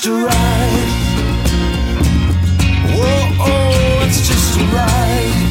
[0.00, 0.88] just a ride.
[2.96, 5.46] Whoa, oh, it's just a ride.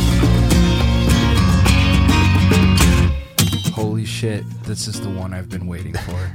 [3.73, 6.31] Holy shit, this is the one I've been waiting for.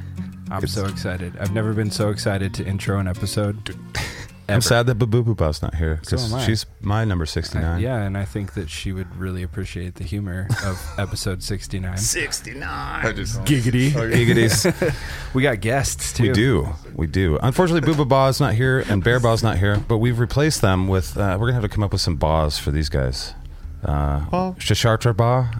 [0.51, 1.37] I'm so excited.
[1.41, 3.77] I've never been so excited to intro an episode.
[4.49, 6.45] I'm sad that Babu Babu's not here because am I.
[6.45, 7.81] she's my number I- 69.
[7.81, 11.97] yeah, and I think that she would really appreciate the humor of episode 69.
[11.97, 12.63] 69.
[13.07, 13.91] I just Giggity.
[13.91, 14.95] Giggity.
[15.35, 16.23] We got guests too.
[16.25, 16.69] We do.
[16.95, 17.39] We do.
[17.43, 20.87] Unfortunately, Booba Ba is not here and Bear Ba's not here, but we've replaced them
[20.89, 23.35] with, uh, we're going to have to come up with some Ba's for these guys.
[23.83, 24.21] Uh,
[24.59, 25.51] Shashatra Ba,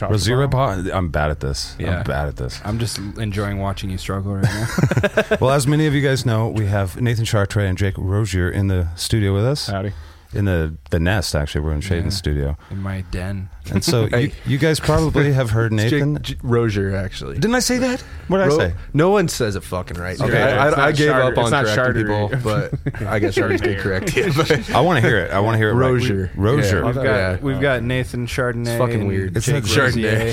[0.00, 0.94] Razira Ba.
[0.94, 1.76] I'm bad at this.
[1.78, 1.98] Yeah.
[1.98, 2.60] I'm bad at this.
[2.64, 5.36] I'm just enjoying watching you struggle right now.
[5.40, 8.68] well, as many of you guys know, we have Nathan Chartrey and Jake Rozier in
[8.68, 9.66] the studio with us.
[9.66, 9.92] Howdy.
[10.34, 11.60] In the, the nest, actually.
[11.60, 12.08] We're in Shaden's Yeah.
[12.10, 12.56] studio.
[12.70, 13.50] in my den.
[13.70, 14.22] And so Hey.
[14.22, 16.14] you, you guys probably have heard Nathan.
[16.16, 17.34] Jake, J- Rozier, actually.
[17.34, 18.00] Didn't I say that?
[18.28, 18.74] What did Ro- I say?
[18.94, 20.18] No one says it fucking right.
[20.20, 20.42] Okay.
[20.42, 22.30] I, I, I gave Charter- up on it's not correcting Chartery.
[22.30, 24.32] people, but I guess Charter's did correct you.
[24.34, 25.30] But I want to hear it.
[25.32, 25.74] I want to hear it.
[25.74, 25.90] right.
[25.90, 26.30] Rozier.
[26.34, 26.78] Rozier.
[26.80, 26.86] Yeah.
[26.86, 27.36] We've got Yeah.
[27.42, 28.68] we've got Nathan Chardonnay.
[28.68, 29.36] It's fucking weird.
[29.36, 29.64] It's Jake.
[29.64, 30.28] Chardonnay.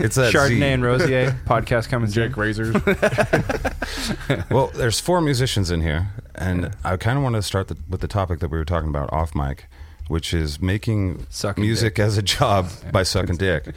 [0.00, 0.62] It's that Chardonnay Z.
[0.64, 2.36] and Rozier podcast coming Jake.
[2.38, 2.74] Razors.
[4.50, 8.00] Well, there's four musicians in here, and I kind of want to start the, with
[8.00, 9.66] the topic that we were talking about off mic,
[10.08, 12.04] which is making Sucking music dick.
[12.04, 13.64] as a job by sucking dick.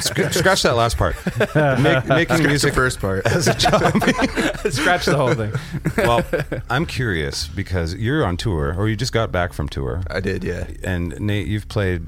[0.00, 1.14] Scratch that last part.
[1.54, 3.26] Make, making the music first part.
[3.26, 3.80] as a job.
[4.70, 5.52] Scratch the whole thing.
[5.98, 6.24] well,
[6.70, 10.42] I'm curious because you're on tour, or you just got back from tour, I did,
[10.44, 10.66] yeah.
[10.82, 12.06] and Nate, you've played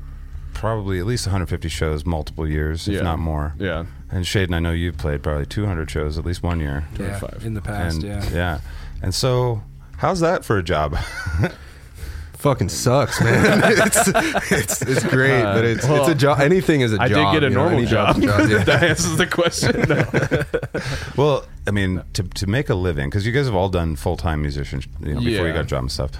[0.54, 3.54] probably at least 150 shows multiple years, if not more.
[3.58, 3.84] yeah.
[4.10, 6.84] And Shaden, I know you've played probably 200 shows at least one year.
[6.96, 8.60] Yeah, in the past, and, yeah.
[9.04, 9.60] And so,
[9.98, 10.96] how's that for a job?
[12.38, 13.60] Fucking sucks, man.
[13.64, 14.08] it's,
[14.52, 16.40] it's it's great, Uh, but it's well, it's a job.
[16.40, 17.18] Anything is a I job.
[17.28, 18.16] I did get a you know, normal any job.
[18.20, 18.64] job's a job, yeah.
[18.64, 19.80] that answers the question.
[19.88, 21.22] No.
[21.22, 24.16] well, I mean, to, to make a living, because you guys have all done full
[24.16, 25.52] time musicians you know, before you Yeah.
[25.52, 26.10] got a job and stuff.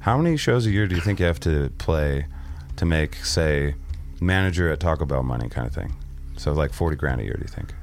[0.00, 2.26] How many shows a year do you think you have to play
[2.76, 3.74] to make, say,
[4.20, 5.94] manager at Taco Bell money kind of thing?
[6.36, 7.74] So, like 40 grand a year, do you think?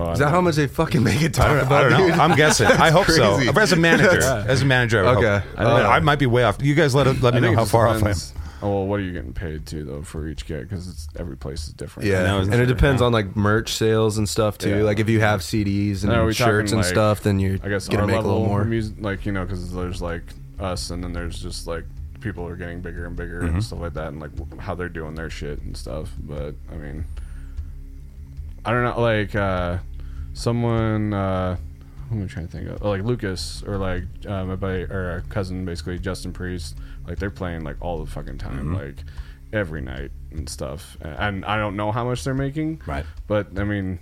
[0.00, 1.86] Oh, Is that how much they fucking make it talk I don't, about?
[1.86, 2.14] I don't know.
[2.14, 2.66] I'm guessing.
[2.68, 3.34] I hope so.
[3.36, 3.52] crazy.
[3.52, 5.46] But as a manager, as a manager, I would Okay.
[5.48, 5.58] hope.
[5.58, 6.58] I, mean, Uh, I might be way off.
[6.62, 7.98] You guys let let me know how just far off I am.
[8.00, 10.68] depends- Oh, well, what are you getting paid to though for each gig?
[10.68, 12.08] Because every place is different.
[12.08, 14.78] Yeah, know, and it's- it depends on like merch sales and stuff too.
[14.78, 14.82] Yeah.
[14.82, 17.38] Like if you have CDs and Now, are we shirts talking, and like, stuff, then
[17.38, 18.64] you're I guess gonna our make a level little more.
[18.64, 20.22] Music, like you know, because there's like
[20.60, 21.84] us, and then there's just like
[22.20, 23.54] people are getting bigger and bigger Mm-hmm.
[23.54, 26.10] and stuff like that, and like w- how they're doing their shit and stuff.
[26.20, 27.04] But I mean,
[28.68, 29.78] I don't know, like uh,
[30.34, 31.14] someone.
[31.14, 31.56] Uh,
[32.10, 32.82] who am I trying to think of?
[32.82, 36.76] Oh, like Lucas or like uh, my buddy or a cousin, basically Justin Priest.
[37.06, 38.74] Like they're playing like all the fucking time, Mm-hmm.
[38.74, 38.96] like
[39.52, 40.96] every night and stuff.
[41.00, 43.06] And I don't know how much they're making, Right.
[43.26, 43.98] but I mean,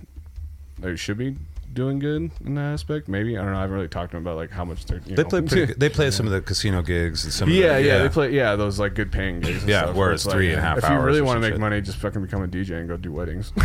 [0.79, 1.35] they should be
[1.73, 3.07] doing good in that aspect.
[3.07, 3.57] Maybe I don't know.
[3.57, 5.01] I haven't really talked to them about like how much they're.
[5.05, 5.29] You They know.
[5.29, 5.73] play pretty.
[5.77, 7.49] They play some of the casino gigs and some.
[7.49, 8.31] Yeah, of the, yeah, they play.
[8.33, 9.61] Yeah, those like good paying gigs.
[9.61, 11.53] And Yeah, stuff, where it's three and a half If you really want to make
[11.53, 11.59] shit.
[11.59, 13.51] money, just fucking become a DJ and go do weddings.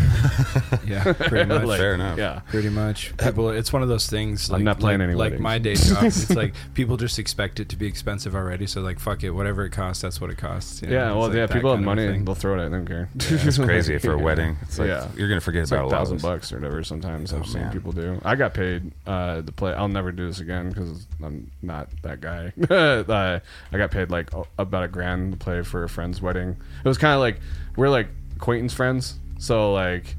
[0.86, 1.64] Yeah, pretty much.
[1.64, 2.18] Like, Fair enough.
[2.18, 3.12] Yeah, Pretty much.
[3.18, 4.50] Uh, people, it's one of those things.
[4.50, 5.42] Like, I'm not playing like, any like weddings.
[5.42, 6.04] my day job.
[6.04, 8.66] it's like people just expect it to be expensive already.
[8.66, 10.82] So like, fuck it, whatever it costs, that's what it costs.
[10.82, 10.94] you know?
[10.94, 11.10] yeah.
[11.12, 11.46] Well, like yeah.
[11.46, 12.64] that People have kind of a money, and they'll throw it.
[12.64, 12.86] at them.
[12.86, 13.08] Care.
[13.16, 14.56] It's crazy for a wedding.
[14.62, 15.08] It's like Yeah.
[15.16, 16.82] you're gonna forget about a thousand bucks or whatever.
[16.82, 17.72] Sometimes Oh, I've seen man.
[17.92, 18.20] People do.
[18.24, 19.72] I got paid uh, to play.
[19.72, 22.52] I'll never do this again because I'm not that guy.
[22.70, 23.40] uh,
[23.72, 26.56] I got paid like about a grand to play for a friend's wedding.
[26.84, 27.40] It was kind of like
[27.76, 30.16] we're like acquaintance friends, so like.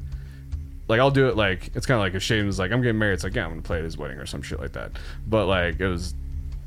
[0.89, 2.99] Like I'll do it like it's kind of like if Shane was like I'm getting
[2.99, 4.91] married, it's like yeah I'm gonna play at his wedding or some shit like that.
[5.25, 6.13] But like it was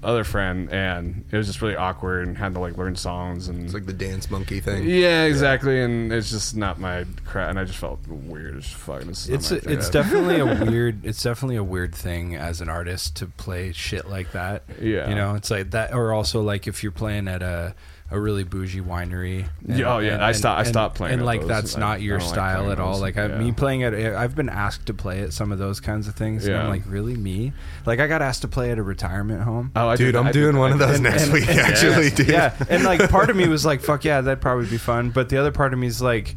[0.02, 3.64] other friend and it was just really awkward and had to like learn songs and
[3.64, 4.88] It's like the dance monkey thing.
[4.88, 5.80] yeah, exactly.
[5.82, 9.02] And it's just not my crap, and I just felt weird as fuck.
[9.02, 9.72] This is not It's my a, thing.
[9.72, 14.08] it's definitely a weird it's definitely a weird thing as an artist to play shit
[14.08, 14.62] like that.
[14.80, 15.08] Yeah.
[15.08, 17.74] you know, it's like that, or also like if you're playing at a
[18.10, 19.46] a really bougie winery.
[19.66, 21.48] Yeah, oh, yeah, I stopped- I stopped playing and at like those.
[21.48, 22.92] that's not I your don't like style at all.
[22.92, 23.00] those.
[23.00, 23.38] Like I, Yeah.
[23.38, 26.46] me playing at, I've been asked to play at some of those kinds of things.
[26.46, 27.52] And I'm like, really, me?
[27.84, 29.72] Like I got asked to play at a retirement home.
[29.74, 30.58] Oh, I Dude, did- I'm I did doing that.
[30.60, 32.28] one of those did- next and- week, and- actually, dude.
[32.28, 35.28] Yeah, and like part of me was like, "Fuck yeah, that'd probably be fun," but
[35.28, 36.36] the other part of me is like,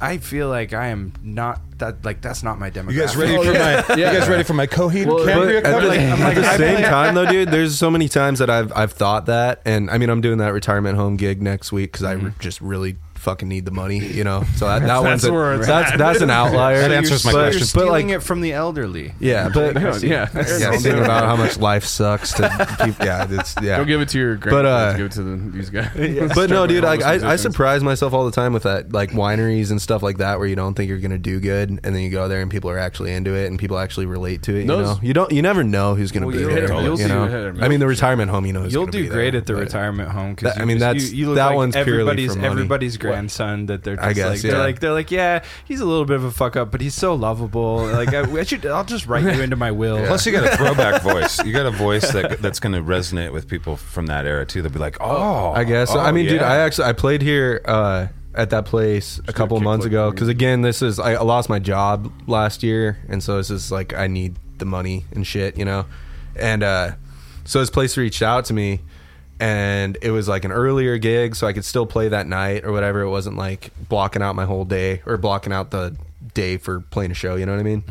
[0.00, 2.04] I feel like I am not that.
[2.04, 2.92] Like that's not my demographic.
[2.92, 3.94] You guys ready for oh, my?
[3.96, 5.86] You guys ready for my Coheed Well, and But Cambria at the, cover?
[5.90, 8.72] I'm like, the I same play- time, though, dude, there's so many times that I've
[8.74, 12.04] I've thought that, and I mean, I'm doing that retirement home gig next week because
[12.04, 14.44] I re- just really fucking need the money, you know.
[14.54, 15.98] So that, that one's That's a, where it's that's at.
[15.98, 16.78] that's an outlier.
[16.80, 17.80] That answers my but, question.
[17.80, 19.14] You're But like, it from the elderly.
[19.18, 22.48] yeah, but yeah, yeah, thinking about how much life sucks to
[22.84, 22.98] keep.
[23.00, 23.78] Yeah, it's yeah.
[23.78, 24.50] Don't give it to your grandkids.
[24.50, 26.32] But, uh, give it to the, these guys.
[26.36, 29.72] but no, dude, like, I, I surprise myself all the time with that, like wineries
[29.72, 32.10] and stuff like that, where you don't think you're gonna do good, and then you
[32.10, 34.60] go there and people are actually into it, and people actually relate to it.
[34.60, 36.68] You know, you don't, you never know who's gonna Well, be there.
[36.80, 37.62] you'll you know, hit or miss.
[37.64, 40.56] I mean, the retirement home, you know, You'll do great at the retirement home because
[40.58, 42.52] I mean, that's- you, you look that one's purely everybody's for money.
[43.16, 45.84] Everybody's grandson that they're just I guess, like they're like they're like yeah he's a
[45.84, 48.84] little bit of a fuck up but he's so lovable like I, I should I'll
[48.84, 51.44] just write you into my will Plus, you got a throwback voice.
[51.44, 54.62] You got a voice that that's going to resonate with people from that era too.
[54.62, 55.90] They'll be like, "Oh, I guess.
[55.90, 56.42] oh, I mean, dude.
[56.42, 60.28] I actually I played here uh, at that place a couple of months ago because
[60.28, 63.94] again, this is I, I lost my job last year, and so it's just like
[63.94, 65.86] I need the money and shit, you know.
[66.34, 66.92] And uh,
[67.44, 68.80] so this place reached out to me,
[69.40, 72.72] and it was like an earlier gig, so I could still play that night or
[72.72, 73.00] whatever.
[73.02, 75.96] It wasn't like blocking out my whole day or blocking out the
[76.34, 77.36] day for playing a show.
[77.36, 77.84] You know what I mean?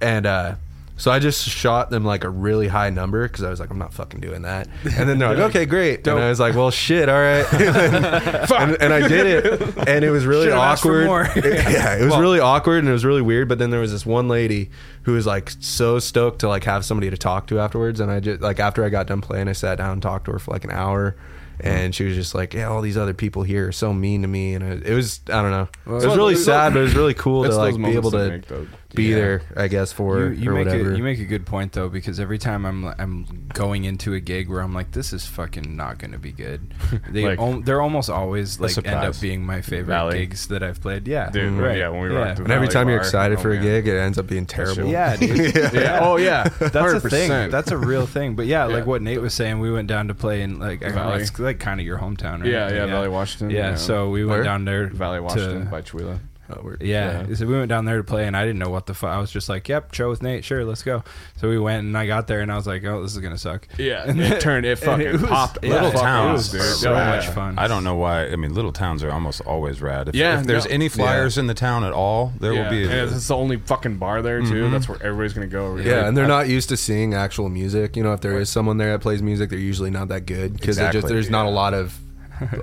[0.00, 0.54] And uh,
[0.98, 3.78] so I just shot them like a really high number because I was like, I'm
[3.78, 4.66] not fucking doing that.
[4.84, 6.06] And then they're like, okay, great.
[6.06, 7.46] And I was like, well, shit, all right.
[8.52, 11.06] and, and I did it, and it was really Should've awkward.
[11.06, 11.28] more.
[11.36, 13.48] yeah, it was really awkward and it was really weird.
[13.48, 14.70] But then there was this one lady
[15.02, 18.00] who was like so stoked to like have somebody to talk to afterwards.
[18.00, 20.32] And I just like after I got done playing, I sat down and talked to
[20.32, 21.14] her for like an hour.
[21.58, 24.28] And she was just like, "Yeah, all these other people here are so mean to
[24.28, 26.94] me," and it, it was, I don't know, it was really sad, but it was
[26.94, 29.14] really cool to like be able to make the- be Yeah.
[29.16, 30.92] there, I guess, for you, you or make whatever.
[30.92, 34.20] a, you make a good point though because every time I'm I'm going into a
[34.20, 36.72] gig where I'm like this is fucking not going to be good.
[37.10, 40.18] They Like- al- they're almost always like end up being my favorite Valley.
[40.20, 41.06] gigs that I've played.
[41.08, 41.76] Yeah, Dude, right.
[41.78, 42.18] yeah, when we yeah.
[42.18, 44.46] rocked and every Valley time you're excited oh, for a gig, it ends up being
[44.46, 44.86] terrible.
[44.86, 45.54] Yeah, dude.
[45.74, 45.98] Yeah.
[46.02, 46.44] Oh yeah.
[46.60, 47.50] That's a thing.
[47.50, 48.34] That's a real thing.
[48.36, 48.74] But yeah, Yeah.
[48.76, 51.22] like what Nate was saying, we went down to play in like I don't Valley.
[51.22, 52.50] it's like kind of your hometown, right?
[52.50, 53.50] Yeah, yeah, Valley Washington.
[53.50, 54.86] Yeah, so we went down there.
[54.86, 56.18] Valley Washington by Chewelah.
[56.50, 57.24] Oh, we're- Yeah.
[57.28, 57.34] Yeah.
[57.34, 59.10] So we went down there to play, and I didn't know what the fuck.
[59.10, 60.44] I was just like, "Yep, show with Nate.
[60.44, 61.02] Sure, let's go."
[61.40, 63.38] So we went, and I got there, and I was like, "Oh, this is gonna
[63.38, 65.58] suck." Yeah, and it turned it fucking it was- popped.
[65.62, 66.60] yeah, Little it was towns, dude.
[66.60, 66.70] dude.
[66.70, 67.16] so Yeah.
[67.16, 67.58] much fun.
[67.58, 68.26] I don't know why.
[68.28, 70.08] I mean, little towns are almost always rad.
[70.08, 70.70] If, Yeah, if there's no.
[70.74, 72.62] any flyers in the town at all, there yeah.
[72.64, 72.84] will be.
[72.84, 74.46] and it's the only fucking bar there too.
[74.46, 74.72] Mm-hmm.
[74.72, 75.68] That's where everybody's gonna go.
[75.72, 75.90] Really.
[75.90, 77.96] Yeah, and they're not used to seeing actual music.
[77.96, 80.52] You know, if there is someone there that plays music, they're usually not that good
[80.52, 81.00] because Exactly.
[81.00, 81.98] just there's not a lot of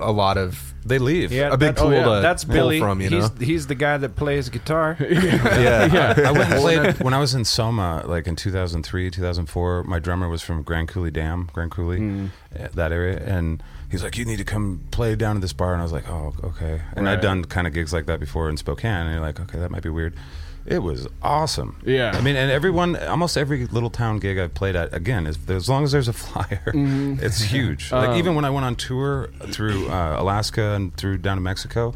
[0.00, 1.32] a lot of they leave.
[1.32, 2.78] Yeah, a big that- pool oh, yeah, to That's pull Billy.
[2.78, 3.44] from, you he's know?
[3.46, 4.96] he's the guy that plays guitar.
[5.00, 5.86] yeah.
[6.18, 6.28] yeah.
[6.28, 9.84] I went and played when I was in Soma, like in 2003, 2004.
[9.84, 14.18] My drummer was from Grand Coulee Dam, Grand Coulee, eh, that area, and he's like,
[14.18, 16.82] "You need to come play down at this bar." And I was like, "Oh, okay."
[16.94, 19.58] And I'd done kind of gigs like that before in Spokane, and you're like, "Okay,
[19.58, 20.14] that might be weird."
[20.66, 21.76] It was awesome.
[21.84, 22.12] Yeah.
[22.14, 25.68] I mean, and everyone, almost every little town gig I've played at, again, is as
[25.68, 27.90] long as there's a flyer, it's huge.
[27.92, 31.42] Like Um, even when I went on tour through uh, Alaska and through down to
[31.42, 31.94] Mexico,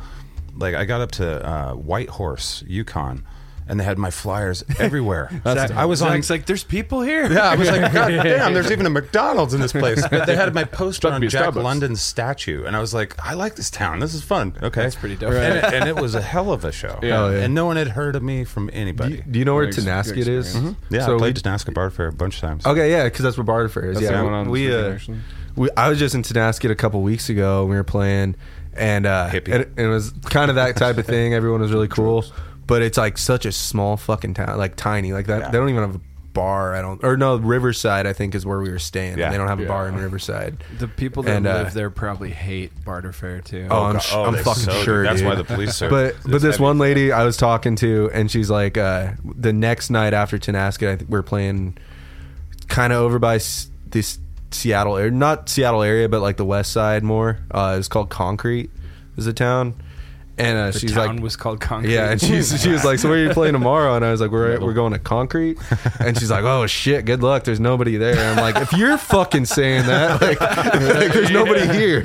[0.57, 3.25] like I got up to uh, Whitehorse, Yukon,
[3.69, 5.31] and they had my flyers everywhere.
[5.45, 6.11] Zach- I was on.
[6.13, 9.55] Zach's like, "There's people here." Yeah, I was like, God damn, there's even a McDonald's
[9.55, 10.03] in this place.
[10.09, 11.63] But they had my poster on Jack Starbucks.
[11.63, 14.01] London's statue, and I was like, I like this town.
[14.01, 14.55] This is fun.
[14.63, 15.33] Okay, That's pretty dope.
[15.33, 16.99] And, it, and it was a hell of a show.
[17.03, 17.23] Yeah.
[17.25, 17.45] Oh, yeah.
[17.45, 19.17] and no one had heard of me from Do anybody.
[19.17, 20.47] you, do you know where Good ex- Tonasket good is?
[20.47, 20.77] experience.
[20.91, 22.67] yeah, So I played we- Tonasket Bar Fair a bunch of times.
[22.67, 23.99] Okay, yeah, because that's where Barter Fair is.
[24.01, 24.67] That's yeah, on we,
[24.99, 25.21] Spring uh,
[25.57, 27.65] we I was just in Tonasket a couple weeks ago.
[27.67, 28.37] We were playing,
[28.75, 31.35] and uh, and, and it was kind of that type of thing.
[31.35, 32.25] Everyone was really cool,
[32.69, 35.41] but it's like such a small fucking town, like tiny, like that.
[35.41, 35.51] Yeah.
[35.51, 36.01] They don't even have a
[36.35, 36.75] bar.
[36.77, 38.07] I don't, or no, Riverside.
[38.07, 39.13] I think is where we were staying.
[39.15, 39.31] and Yeah.
[39.33, 40.63] they don't have a bar in Riverside.
[40.79, 43.67] The people that And, uh, live there probably hate Barter Fair too.
[43.69, 44.03] Oh, I'm, God.
[44.03, 45.03] sh- I'm fucking so- sure.
[45.03, 45.27] That's dude.
[45.29, 45.91] why the police are.
[45.91, 46.63] but but this heavy.
[46.63, 50.89] one lady I was talking to, and she's like, uh, the next night after Tonasket,
[50.89, 51.77] I think we're playing
[52.69, 54.19] kind of over by s- this
[54.51, 57.39] Seattle area, not Seattle area, but like the west side more.
[57.51, 58.71] Uh, it's called Concrete,
[59.17, 59.75] is the town,
[60.39, 61.23] and uh, the she's town like.
[61.23, 61.93] was called Concrete.
[61.95, 64.21] yeah, and she's she was like, "So where are you playing tomorrow?" And I was
[64.21, 65.59] like, "We're we're going to Concrete,"
[66.01, 67.45] and she's like, "Oh shit, good luck.
[67.45, 71.67] There's nobody there." And I'm like, "If you're fucking saying that, like, like there's nobody
[71.69, 72.03] here."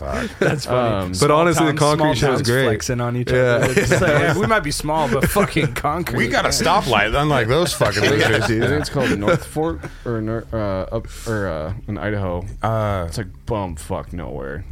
[0.00, 0.94] Like, that's funny.
[1.06, 2.64] Um, But honestly, the concrete small shit was towns great.
[2.64, 3.38] Flexing on each Yeah.
[3.38, 3.70] other.
[3.78, 6.16] It's just like, we might be small, but fucking concrete.
[6.16, 8.40] we got a stoplight, unlike those fucking losers.
[8.44, 12.46] I think it's called North Fort or Nor- uh, up or uh, in Idaho.
[12.62, 14.64] Uh, It's like bum fuck nowhere.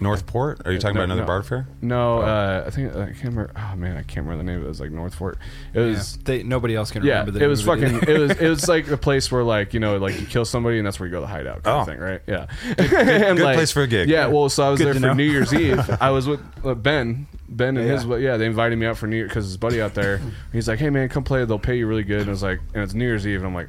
[0.00, 0.62] Northport?
[0.66, 1.26] Are you talking No, about another no.
[1.26, 1.66] bar fair?
[1.82, 3.50] no, uh, I think I can't remember.
[3.56, 4.60] Oh man, I can't remember the name.
[4.60, 5.38] It It was like North Fort.
[5.72, 5.86] It Yeah.
[5.86, 6.16] was.
[6.24, 7.38] They, nobody else can Yeah, remember.
[7.38, 8.14] the it was name of fucking.
[8.14, 8.30] It was.
[8.32, 10.98] It was like a place where, like, you know, like you kill somebody and that's
[10.98, 11.80] where you go to hide out, kind Oh.
[11.80, 12.20] of thing, right?
[12.26, 12.46] Yeah,
[12.78, 14.08] And, good like, place for a gig.
[14.08, 15.12] Yeah, well, so I was Good there for know.
[15.14, 15.80] New Year's Eve.
[16.00, 17.94] I was with uh, Ben, Ben and Yeah.
[17.94, 18.04] his.
[18.22, 20.20] Yeah, they invited me out for New Year because his buddy out there.
[20.52, 21.44] He's like, "Hey man, come play.
[21.44, 23.46] They'll pay you really good." And I was like, and it's New Year's Eve, and
[23.46, 23.68] I'm like,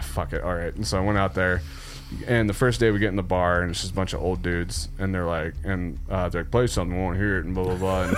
[0.00, 1.60] "Fuck it, all right." And so I went out there,
[2.26, 4.22] And the first day we get in the bar and it's just a bunch of
[4.22, 7.44] old dudes and they're like and uh, they're like play something, we won't hear it
[7.44, 8.16] and blah blah blah and,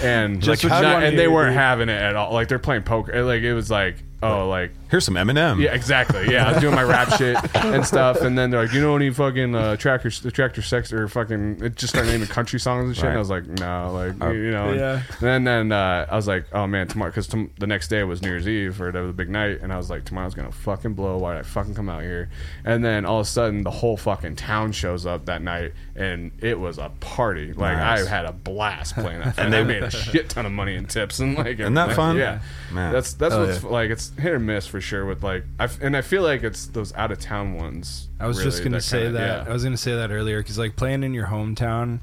[0.00, 2.32] and Just like and they weren't having it at all.
[2.32, 3.22] Like they're playing poker.
[3.22, 5.60] Like it was like oh like Here's some Eminem.
[5.60, 6.32] yeah, exactly.
[6.32, 8.96] Yeah, I was doing my rap shit and stuff, and then they're like, "You know
[8.96, 12.96] any fucking uh, tractor, tractor sex or fucking?" It just started naming country songs and
[12.96, 13.04] shit.
[13.04, 15.02] And I was like, "No, like you know." and- Yeah.
[15.20, 18.20] And then uh, I was like, "Oh man, tomorrow," because tom- the next day was
[18.20, 20.94] New Year's Eve or whatever, the big night, and I was like, "Tomorrow's gonna fucking
[20.94, 21.18] blow.
[21.18, 22.28] Why did I fucking come out here?"
[22.64, 26.32] And then all of a sudden, the whole fucking town shows up that night, and
[26.40, 27.52] it was a party.
[27.52, 28.06] Like Nice.
[28.06, 30.86] I had a blast playing that, and they made a shit ton of money in
[30.86, 31.60] tips and like.
[31.60, 31.96] Isn't that everything.
[31.96, 32.16] fun?
[32.16, 32.40] Yeah,
[32.72, 32.92] Man.
[32.92, 33.68] That's that's Oh, what's yeah.
[33.68, 36.42] like it's hit or miss for sure with like I f- and I feel like
[36.42, 38.08] it's those out of town ones.
[38.18, 39.44] I was just gonna say kinda- that.
[39.46, 39.50] yeah.
[39.50, 42.00] I was gonna say that earlier because like playing in your hometown,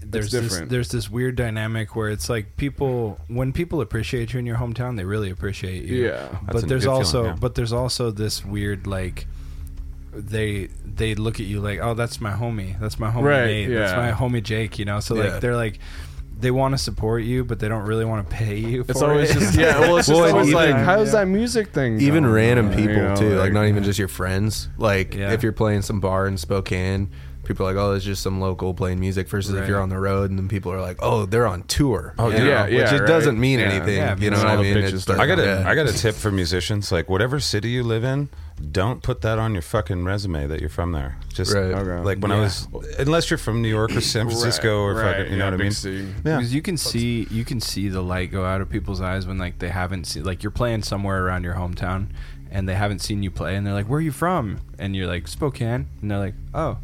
[0.00, 4.46] there's this there's this weird dynamic where it's like people when people appreciate you in
[4.46, 6.06] your hometown, they really appreciate you.
[6.06, 6.28] Yeah.
[6.50, 7.40] But there's also feeling, yeah.
[7.40, 9.26] but there's also this weird like
[10.12, 13.70] they they look at you like oh that's my homie that's my homie Right, Nate
[13.70, 15.24] that's my homie Jake you know so Yeah.
[15.32, 15.78] like they're like
[16.40, 18.84] they want to support you but they don't really want to pay you.
[18.88, 19.40] It's always it.
[19.40, 19.80] just yeah.
[19.80, 21.20] Well, it's just Well, and always like how's yeah.
[21.20, 22.00] that music thing?
[22.00, 22.34] even going?
[22.34, 24.68] random You people know, too, like, not even just your friends.
[24.78, 25.32] Like Yeah.
[25.32, 27.10] if you're playing some bar in Spokane,
[27.44, 29.68] people are like, "Oh, it's just some local playing music." Versus if Right.
[29.68, 32.34] you're on the road, and then people are like, "Oh, they're on tour." Oh, you
[32.34, 32.38] yeah.
[32.38, 33.08] know, Yeah, yeah, which it right.
[33.08, 33.64] doesn't mean Yeah.
[33.70, 33.96] anything.
[33.96, 34.74] Yeah, you know because what I the mean?
[34.76, 35.64] bitches It's start- like- I got a yeah.
[35.68, 36.92] I got a tip for musicians.
[36.92, 38.28] Like whatever city you live in,
[38.72, 41.16] don't put that on your fucking resume that you're from there.
[41.32, 41.72] Just Right.
[41.72, 42.02] Okay.
[42.04, 42.66] like when I was,
[42.98, 45.54] unless you're from New York or San Francisco or Right, fucking, you yeah, know what
[45.54, 45.70] I big mean?
[45.72, 45.96] city.
[46.24, 46.36] Yeah.
[46.38, 49.38] Because you can see you can see the light go out of people's eyes when
[49.38, 52.08] like they haven't seen like you're playing somewhere around your hometown
[52.50, 55.06] and they haven't seen you play and they're like, "Where are you from?" And you're
[55.06, 56.78] like, "Spokane," and they're like, "Oh."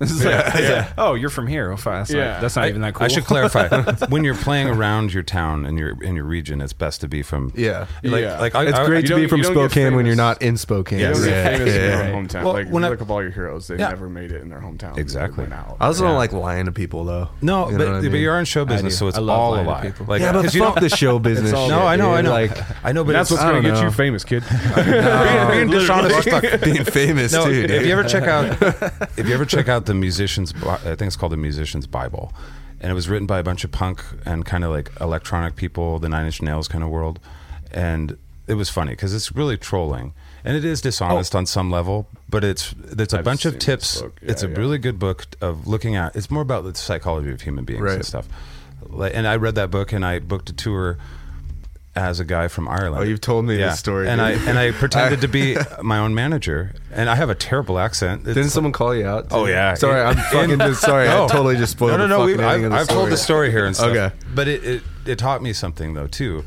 [0.00, 0.92] This is like, yeah.
[0.98, 1.70] oh, you're from here.
[1.70, 2.00] Oh, fine.
[2.00, 2.32] That's, Yeah.
[2.32, 3.04] not, that's not I, even that cool.
[3.04, 3.68] I should clarify.
[4.08, 7.22] when you're playing around your town and your in your region, it's best to be
[7.22, 7.52] from.
[7.54, 7.86] Yeah.
[8.02, 8.40] Like, Yeah.
[8.40, 10.16] like I, It's I- great you to be from you don't get Spokane when you're
[10.16, 10.98] not in Spokane.
[11.00, 11.24] You don't Yes.
[11.24, 11.44] get Yeah.
[11.58, 12.06] famous in Yeah.
[12.08, 12.44] your hometown.
[12.44, 13.88] Well, like when you I- look up all your heroes, they Yeah.
[13.90, 14.96] never made it in their hometown.
[14.98, 15.44] Exactly.
[15.52, 15.76] Out.
[15.80, 16.08] I also Yeah.
[16.10, 17.28] don't like lying to people though.
[17.42, 18.22] No, You know but, what I but mean?
[18.22, 19.92] you're in show business, so it's I love all a lie.
[20.06, 21.52] Like, yeah, but 'cause you fuck the show business.
[21.52, 22.24] No, I know, I dude.
[22.24, 22.30] know.
[22.30, 22.50] Like,
[22.84, 23.90] I know, but That's what's gonna get you know.
[23.90, 24.44] famous, kid.
[24.74, 26.60] being, being dishonest as fuck.
[26.62, 27.66] being famous No, too.
[27.68, 28.56] if you ever check out,
[29.18, 32.32] if you ever check out the musicians, I think it's called the Musicians Bible,
[32.80, 35.98] and it was written by a bunch of punk and kind of like electronic people,
[35.98, 37.18] the Nine Inch Nails kind of world,
[37.72, 38.16] and
[38.46, 40.12] it was funny because it's really trolling
[40.44, 41.38] and it is dishonest oh.
[41.38, 44.00] on some level, but it's it's a I've bunch of tips.
[44.00, 44.18] book.
[44.22, 44.58] it's a Yeah, yeah.
[44.58, 46.14] really good book of looking at.
[46.16, 48.28] It's more about the psychology of human beings and stuff.
[49.12, 50.98] And I read that book and I booked a tour
[51.96, 53.02] as a guy from Ireland.
[53.02, 54.46] Oh, you've told me this story, and dude.
[54.46, 58.22] I and I pretended to be my own manager, and I have a terrible accent.
[58.22, 59.28] It's- Didn't someone call you out?
[59.30, 59.74] Oh, yeah.
[59.74, 61.08] Sorry, I'm fucking just sorry.
[61.08, 61.98] I totally just spoiled.
[61.98, 62.48] no, no, the no.
[62.48, 63.88] ending I've, I've told the story here and stuff.
[63.90, 64.14] Okay.
[64.34, 66.44] but it, it it taught me something though too.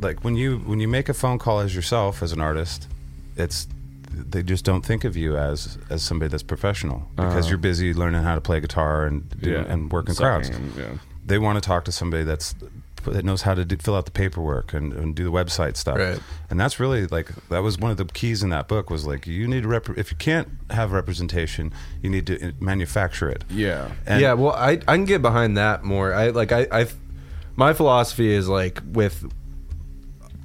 [0.00, 2.86] Like when you when you make a phone call as yourself as an artist,
[3.36, 3.66] it's
[4.10, 7.48] they just don't think of you as as somebody that's professional because uh-huh.
[7.48, 9.64] you're busy learning how to play guitar and do, Yeah.
[9.66, 10.76] and working Sucking crowds.
[10.78, 10.98] yeah.
[11.24, 12.54] They want to talk to somebody that's
[13.12, 15.98] that knows how to do, fill out the paperwork and, and do the website stuff.
[15.98, 16.20] Right.
[16.50, 19.26] And that's really like that was one of the keys in that book was like
[19.26, 21.72] you need to rep- if you can't have representation,
[22.02, 23.44] you need to uh, manufacture it.
[23.50, 23.90] Yeah.
[24.06, 26.12] And yeah, well, I I can get behind that more.
[26.12, 26.86] I like I I
[27.56, 29.24] my philosophy is like with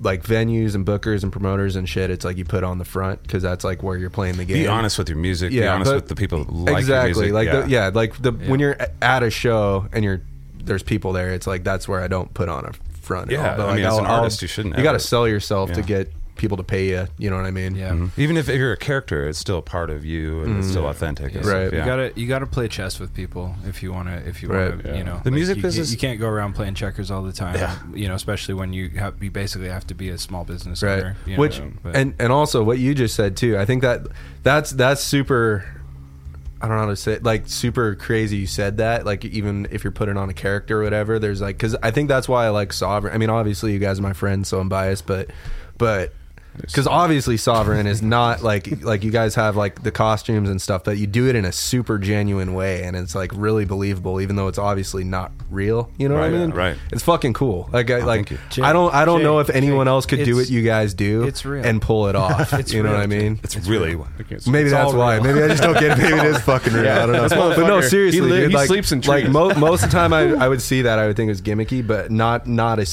[0.02, 2.10] like venues and bookers and promoters and shit.
[2.10, 4.64] It's like you put on the front because that's like where you're playing the game.
[4.64, 5.52] Be honest with your music.
[5.52, 7.28] be honest with the people like exactly.
[7.28, 7.34] your music.
[7.34, 7.62] like yeah.
[7.62, 10.22] The, yeah, like the when you're at a show and you're
[10.64, 11.32] there's people there.
[11.34, 13.28] It's like that's where I don't put on a front.
[13.28, 13.58] at Yeah, all.
[13.58, 15.28] But I like, mean, as an I'll- I'll- artist, you shouldn't You got to sell
[15.28, 17.08] yourself to get people to pay you.
[17.20, 17.76] You know what I mean?
[17.76, 17.90] yeah.
[17.92, 18.10] Mhm.
[18.18, 21.36] Even if you're a character, it's still a part of you and it's still authentic.
[21.36, 21.42] Yeah.
[21.48, 21.72] Right.
[21.72, 21.80] Yeah.
[21.80, 24.70] You gotta you gotta play chess with people if you wanna if you Right.
[24.72, 24.96] wanna Yeah.
[24.98, 27.56] you know The music you, business- You can't go around playing checkers all the time.
[27.56, 27.76] Yeah.
[27.94, 31.00] You know, especially when you have you basically have to be a small business right
[31.00, 31.16] owner.
[31.28, 34.08] you know, which but- and and also what you just said too i think that
[34.42, 35.64] that's that's super
[36.62, 39.06] i don't know how to say it, like super crazy you said that.
[39.06, 42.08] Like even if you're putting on a character or whatever there's like because i think
[42.08, 43.14] that's why i like sovereign.
[43.14, 45.30] I mean obviously you guys are my friends so i'm biased but
[45.78, 46.14] but
[46.60, 50.84] because obviously sovereign is not like like you guys have like the costumes and stuff
[50.84, 54.36] but you do it in a super genuine way and it's like really believable even
[54.36, 56.78] though it's obviously not real you know what i Right, mean right.
[56.92, 59.50] it's fucking cool like i oh, like thank i don't i don't Jake, know if
[59.50, 61.66] anyone Jake, else could do it's- what you guys do it's real.
[61.66, 64.72] and pull it off It's you know real, what i mean It's really Maybe It's
[64.72, 65.16] that's why.
[65.16, 65.24] real.
[65.24, 66.02] Maybe I just don't get it.
[66.02, 66.90] Maybe it is fucking real.
[66.92, 67.28] I don't know.
[67.30, 69.96] But no, seriously, he li- dude, he like, sleeps in like mo- most of the
[69.98, 71.00] time, I, I would see that.
[71.00, 72.86] I would think it was gimmicky, but not not a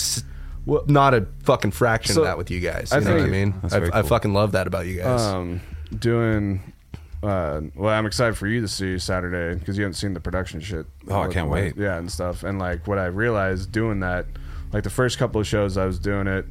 [0.68, 2.90] s- not a fucking fraction So, of that with you guys.
[2.92, 3.54] You I know what I mean?
[3.64, 5.20] I, very I fucking love that about you guys.
[5.22, 5.60] um,
[5.96, 6.72] doing.
[7.22, 10.60] Uh, well, I'm excited for you to see Saturday because you haven't seen the production
[10.60, 10.86] shit.
[11.08, 11.76] Oh, I can't wait.
[11.76, 12.44] Yeah, and stuff.
[12.44, 14.26] And like what I realized doing that,
[14.72, 16.44] like the first couple of shows I was doing it,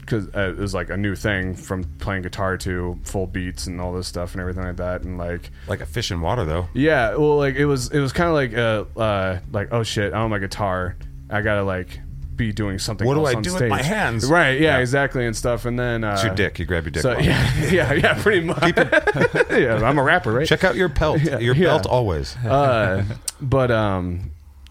[0.00, 3.80] because uh, it was like a new thing from playing guitar to full beats and
[3.80, 6.68] all this stuff and everything like that, and like Like a fish in water, though.
[6.74, 10.12] yeah, well, like it was it was kind of like uh, uh like oh shit,
[10.12, 10.96] I own my guitar,
[11.30, 11.98] I gotta like
[12.38, 13.06] be doing something.
[13.06, 14.24] What do I do with my hands?
[14.26, 14.58] Right?
[14.58, 14.78] Yeah, Yeah.
[14.78, 16.58] exactly, and stuff, and then uh, It's your dick.
[16.58, 17.02] You grab your dick.
[17.02, 18.62] So yeah, yeah, yeah, pretty much.
[19.50, 20.46] yeah, I'm a rapper, right?
[20.46, 21.20] Check out your pelt.
[21.20, 22.34] Yeah, your belt always.
[22.46, 23.04] uh,
[23.42, 24.30] but um,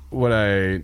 [0.09, 0.83] what I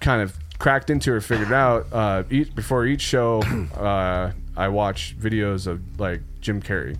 [0.00, 3.42] kind of cracked into or figured out uh, each, before each show,
[3.76, 6.96] uh, I watch videos of like Jim Carrey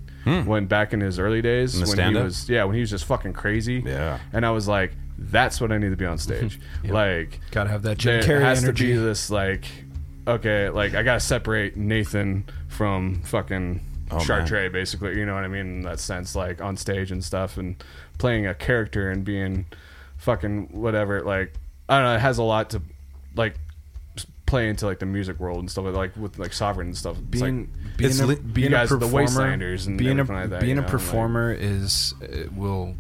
[0.47, 1.81] when back in his early days Hmm.
[1.81, 2.25] When he stand-up?
[2.25, 4.19] was yeah when he was just fucking crazy Yeah.
[4.33, 6.49] and I was like that's what I need to be on mm-hmm.
[6.49, 6.61] stage.
[6.85, 8.87] Like Gotta have that Jim Carrey has energy.
[8.87, 9.65] to be this like
[10.27, 15.49] okay like I gotta separate Nathan from fucking Oh, Chartrey basically you know what I
[15.49, 15.67] mean?
[15.67, 17.83] In that sense like on stage and stuff and
[18.19, 19.67] playing a character and being
[20.17, 21.55] fucking whatever like
[21.89, 22.83] I don't know it has a lot to
[23.37, 23.55] like
[24.47, 27.41] play into like the music world and stuff like with like sovereign and stuff It's
[27.41, 30.25] being like, being a, being you a guys are the performer, Wastelanders and being a
[30.25, 32.97] like that, being you a know, like- performer is it will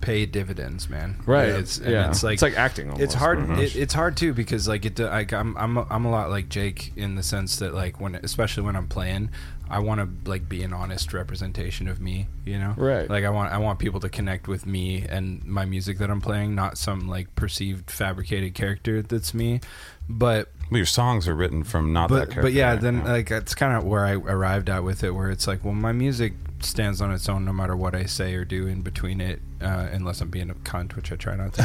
[0.00, 1.20] pay dividends, man.
[1.26, 3.02] right It's and yeah it's like it's like acting almost.
[3.02, 3.38] it's hard.
[3.38, 3.58] Mm-hmm.
[3.60, 4.98] It, it's hard too because like it.
[4.98, 8.14] Like I'm I'm a, I'm a lot like Jake in the sense that like when
[8.16, 9.30] especially when I'm playing,
[9.68, 12.28] I want to like be an honest representation of me.
[12.44, 13.08] You know, Right.
[13.08, 16.20] Like I want I want people to connect with me and my music that I'm
[16.20, 19.60] playing, not some like perceived fabricated character that's me.
[20.08, 22.42] But Well, your songs are written from not that but character.
[22.42, 22.80] but yeah, right?
[22.80, 25.74] then like that's kind of where I arrived at with it, where it's like, well,
[25.74, 29.20] my music stands on its own no matter what I say or do in between
[29.20, 31.62] it, uh, unless I'm being a cunt, which I try not to.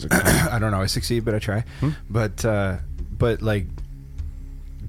[0.00, 0.08] do.
[0.50, 1.64] I don't know, I succeed, but I try.
[1.80, 1.90] Hmm?
[2.08, 2.78] But uh,
[3.18, 3.66] but like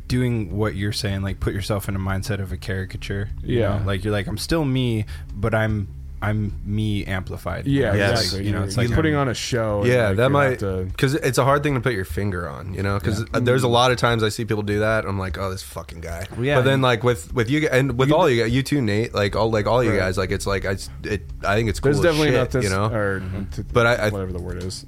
[0.08, 3.30] doing what you're saying, like put yourself in a mindset of a caricature.
[3.44, 3.80] you Yeah.
[3.80, 3.86] know?
[3.86, 5.88] like you're like I'm still me, but I'm
[6.22, 7.68] I'm me amplified.
[7.68, 8.22] yeah Yes.
[8.24, 10.44] exactly you know, it's you're like putting I'm- on a show Yeah, like, that might
[10.52, 12.98] have to- because it's a hard thing to put your finger on, you know.
[12.98, 15.06] Because uh, there's a lot of times I see people do that.
[15.06, 16.26] I'm like, oh, this fucking guy.
[16.40, 16.56] Yeah.
[16.56, 19.14] But then like with with you and with all you guys, you too, Nate.
[19.14, 20.00] Like all like all you Right.
[20.00, 21.24] guys, like it's like I s- it.
[21.46, 21.92] I think it's cool.
[21.92, 22.86] There's as definitely shit, not this, you know.
[22.88, 23.22] or
[23.74, 24.86] But I- I- whatever the word is,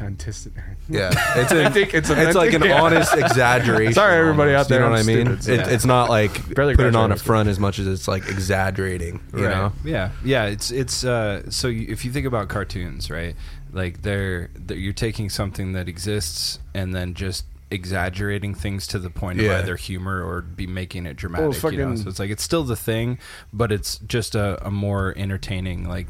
[0.00, 0.48] Antis-
[0.88, 2.80] Yeah, it's a, I think it's it's like an yeah.
[2.80, 3.94] honest exaggeration.
[3.94, 5.40] Sorry, everybody out almost, You know what I I'm mean?
[5.40, 8.28] stupid, It, it's not like Barely putting on a front as much as it's like
[8.28, 9.20] exaggerating.
[9.36, 9.50] You right.
[9.56, 9.72] know?
[9.84, 10.53] Yeah, yeah.
[10.54, 13.34] It's it's uh, so you, if you think about cartoons, right?
[13.72, 19.10] Like they're, they're you're taking something that exists and then just exaggerating things to the
[19.10, 19.58] point Yeah.
[19.58, 21.60] of either humor or be making it dramatic.
[21.72, 21.96] you know?
[21.96, 23.18] So it's like it's still the thing,
[23.52, 26.06] but it's just a, a more entertaining, like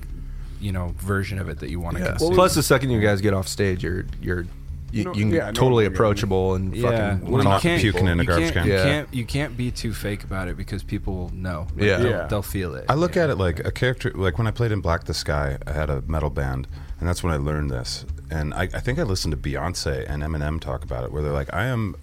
[0.61, 2.11] you know, version of it that you want to Yeah.
[2.11, 2.35] consume.
[2.35, 4.47] Plus, the second you guys get off stage, you're you're
[4.95, 7.43] you, No, you can yeah, no totally one will get- approachable and yeah, fucking well,
[7.43, 8.83] you not puking in a garbage can't- You Yeah.
[8.85, 11.67] can't you can't be too fake about it because people know.
[11.75, 11.97] Like, Yeah.
[11.99, 12.27] they'll, Yeah.
[12.29, 12.85] they'll feel it.
[12.89, 14.13] I look you at it like a character.
[14.15, 16.67] Like when I played in Black the Sky, I had a metal band,
[17.01, 18.05] and that's when I learned this.
[18.31, 21.33] And I, I think I listened to Beyonce and Eminem talk about it, where they're
[21.33, 21.97] like, "I am."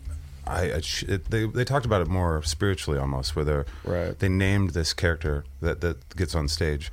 [0.47, 4.17] I, I sh- it, they they talked about it more spiritually, almost, where they're Right.
[4.17, 6.91] they named this character that that gets on stage.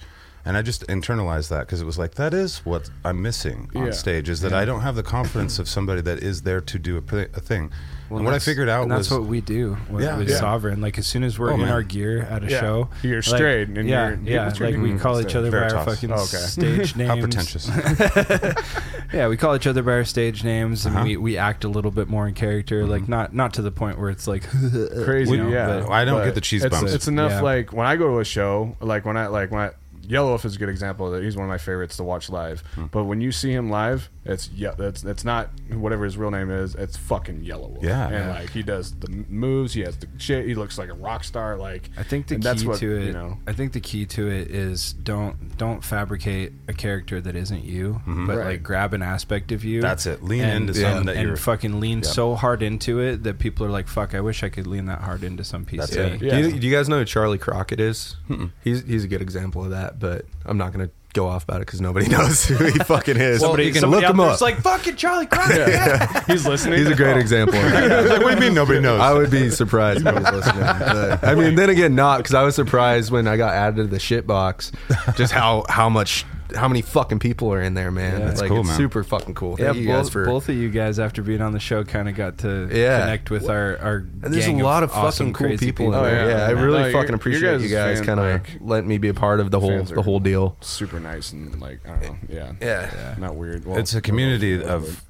[0.48, 3.84] And I just internalized that because it was like that is what I'm missing on
[3.86, 3.90] Yeah.
[3.92, 6.96] stage is that I don't have the confidence of somebody that is there to do
[6.96, 7.70] a thing.
[8.10, 10.16] and what I figured out and that's was what we do with, Yeah.
[10.16, 10.36] with Yeah.
[10.38, 10.80] Sovereign.
[10.80, 11.68] Like as soon as we're Oh, in man.
[11.68, 12.60] our gear at a Yeah.
[12.60, 14.46] show, You're like, straight and yeah, you're- yeah.
[14.46, 16.38] what's your Like we call each other by our fucking Oh, okay.
[16.38, 17.10] stage names.
[17.10, 17.68] how pretentious.
[19.12, 21.04] yeah, we call each other by our stage names, and Uh-huh.
[21.04, 22.86] we, we act a little bit more in character.
[22.86, 24.44] Like not not to the point where it's like
[25.04, 25.32] crazy.
[25.32, 26.94] you know, yeah, but- I don't get the cheese it's, bumps.
[26.94, 27.32] It's enough.
[27.32, 27.40] Yeah.
[27.42, 29.70] Like when I go to a show, like when I like when I,
[30.08, 31.22] Yellow Wolf is a good example of that.
[31.22, 32.60] He's one of my favorites to watch live.
[32.74, 32.86] Hmm.
[32.86, 36.50] But when you see him live, it's yeah, that's it's not whatever his real name
[36.50, 36.74] is.
[36.74, 37.84] It's fucking Yellow Wolf.
[37.84, 38.06] Yeah.
[38.06, 38.30] and Yeah.
[38.40, 39.72] like he does the moves.
[39.74, 40.46] He has the shit.
[40.46, 41.56] He looks like a rock star.
[41.56, 43.38] Like I think the key that's what, to it, you know.
[43.46, 48.00] I think the key to it is don't don't fabricate a character that isn't you,
[48.06, 48.46] but Right.
[48.46, 49.80] like grab an aspect of you.
[49.80, 50.22] That's it.
[50.22, 52.06] Lean and, into something and, that and you're- fucking lean Yep.
[52.06, 55.00] so hard into it that people are like, "Fuck, I wish I could lean that
[55.00, 56.20] hard into some piece That's of it.
[56.20, 56.40] me." Yeah.
[56.42, 58.16] Do, you, do you guys know who Charlie Crockett is?
[58.62, 61.66] He's he's a good example of that, but I'm not gonna go off about it
[61.66, 63.40] because nobody knows who he fucking is.
[63.40, 64.34] Somebody, you can somebody look him up.
[64.34, 66.24] is like, "Fucking Charlie Crockett." yeah.
[66.26, 66.78] He's listening.
[66.78, 67.58] He's a great example.
[67.68, 69.00] Like, what do you mean nobody knows?
[69.00, 70.60] I would be surprised if he was listening.
[70.62, 73.84] But, I mean, then again, not because I was surprised when I got added to
[73.84, 74.72] the shit box,
[75.16, 76.24] just how how much
[76.56, 78.12] how many fucking people are in there, man.
[78.12, 78.16] Yeah.
[78.18, 78.76] it's That's like cool, it's man.
[78.76, 79.56] super fucking cool.
[79.58, 81.84] Yeah, Thank you guys both, for both of you guys after being on the show
[81.84, 83.00] kind of got to Yeah.
[83.00, 83.96] connect with our our.
[83.96, 86.30] And there's a lot of, awesome, fucking cool crazy people, Oh, in there.
[86.30, 86.36] yeah.
[86.38, 89.08] Yeah, I really your- fucking appreciate guys' you guys kind of like, letting me be
[89.08, 90.56] a part of the whole the whole deal.
[90.60, 92.16] super nice and like I don't know.
[92.28, 93.14] Yeah, Yeah.
[93.18, 93.64] not weird.
[93.66, 94.74] Well, it's a community whatever.
[94.86, 95.04] of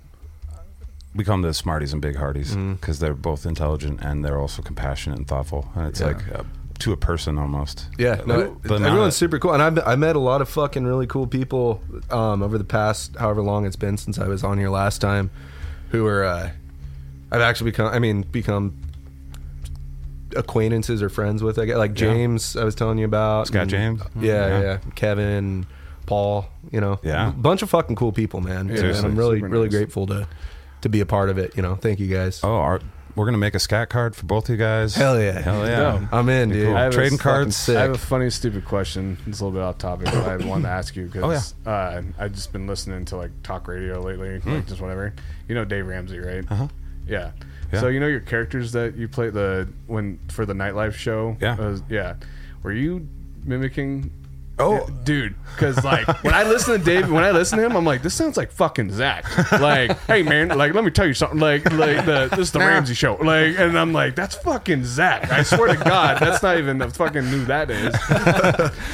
[1.15, 2.75] we call them the smarties and big hearties Mm-hmm.
[2.75, 6.07] because they're both intelligent and they're also compassionate and thoughtful and it's Yeah.
[6.09, 6.43] like uh,
[6.81, 10.15] to a person almost Yeah, no, Like, everyone's of- super cool, and I've I met
[10.17, 13.97] a lot of fucking really cool people um, over the past however long it's been
[13.97, 15.31] since I was on here last time,
[15.91, 16.51] who are uh,
[17.33, 18.77] I've actually become I mean become
[20.37, 21.59] acquaintances or friends with.
[21.59, 21.77] I guess.
[21.77, 22.13] Like Yeah.
[22.13, 23.47] James, I was telling you about.
[23.49, 24.03] Scott and- James?
[24.21, 24.61] Yeah, Yeah.
[24.61, 25.67] yeah, Kevin,
[26.07, 26.47] Paul.
[26.71, 27.29] You know, Yeah.
[27.31, 28.71] a bunch of fucking cool people, man.
[28.71, 29.75] and I'm really, really nice.
[29.77, 30.27] grateful to
[30.83, 31.57] to be a part of it.
[31.57, 32.41] You know, thank you guys.
[32.45, 32.81] Oh, our,
[33.19, 34.95] we're gonna make a scat card for both of you guys.
[34.95, 35.41] Hell yeah.
[35.41, 36.07] Hell yeah!
[36.13, 36.69] I'm in, dude.
[36.69, 36.77] cool.
[36.77, 37.57] I have Trading fucking cards?
[37.57, 37.77] sick.
[37.77, 39.19] I have a funny, stupid question.
[39.27, 42.33] It's a little bit off topic, but I wanted to ask you because uh, I've
[42.33, 45.13] just been listening to like talk radio lately, like just whatever.
[45.49, 46.45] You know Dave Ramsey, right?
[46.49, 46.69] Uh-huh.
[47.09, 47.33] Yeah.
[47.73, 47.81] Yeah.
[47.81, 51.37] So you know your characters that you play the when for the nightlife show.
[51.41, 51.57] Yeah.
[51.59, 52.15] Uh, yeah.
[52.63, 53.09] Were you
[53.45, 54.13] mimicking?
[54.61, 54.79] Oh.
[54.79, 57.85] Uh, dude, because like when I listen to Dave, when I listen to him, I'm
[57.85, 59.25] like, this sounds like fucking Zach.
[59.53, 61.39] Like, hey man, like let me tell you something.
[61.39, 63.15] Like, like the this is the Ramsey show.
[63.17, 65.31] Like, and I'm like, that's fucking Zach.
[65.31, 67.93] I swear to God, that's not even the fucking who that is.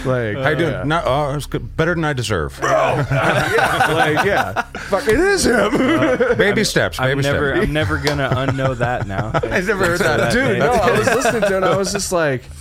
[0.06, 0.74] like, How you doing?
[0.74, 0.84] Uh, yeah.
[0.84, 1.76] No, oh, it's good.
[1.76, 2.58] better than I deserve.
[2.60, 2.68] Bro.
[2.70, 5.76] Yeah, like yeah, fuck, it is him.
[6.36, 6.98] baby steps.
[6.98, 7.66] Baby I'm never, steps.
[7.66, 9.30] I'm never gonna unknow that now.
[9.34, 11.52] I never heard that, Dude, no, I was listening to it.
[11.52, 12.52] and I was just like, th-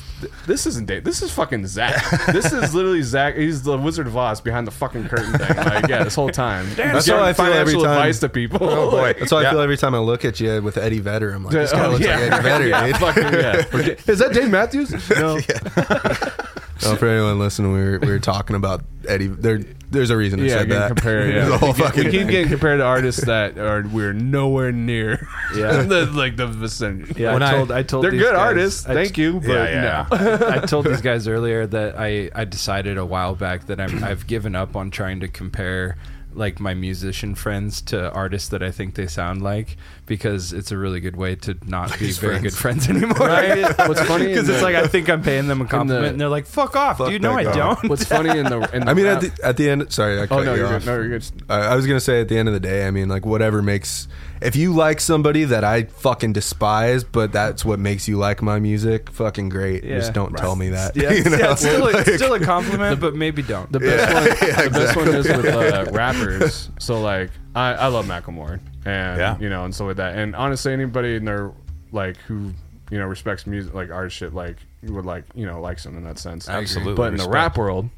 [0.48, 1.04] this isn't Dave.
[1.04, 2.04] This is fucking Zach.
[2.28, 3.36] This is literally Zach.
[3.36, 5.56] He's the Wizard of Oz behind the fucking curtain thing.
[5.58, 6.66] Like, yeah, this whole time.
[6.76, 7.92] That's Giving how I feel every financial time.
[7.98, 8.60] advice to people.
[8.70, 9.14] Oh boy.
[9.20, 9.50] That's why Yeah.
[9.50, 11.32] I feel every time I look at you with Eddie Vedder.
[11.32, 12.18] I'm like, this oh, guy Oh, looks yeah.
[12.20, 12.98] like Eddie Vedder, yeah, dude.
[12.98, 13.96] fucking, yeah.
[14.14, 14.92] Is that Dave Matthews?
[15.12, 15.40] No.
[16.86, 19.28] Oh, for anyone listening, we were, we were talking about Eddie.
[19.28, 19.60] There,
[19.92, 20.88] there's a reason to Yeah, say that.
[20.88, 21.34] compared.
[21.36, 22.30] Yeah, the whole we keep, fucking we keep thing.
[22.30, 25.28] getting compared to artists that are we're nowhere near.
[25.56, 25.84] Yeah.
[25.84, 27.22] the, like the vicinity.
[27.22, 28.86] Yeah, When I I- told, I told they're these good guys- artists.
[28.88, 30.18] I Thank you, but Yeah, yeah.
[30.40, 30.48] no.
[30.50, 34.26] I told these guys earlier that I, I decided a while back that I'm, I've
[34.28, 35.96] given up on trying to compare
[36.34, 40.78] like my musician friends to artists that I think they sound like because it's a
[40.78, 43.14] really good way to not be very good friends anymore.
[43.20, 43.78] Right?
[43.88, 46.28] What's funny Because it's the- like I think I'm paying them a compliment and they're
[46.30, 47.54] like, "Fuck off, Fuck dude." No, I guy.
[47.56, 47.90] don't.
[47.90, 50.28] What's funny in the in the I mean, at the, at the end, sorry, I
[50.28, 50.84] cut oh no, you you're off.
[50.84, 50.86] good.
[50.88, 51.26] No, you're good.
[51.50, 53.62] I, I was gonna say at the end of the day, I mean, like whatever
[53.62, 54.08] makes.
[54.42, 58.60] If you like somebody that I fucking despise, but that's what makes you like my
[58.60, 59.86] music, fucking great.
[59.86, 60.00] Yeah.
[60.00, 60.98] Just don't tell me that.
[60.98, 61.38] Yeah, you know?
[61.38, 63.72] yeah, it's still, a, it's still a compliment, but maybe don't.
[63.72, 64.24] The best one,
[64.66, 66.70] the best one is with uh, rappers.
[66.78, 69.38] So like, I, I love Macklemore, and Yeah.
[69.40, 71.52] you know, and so with that, and honestly, anybody in there
[71.92, 72.54] like who
[72.92, 76.04] you know respects music, like art shit, like would like you know likes him in
[76.04, 76.50] that sense.
[76.50, 77.90] Absolutely But in the rap world,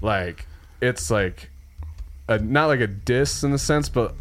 [0.00, 0.46] like
[0.80, 1.50] it's like
[2.28, 4.14] a, not like a diss in the sense, but.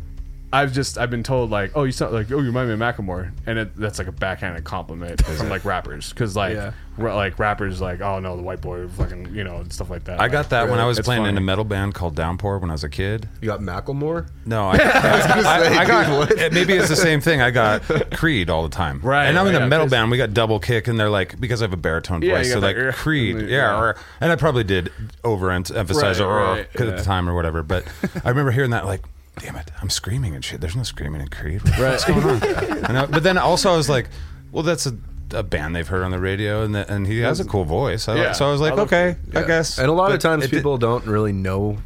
[0.53, 2.79] I've just I've been told like oh you sound like oh you remind me of
[2.79, 6.73] Macklemore and it, that's like a backhanded compliment from like rappers because like Yeah.
[6.97, 10.03] ra- like rappers like oh no the white boy fucking you know and stuff like
[10.03, 11.37] that I got that when I was It's playing in funny.
[11.37, 13.27] a metal band called Downpour when I was a kid.
[13.41, 14.29] You got Macklemore.
[14.45, 17.41] No, I, I, I got maybe it's the same thing.
[17.41, 17.81] I got
[18.13, 20.11] Creed all the time, Right, And I'm in right, a yeah, metal 'cause- band.
[20.11, 22.53] We got double kick, and they're like because I have a baritone Yeah, voice, you
[22.53, 23.47] so got like that, uh, Creed, yeah.
[23.57, 24.91] yeah, or, and I probably did
[25.23, 27.63] over emphasize Right, or right, at the time or whatever.
[27.63, 27.85] But
[28.23, 29.01] I remember hearing that like.
[29.39, 29.71] Damn it!
[29.81, 30.61] I'm screaming and shit.
[30.61, 31.61] There's no screaming in Creed.
[31.77, 32.43] What's going on?
[32.43, 34.09] And I- but then also I was like,
[34.51, 34.95] well, that's a,
[35.31, 38.07] a band they've heard on the radio, and the, and he has a cool voice.
[38.07, 38.31] I, Yeah.
[38.33, 39.79] so I was like, okay, I guess.
[39.79, 41.77] And a lot of times it did- people don't really know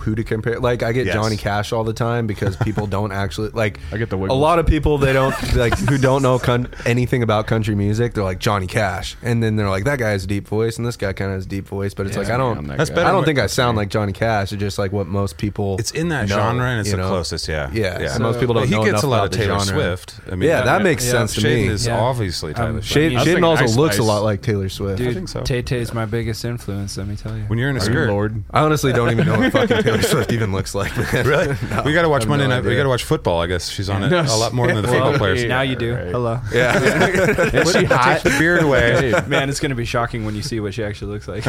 [0.00, 0.58] who to compare.
[0.60, 1.14] Like I get Yes.
[1.14, 3.80] Johnny Cash all the time because people don't actually like.
[3.92, 7.22] I get the a lot of people they don't like who don't know con- anything
[7.22, 8.14] about country music.
[8.14, 10.86] They're like Johnny Cash, and then they're like that guy has a deep voice, and
[10.86, 11.94] this guy kind of has a deep voice.
[11.94, 12.66] But it's like I don't.
[12.66, 12.96] that That's guy.
[12.96, 14.52] better I don't think I sound like Johnny Cash.
[14.52, 15.76] It's just like what most people.
[15.78, 17.08] It's in that know, genre, and it's you the know?
[17.08, 17.48] closest.
[17.48, 19.58] Yeah, Yeah, so most people don't he know gets a lot of Taylor.
[19.60, 20.20] Swift.
[20.30, 21.66] I mean, Yeah, that makes yeah, sense to Shaden me.
[21.68, 21.98] is Yeah.
[22.00, 23.14] obviously Taylor Um, Swift.
[23.14, 24.98] Shaden, Shaden also looks a lot like Taylor Swift.
[24.98, 25.42] Dude, think so.
[25.42, 26.96] Tay Tay's my biggest influence.
[26.96, 27.44] Let me tell you.
[27.44, 28.42] when you're in a Are you skirt, Lord?
[28.50, 30.96] I honestly don't even know what fucking Taylor Swift even looks like.
[30.96, 31.26] Man.
[31.26, 31.48] really?
[31.84, 32.64] we got to watch Monday no night.
[32.64, 33.40] We got to watch football.
[33.40, 35.44] I guess she's on it No, a lot more than the Well, football players.
[35.44, 35.94] now you do.
[35.94, 36.06] Right.
[36.08, 36.40] Hello.
[36.52, 36.78] Yeah,
[37.54, 38.20] Is she hot?
[38.22, 39.12] Take the beard away.
[39.26, 41.44] Man, it's going to be shocking when you see what she actually looks like.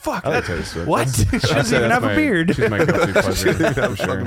[0.00, 0.24] Fuck.
[0.24, 0.88] I like Taylor Swift.
[0.88, 1.08] What?
[1.08, 2.54] she doesn't even have my- a beard.
[2.54, 3.72] She's my guilty pleasure.
[3.72, 4.24] for sure.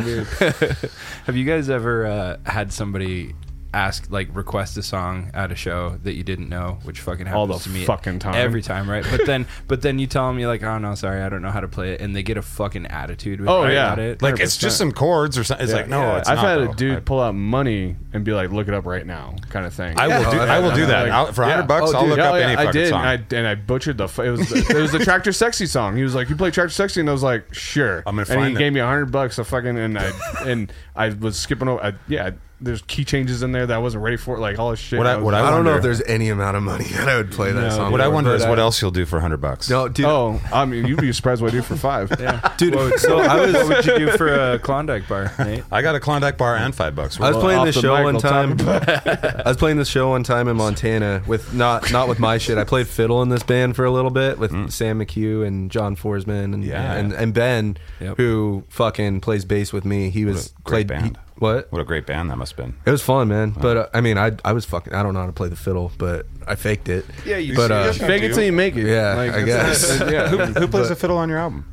[1.25, 3.35] Have you guys ever uh, had somebody
[3.73, 7.37] ask, like, request a song at a show that you didn't know, which fucking happens
[7.39, 8.35] All the to me fucking time.
[8.35, 9.05] every time, right?
[9.09, 11.51] But then, but then you tell them you're like, oh no, sorry, I don't know
[11.51, 13.39] how to play it, and they get a fucking attitude.
[13.41, 13.87] With Oh, right yeah.
[13.93, 14.21] about it.
[14.21, 15.63] Like it's just some chords or something.
[15.65, 16.17] It's like no, Yeah.
[16.19, 16.71] it's I've not, had though.
[16.71, 19.73] a dude pull out money and be like, "Look it up right now," kind of
[19.73, 19.99] thing.
[19.99, 20.37] I will do.
[20.39, 21.51] I will do that Like, I'll, for yeah.
[21.51, 21.91] hundred bucks.
[21.93, 23.05] Oh, I'll look Yeah, up oh, yeah, any I fucking did, song.
[23.05, 24.05] and I, and I butchered the.
[24.05, 25.95] F- it was the, it was the Tractor Sexy song.
[25.97, 28.27] He was like, "You play Tractor Sexy," and I was like, "Sure." I'm gonna and
[28.29, 28.59] he find it.
[28.59, 29.37] gave me a hundred bucks.
[29.37, 30.11] A fucking and I
[30.45, 31.83] and I was skipping over.
[31.83, 34.37] I, yeah, there's key changes in there that I wasn't ready for.
[34.39, 34.97] Like all this shit.
[34.97, 37.07] What I- was what I I don't know if there's any amount of money that
[37.07, 37.69] I would play that No.
[37.69, 37.91] song.
[37.91, 39.69] what I wonder is what else you'll do for hundred bucks.
[39.69, 40.05] No, dude.
[40.05, 42.11] Oh, I mean, you'd be surprised what I do for five.
[42.19, 42.53] yeah.
[42.57, 42.73] dude.
[42.75, 45.63] What, so I was what would you do for a Klondike bar, Nate?
[45.71, 47.19] I got a Klondike bar and five bucks.
[47.19, 48.57] I was Well, playing this show one we'll time.
[48.61, 52.57] I was playing this show one time in Montana with not not with my shit.
[52.57, 54.71] I played fiddle in this band for a little bit with mm.
[54.71, 56.93] Sam McHugh and John Forsman and Yeah.
[56.93, 58.17] and, and Ben, Yep.
[58.17, 60.09] who fucking plays bass with me.
[60.09, 61.01] He was a great played.
[61.01, 61.17] band.
[61.17, 61.71] He, What?
[61.71, 62.75] What a great band that must have been.
[62.85, 63.51] It was fun, man.
[63.51, 64.93] But uh, I mean, I I was fucking.
[64.93, 67.05] I don't know how to play the fiddle, but I faked it.
[67.25, 68.87] Yeah, you But see- uh, Yes, Fake it till you make it.
[68.87, 69.99] Yeah, Like, I guess.
[70.11, 70.27] yeah.
[70.29, 71.65] Who, who plays the fiddle on your album?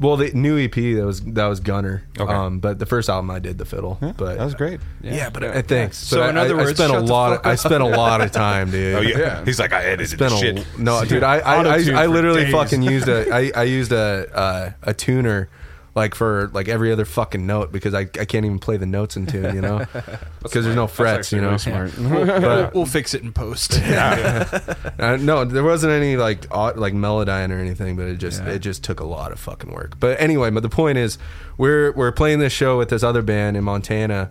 [0.00, 2.02] well, the new EP that was that was Gunner.
[2.18, 2.32] Okay.
[2.32, 3.98] Um, but the first album I did the fiddle.
[4.02, 4.80] Yeah, but that was great.
[5.00, 5.96] Yeah, but uh, thanks.
[5.96, 7.36] So But in I, other I words, spent a shut the lot.
[7.36, 8.96] fuck I spent a lot of time, dude.
[8.96, 9.18] Oh yeah.
[9.18, 9.44] Yeah.
[9.44, 10.66] He's like I edited Spent the a, shit.
[10.78, 11.22] no, dude.
[11.22, 12.52] I I, I, Auto-tune I for literally days.
[12.52, 15.48] fucking used a I, I used a uh, a tuner
[15.94, 19.16] like for like every other fucking note because I, I can't even play the notes
[19.16, 19.84] in tune, you know,
[20.42, 21.48] because there's no frets, you know.
[21.48, 21.98] Really smart.
[21.98, 23.74] we'll, we'll fix it in post.
[23.80, 28.50] Uh, no, there wasn't any like au- like melodyne or anything, but it just Yeah.
[28.50, 29.98] it just took a lot of fucking work.
[29.98, 31.18] But anyway, but the point is,
[31.58, 34.30] we're we're playing this show with this other band in Montana,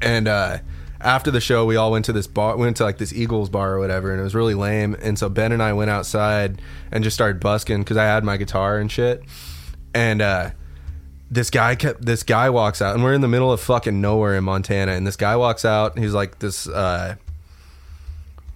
[0.00, 0.58] and uh,
[1.00, 3.72] after the show, we all went to this bar, went to like this Eagles bar
[3.74, 4.96] or whatever, and it was really lame.
[5.00, 8.36] And so Ben and I went outside and just started busking because I had my
[8.36, 9.22] guitar and shit,
[9.94, 10.22] and.
[10.22, 10.50] uh
[11.28, 14.36] this guy kept this guy walks out and we're in the middle of fucking nowhere
[14.36, 17.16] in Montana and this guy walks out he's like this uh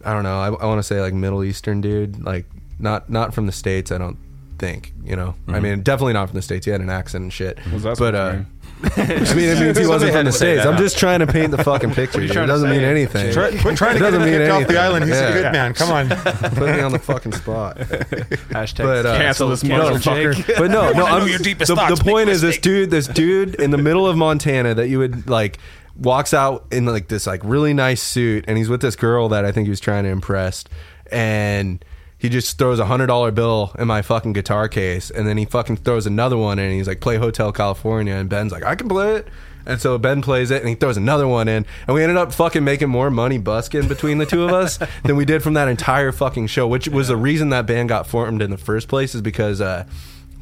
[0.05, 2.47] I don't know I, I want to say like Middle Eastern dude like
[2.79, 4.17] not not from the states I don't
[4.61, 5.35] think you know?
[5.49, 7.59] I mean definitely not from the states he had an accent and shit.
[7.73, 8.39] Was that but uh
[8.83, 8.93] mean?
[8.97, 11.63] I mean it means he wasn't from the states I'm just trying to paint the
[11.63, 12.31] fucking picture dude.
[12.31, 14.57] it doesn't mean anything Try, quit trying to It get doesn't him mean kicked off
[14.57, 14.75] anything.
[14.75, 15.05] the island.
[15.05, 15.29] He's Yeah.
[15.29, 15.75] a good man.
[15.75, 16.09] Come on.
[16.09, 20.59] put me on the fucking spot Hashtag But, uh, Cancel this cancel motherfucker.
[20.59, 20.93] But no, no.
[20.93, 22.63] wanna know I'm, your deepest the, thoughts, the make point a is, this mistake.
[22.63, 25.59] dude, this dude in the middle of Montana that you would like
[25.97, 29.45] walks out in like this like really nice suit, and he's with this girl that
[29.45, 30.65] I think he was trying to impress,
[31.13, 31.85] and
[32.21, 35.47] he just throws a hundred dollar bill in my fucking guitar case, and then he
[35.47, 38.75] fucking throws another one, in, and he's like, "Play Hotel California," and Ben's like, "I
[38.75, 39.29] can play it."
[39.67, 42.33] And so Ben plays it, and he throws another one in, and we ended up
[42.33, 45.69] fucking making more money busking between the two of us than we did from that
[45.69, 49.15] entire fucking show, which was the reason that band got formed in the first place,
[49.15, 49.87] is because uh,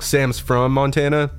[0.00, 1.30] Sam's from Montana,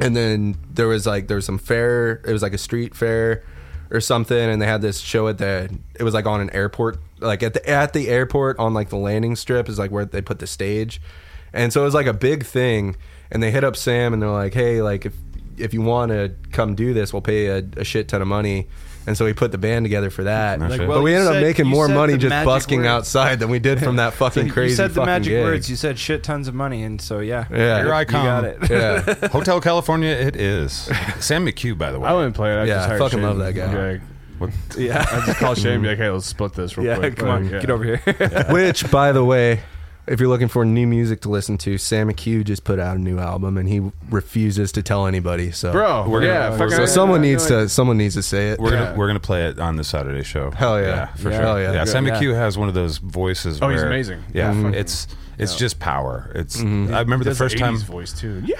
[0.00, 2.20] and then there was like there was some fair.
[2.26, 3.44] It was like a street fair
[3.90, 5.70] or something, and they had this show at the.
[5.98, 8.96] It was like on an airport, like at the at the airport on like the
[8.96, 11.00] landing strip is like where they put the stage,
[11.52, 12.96] and so it was like a big thing.
[13.30, 15.14] And they hit up Sam, and they're like, "Hey, like if
[15.56, 18.68] if you want to come do this, we'll pay a, a shit ton of money."
[19.04, 20.60] And so we put the band together for that.
[20.60, 22.86] Like, but we you ended up making more money just busking words.
[22.88, 25.42] outside than we did from that fucking crazy you said the fucking magic gig.
[25.42, 25.68] words.
[25.68, 27.82] You said shit tons of money, and so yeah, Yeah.
[27.82, 28.24] Here I you come.
[28.26, 28.58] got it.
[28.70, 29.28] yeah.
[29.32, 30.72] Hotel California, it is.
[31.18, 32.08] Sam McHugh, by the way.
[32.08, 32.58] I wouldn't play it.
[32.58, 33.22] I Yeah, just I fucking Shane.
[33.26, 33.94] love that guy.
[33.94, 34.00] Be
[34.42, 35.04] like- What- yeah.
[35.12, 37.16] I just call Shane and be like, hey, let's split this real Yeah, quick.
[37.16, 37.60] come on, Like, yeah.
[37.60, 38.46] get over here.
[38.50, 39.60] Which, by the way,
[40.06, 43.00] if you're looking for new music to listen to, Sam McHugh just put out a
[43.00, 45.52] new album, and he refuses to tell anybody.
[45.52, 48.14] So, Bro, We're yeah, gonna- fucking- so I- someone I- needs I- to someone needs
[48.16, 48.58] to say it.
[48.58, 50.50] We're gonna we're gonna play it on the Saturday show.
[50.50, 51.06] Hell yeah.
[51.14, 51.36] for Yeah.
[51.36, 51.46] sure.
[51.46, 51.72] Hell yeah.
[51.72, 51.84] yeah.
[51.84, 52.18] Sam Yeah.
[52.20, 53.60] McHugh has one of those voices.
[53.62, 54.24] Oh, he's where- amazing.
[54.34, 54.74] Yeah, Mhm.
[54.74, 55.06] it's
[55.42, 56.30] it's just power.
[56.34, 56.92] It's Mhm.
[56.94, 57.74] I remember the Does first time.
[57.74, 58.42] 80s voice too.
[58.44, 58.56] Yeah.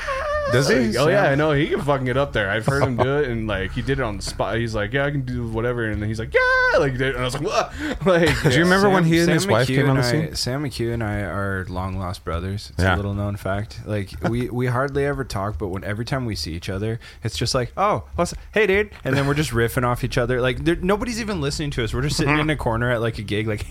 [0.50, 0.96] Does he?
[0.98, 2.50] Oh yeah, I know he can fucking get up there.
[2.50, 4.56] I've heard him do it, and like he did it on the spot.
[4.58, 7.22] He's like, yeah, I can do whatever, and then he's like, yeah, like, and I
[7.24, 7.72] was like, what?
[8.04, 10.26] Like, Do you remember when he and his wife McHugh came on the and I-
[10.26, 10.34] scene?
[10.34, 12.70] Sam McHugh and I are long lost brothers.
[12.74, 12.94] It's Yeah.
[12.94, 13.80] a little known fact.
[13.86, 17.36] Like we we hardly ever talk, but when every time we see each other, it's
[17.38, 20.40] just like, oh, what's hey, dude, and then we're just riffing off each other.
[20.40, 21.94] Like there, nobody's even listening to us.
[21.94, 23.64] We're just sitting in a corner at like a gig, like.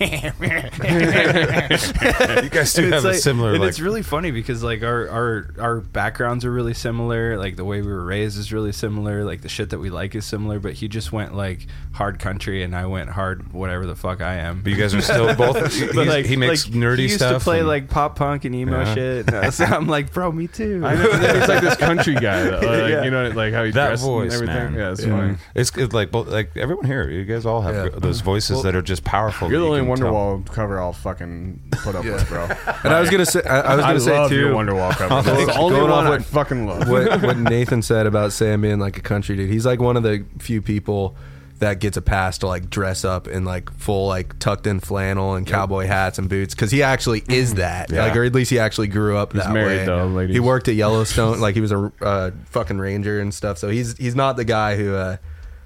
[2.42, 3.68] You guys do And have it's a like- similar and like.
[3.68, 7.80] it's really funny because like our our our backgrounds are really similar like the way
[7.82, 10.74] we were raised is really similar like the shit that we like is similar but
[10.74, 14.62] he just went like hard country and i went hard whatever the fuck i am
[14.62, 15.56] but you guys are still both.
[15.72, 17.38] he's- but like he makes like, nerdy he used stuff.
[17.40, 18.94] to play and- like pop punk and emo Yeah.
[18.94, 22.14] shit and, uh, so i'm like bro me too I know, he's like this country
[22.14, 22.60] guy, though.
[22.62, 23.04] Like, Yeah.
[23.04, 24.72] you know, like how he that dresses voice, and everything.
[24.72, 24.74] man.
[24.74, 25.08] Yeah, it's Yeah.
[25.16, 25.36] funny.
[25.54, 27.08] It's, it's like both, like everyone here.
[27.10, 27.98] You guys all have Yeah.
[27.98, 29.50] those voices that are just powerful.
[29.50, 30.12] You're the only can tell.
[30.12, 32.48] Wonderwall cover I'll fucking put up with, bro.
[32.84, 34.38] And I was gonna say, I, I was gonna say love too.
[34.38, 35.22] your Wonderwall cover.
[35.22, 36.88] That's the only Going one off I what- fucking love.
[36.88, 39.50] what, what Nathan said about Sam being like a country dude.
[39.50, 41.16] He's like one of the few people
[41.58, 45.34] that gets a pass to like dress up in like full like tucked in flannel
[45.34, 47.88] and cowboy hats and boots because he actually is that.
[47.92, 48.06] Yeah.
[48.06, 49.84] Like, or at least he actually grew up He's that married, way.
[49.86, 50.34] though, ladies.
[50.34, 53.58] He worked at Yellowstone, like he was a uh, fucking ranger and stuff.
[53.58, 54.94] So he's he's not the guy who.
[54.94, 55.16] Uh,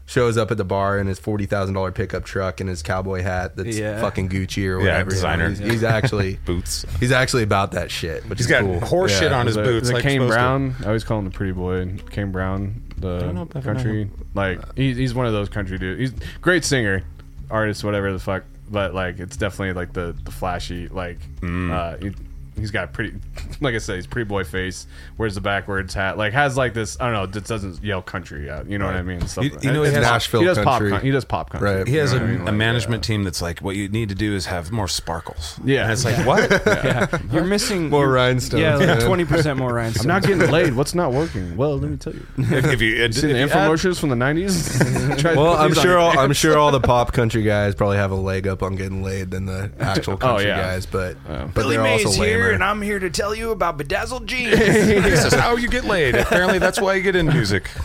[0.09, 3.23] Shows up at the bar in his forty thousand dollar pickup truck and his cowboy
[3.23, 4.01] hat that's Yeah.
[4.01, 5.11] fucking Gucci or whatever.
[5.11, 5.49] you designer.
[5.49, 6.87] He's, he's actually boots.
[7.01, 8.25] he's actually about that shit.
[8.29, 8.79] Which He's is got cool.
[8.81, 9.19] horse Yeah.
[9.19, 9.85] shit on his Is boots.
[9.87, 10.37] is it like Kane supposed to.
[10.37, 10.77] Brown.
[10.83, 11.97] I always call him the pretty boy.
[12.11, 14.09] Kane Brown, the know if I've country.
[14.35, 15.99] Like he's he's one of those country dudes.
[16.13, 17.03] He's great singer,
[17.51, 18.45] artist, whatever the fuck.
[18.71, 21.73] But like it's definitely like the the flashy like Mm.
[21.73, 22.15] uh, he-
[22.57, 23.15] he's got pretty,
[23.61, 24.87] like I said, he's pretty boy face.
[25.19, 26.19] Wears the backwards hat.
[26.19, 26.97] Like has like this.
[27.01, 27.27] I don't know.
[27.27, 28.69] Just doesn't yell country yet.
[28.69, 29.27] You know what I mean?
[29.27, 30.91] Stuff You- like- you know he it's has- pop- Nashville He does country.
[30.91, 31.03] pop.
[31.03, 31.71] He does pop country.
[31.77, 31.87] Right.
[31.89, 32.43] He has You a, know what I mean?
[32.43, 35.59] a Like, management team that's like, what you need to do is have more sparkles.
[35.65, 35.85] Yeah.
[35.85, 36.51] And it's like, what?
[36.67, 38.89] yeah, you're missing More you're- rhinestones, Yeah, man.
[38.89, 40.05] like twenty percent more rhinestones.
[40.07, 40.75] I'm not getting laid.
[40.75, 41.57] What's not working?
[41.57, 42.27] Well, let me tell you.
[42.39, 45.37] if, if you, if Seen the you infomercials from the '90s.
[45.37, 48.47] Well, I'm sure all, I'm sure all the pop country guys probably have a leg
[48.47, 50.57] up on getting laid than the actual oh, country yeah.
[50.61, 51.51] guys, but Oh.
[51.55, 52.11] but they're also
[52.53, 52.65] lamer.
[52.65, 54.51] I'm here to tell you about bedazzled jeans.
[54.59, 56.15] this is how you get laid.
[56.15, 57.69] Apparently, that's why you get in music.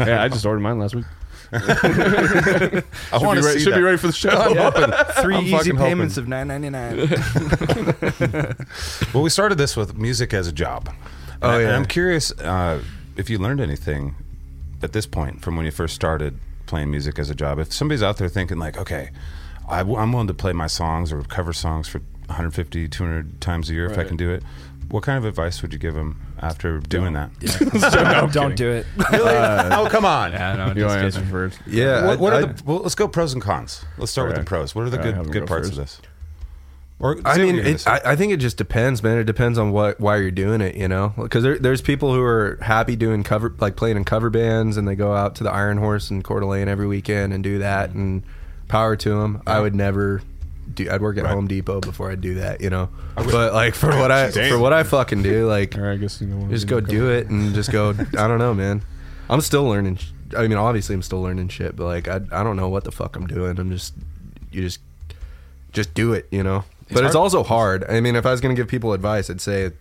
[0.00, 1.04] Yeah, I just ordered mine last week.
[1.52, 2.82] I
[3.20, 3.76] want Be to see should that.
[3.76, 4.30] be ready for the show.
[5.22, 6.24] Three I'm easy payments hoping.
[6.24, 7.08] of nine ninety nine.
[9.12, 10.88] Well, we started this with music as a job.
[11.42, 11.68] Oh, And- yeah.
[11.68, 12.82] And I'm curious uh,
[13.16, 14.14] if you learned anything
[14.82, 17.58] at this point from when you first started playing music as a job.
[17.58, 19.10] If somebody's out there thinking like, okay,
[19.68, 23.74] I, am willing to play my songs or cover songs for 150, 200 times a
[23.74, 24.08] year if I Right.
[24.08, 24.42] can do it.
[24.90, 27.30] What kind of advice would you give them after doing that?
[28.32, 28.86] Don't do it.
[29.12, 30.32] Uh, oh, come on.
[30.32, 31.32] Yeah, no, You just want to answer kidding.
[31.32, 31.60] first?
[31.66, 32.62] Yeah, What, what I- are the?
[32.64, 33.84] Well, let's go pros and cons.
[33.98, 34.42] Let's start with Okay.
[34.42, 34.74] the pros.
[34.74, 35.78] What are the All right, have good good go parts first.
[35.78, 36.00] of this?
[36.98, 37.90] Or I say what mean, you're gonna it, say.
[37.92, 39.16] I, I think it just depends, man.
[39.18, 41.14] It depends on what why you're doing it, you know.
[41.16, 44.86] Because there, there's people who are happy doing cover, like playing in cover bands, and
[44.88, 47.90] they go out to the Iron Horse and Coeur d'Alene every weekend and do that,
[47.90, 48.22] and
[48.68, 49.40] power to them.
[49.46, 50.20] I would never
[50.74, 50.90] do.
[50.90, 51.32] I'd work at Right.
[51.34, 52.88] Home Depot before I'd do that, you know.
[53.16, 56.26] But like for what I for what I fucking do, like Or I guess you
[56.28, 56.48] know.
[56.48, 57.90] just go do it and just go.
[58.18, 58.82] I don't know, man.
[59.28, 59.98] I'm still learning.
[60.36, 62.92] I mean, obviously, I'm still learning shit, but like, I I don't know what the
[62.92, 63.58] fuck I'm doing.
[63.58, 63.94] I'm just
[64.52, 64.80] you just
[65.72, 66.64] just do it, you know.
[66.92, 67.84] but it's also hard.
[67.88, 69.72] I mean, if I was gonna give people advice, I'd say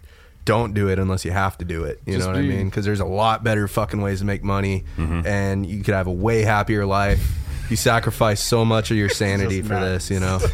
[0.45, 2.01] don't do it unless you have to do it.
[2.05, 2.69] You Just know what I mean?
[2.69, 5.27] Because there's a lot better fucking ways to make money, Mm-hmm.
[5.27, 7.21] and you could have a way happier life.
[7.69, 10.39] You sacrifice so much of your sanity for not- this, you know.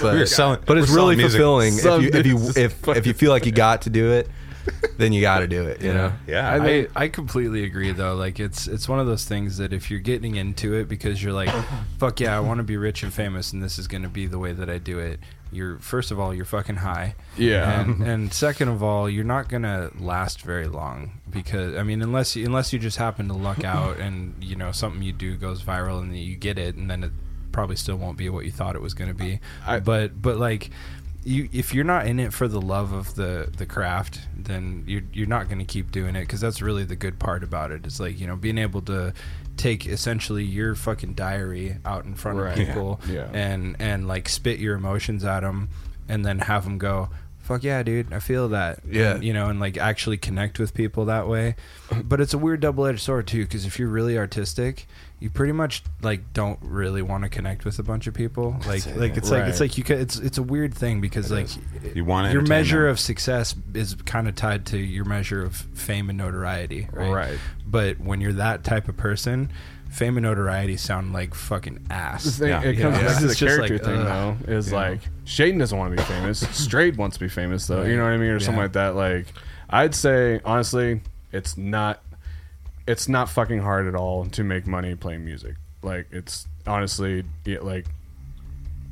[0.00, 1.32] But, We're selling- but it's we're really music.
[1.38, 4.12] fulfilling Some if you if you if, if you feel like you got to do
[4.12, 4.28] it,
[4.96, 5.82] then you got to do it.
[5.82, 6.12] You know.
[6.26, 8.14] yeah, I, I- I, I completely agree though.
[8.14, 11.32] Like it's it's one of those things that if you're getting into it because you're
[11.34, 11.50] like,
[11.98, 14.26] fuck yeah, I want to be rich and famous, and this is going to be
[14.26, 15.20] the way that I do it.
[15.54, 17.14] You're first of all, you're fucking high.
[17.36, 17.80] Yeah.
[17.80, 22.36] And, and second of all, you're not gonna last very long because I mean, unless
[22.36, 25.62] you, unless you just happen to luck out and you know something you do goes
[25.62, 27.12] viral and you get it, and then it
[27.52, 29.40] probably still won't be what you thought it was going to be.
[29.66, 30.70] I- but but like
[31.24, 35.00] you if you're not in it for the love of the the craft then you're
[35.12, 37.86] you're not going to keep doing it because that's really the good part about it
[37.86, 39.10] it's like you know being able to
[39.56, 42.58] take essentially your fucking diary out in front Right.
[42.58, 43.14] of people Yeah.
[43.14, 43.28] Yeah.
[43.32, 45.68] and and like spit your emotions at them
[46.08, 47.08] and then have them go
[47.40, 49.14] fuck yeah dude i feel that Yeah.
[49.14, 51.56] And, you know and like actually connect with people that way
[52.04, 54.86] but it's a weird double-edged sword too because if you're really artistic
[55.24, 58.84] you pretty much like don't really want to connect with a bunch of people like
[58.94, 61.48] like it's like it's like you ca it's it's a weird thing because like
[61.94, 62.90] You wanna your measure them.
[62.90, 67.38] of success is kind of tied to your measure of fame and notoriety right Right.
[67.66, 69.50] but when you're that type of person
[69.90, 72.60] fame and notoriety sound like fucking ass The thing, Yeah.
[72.62, 73.06] it comes Yeah.
[73.06, 74.36] back to the character like, thing, ugh.
[74.46, 74.52] though.
[74.52, 74.76] Is Yeah.
[74.76, 76.40] like Shaden doesn't want to be famous.
[76.50, 77.84] Strayed wants to be famous, though.
[77.84, 78.94] You know what I mean, or something like that.
[78.96, 79.26] Like,
[79.70, 81.00] I'd say honestly,
[81.32, 82.02] it's not,
[82.86, 85.56] it's not fucking hard at all to make money playing music.
[85.82, 87.86] Like, it's honestly like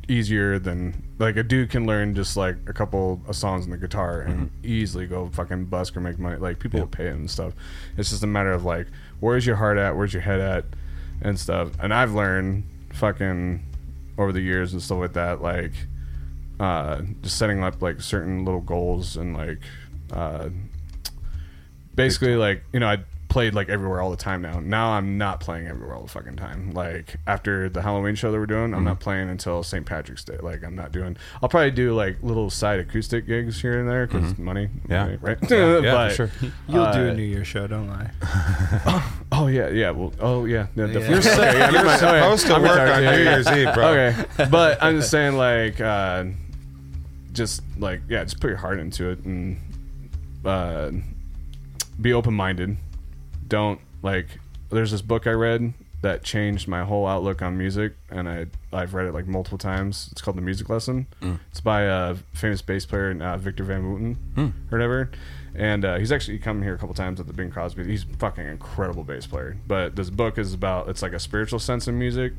[0.09, 3.79] easier than like a dude can learn just like a couple of songs on the
[3.79, 6.37] guitar and easily go fucking busk or make money.
[6.37, 7.53] Like people will pay him and stuff.
[7.97, 8.89] It's just a matter of like
[9.21, 10.65] where's your heart at, where's your head at,
[11.21, 11.71] and stuff.
[11.81, 13.65] And I've learned fucking
[14.19, 15.73] over the years and stuff like that, like
[16.61, 19.63] uh, just setting up like certain little goals and like
[20.13, 20.49] uh,
[21.95, 22.99] basically like you know I
[23.33, 24.61] played like everywhere all the time now.
[24.61, 26.73] Now I'm not playing everywhere all the fucking time.
[26.73, 28.75] Like after the Halloween show that we're doing, Mm-hmm.
[28.75, 29.87] I'm not playing until St.
[29.87, 30.37] Patrick's Day.
[30.43, 31.17] Like I'm not doing.
[31.43, 34.67] I'll probably do like little side acoustic gigs here and there because money.
[34.67, 34.93] Mm-hmm.
[34.93, 35.05] Yeah.
[35.05, 35.39] money, right.
[35.51, 36.31] Yeah, yeah, But, sure.
[36.69, 38.11] you'll do uh, a new year show don't lie
[39.33, 39.91] Oh yeah, yeah.
[39.93, 40.67] Well, oh yeah.
[40.77, 41.09] yeah, definitely.
[41.09, 42.03] You're supposed- Okay, yeah, you're never mind.
[42.03, 42.37] Oh, yeah.
[42.37, 43.23] to I'm work on New.
[43.23, 43.87] Year's Eve, bro.
[43.89, 46.25] Okay, but I'm just saying, like, uh,
[47.33, 49.59] just like, yeah, just put your heart into it and
[50.45, 50.91] uh,
[51.99, 52.77] be open minded.
[53.53, 54.29] Don't like.
[54.71, 58.95] There's this book I read that changed my whole outlook on music, and I I've
[58.95, 60.09] read it like multiple times.
[60.11, 61.07] It's called The Music Lesson.
[61.51, 64.17] It's by a famous bass player, uh, Victor Van Wooten,
[64.71, 65.11] or whatever.
[65.55, 67.85] And uh, he's actually come here a couple times at the Bing Crosby.
[67.85, 69.59] He's a fucking incredible bass player.
[69.67, 72.33] But this book is about it's like a spiritual sense of music,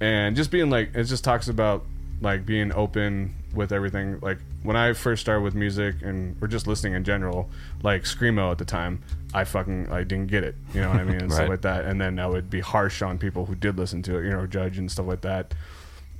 [0.00, 1.84] and just being like it just talks about
[2.20, 4.18] like being open with everything.
[4.20, 7.48] Like when I first started with music and or just listening in general,
[7.82, 9.02] like screamo at the time,
[9.32, 10.54] I fucking I didn't get it.
[10.74, 11.32] You know what I mean and Right.
[11.36, 11.84] stuff like that.
[11.86, 14.46] And then I would be harsh on people who did listen to it, you know,
[14.46, 15.54] judge and stuff like that.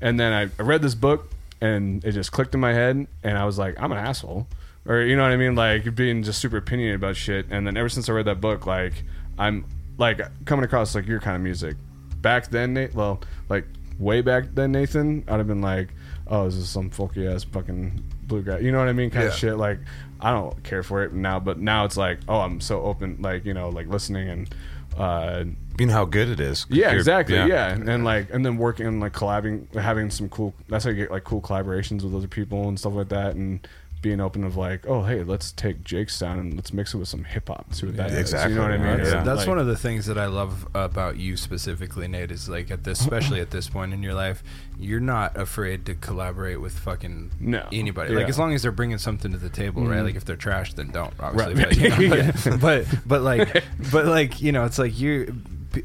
[0.01, 3.37] And then I, I read this book and it just clicked in my head and
[3.39, 4.47] I was like, I'm an asshole.
[4.87, 7.47] or you know what I mean, like being just super opinionated about shit.
[7.51, 9.05] And then ever since I read that book, like
[9.39, 9.67] I'm
[9.99, 11.77] like coming across like your kind of music.
[12.23, 13.21] Back then, Nate, well,
[13.51, 13.67] like
[14.01, 15.91] way back then, Nathan, I'd have been like,
[16.27, 18.59] oh, this is some folky ass fucking blue guy.
[18.59, 19.11] You know what I mean?
[19.11, 19.31] Kind Yeah.
[19.31, 19.57] of shit.
[19.57, 19.79] Like
[20.21, 23.45] I don't care for it now, but now it's like, oh, I'm so open, like
[23.45, 24.55] you know, like listening and.
[24.99, 25.45] uh
[25.79, 26.67] You know how good it is.
[26.69, 27.37] yeah, exactly.
[27.37, 27.71] Yeah.
[27.73, 30.53] and like, and then working and like collabing, having some cool.
[30.69, 33.67] That's how you get like cool collaborations with other people and stuff like that, and
[34.03, 37.09] being open of like, oh, hey, let's take Jake's sound and let's mix it with
[37.09, 37.75] some hip hop.
[37.75, 38.19] See what that is.
[38.19, 38.87] exactly, You know what I mean?
[38.87, 39.23] right, Or, yeah.
[39.23, 42.31] That's like- one of the things that I love about you specifically, Nate.
[42.31, 44.43] Is like at this, especially at this point in your life,
[44.79, 47.67] you're not afraid to collaborate with fucking No.
[47.73, 48.13] anybody.
[48.15, 48.21] Yeah.
[48.21, 49.97] Like as long as they're bringing something to the table, right?
[49.97, 50.05] Mm-hmm.
[50.07, 51.13] Like if they're trash, then don't.
[51.21, 51.69] Obviously, Right.
[51.69, 52.33] but, you know, Yeah.
[52.45, 55.35] but, but but like but like you know, it's like you.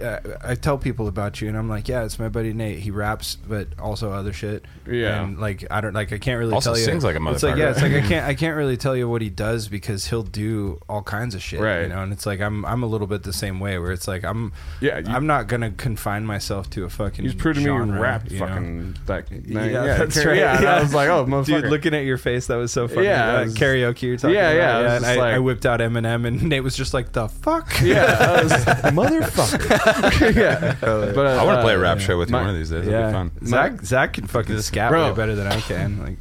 [0.02, 2.80] Uh, I tell people about you, and I'm like, yeah, it's my buddy Nate.
[2.80, 4.66] He raps, but also other shit.
[4.88, 5.24] Yeah.
[5.24, 6.86] and like I don't like I can't really Also tell you.
[6.86, 9.10] sings like a It's like yeah, it's like I can't I can't really tell you
[9.10, 11.84] what he does because he'll do all kinds of shit, Right.
[11.84, 14.08] You know, and it's like I'm I'm a little bit the same way where it's
[14.08, 17.26] like I'm Yeah, you- I'm not gonna confine myself to a fucking.
[17.26, 18.48] He's proved to me you rap you know?
[18.48, 19.26] fucking that.
[19.32, 20.38] Yeah, that's right.
[20.38, 21.62] Yeah, and I was like, oh, motherfucker.
[21.62, 23.08] Dude, looking at your face, that was so funny.
[23.08, 25.02] Yeah, Yeah, I was- karaoke you're talking Yeah, about.
[25.02, 28.18] yeah, I like- I whipped out Eminem, and Nate was just like, "The fuck." yeah,
[28.40, 28.52] I was,
[28.94, 29.75] motherfucker.
[30.36, 32.50] yeah, but uh, I want to play a uh, rap show with you my- one
[32.50, 32.88] of these days.
[32.88, 33.08] It'll yeah.
[33.08, 33.32] be fun.
[33.46, 35.10] Zach Zach can fucking scat Bro.
[35.10, 36.00] way better than I can.
[36.00, 36.18] Like,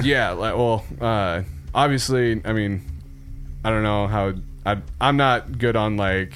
[0.04, 1.42] yeah, like well, uh,
[1.74, 2.82] obviously, I mean,
[3.64, 4.34] I don't know how
[4.64, 6.32] I I'm not good on like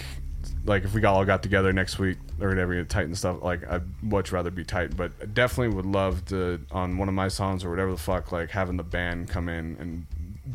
[0.64, 3.42] like if we all got together next week or whatever, get tight and stuff.
[3.42, 7.14] Like I'd much rather be tight, but I definitely would love to on one of
[7.14, 10.06] my songs or whatever the fuck, like having the band come in and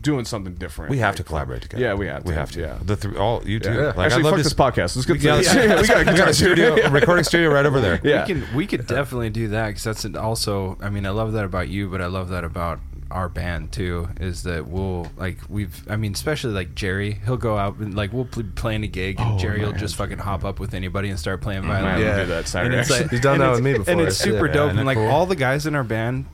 [0.01, 0.91] doing something different.
[0.91, 1.83] We have Like, to collaborate together.
[1.83, 2.29] Yeah, we have to.
[2.29, 2.59] We have to.
[2.61, 2.77] Yeah.
[2.83, 3.71] The three, all you two.
[3.73, 3.77] Yeah.
[3.87, 4.95] Like, Actually, I'd love fuck to this s- podcast.
[4.95, 5.53] Let's get to Yeah, this.
[5.55, 5.81] yeah.
[5.81, 7.99] we got we got a studio, a recording studio right over there.
[8.03, 8.21] Yeah.
[8.25, 10.77] we can we could definitely do that because that's an also.
[10.81, 12.79] I mean, I love that about you, but I love that about
[13.11, 14.09] our band too.
[14.19, 15.89] Is that we'll like we've.
[15.89, 19.19] I mean, especially like Jerry, he'll go out and like we'll be playing a gig,
[19.19, 21.69] and Oh, Jerry will just fucking hop up with anybody and start playing mm-hmm.
[21.71, 21.93] violin.
[21.93, 22.15] Man, Yeah.
[22.17, 22.75] we do that Saturday.
[22.77, 23.09] And it's like.
[23.11, 23.91] He's done that with me before.
[23.91, 24.53] and it's super Yeah.
[24.53, 24.67] dope.
[24.71, 25.07] Isn't And that like cool?
[25.07, 26.25] all the guys in our band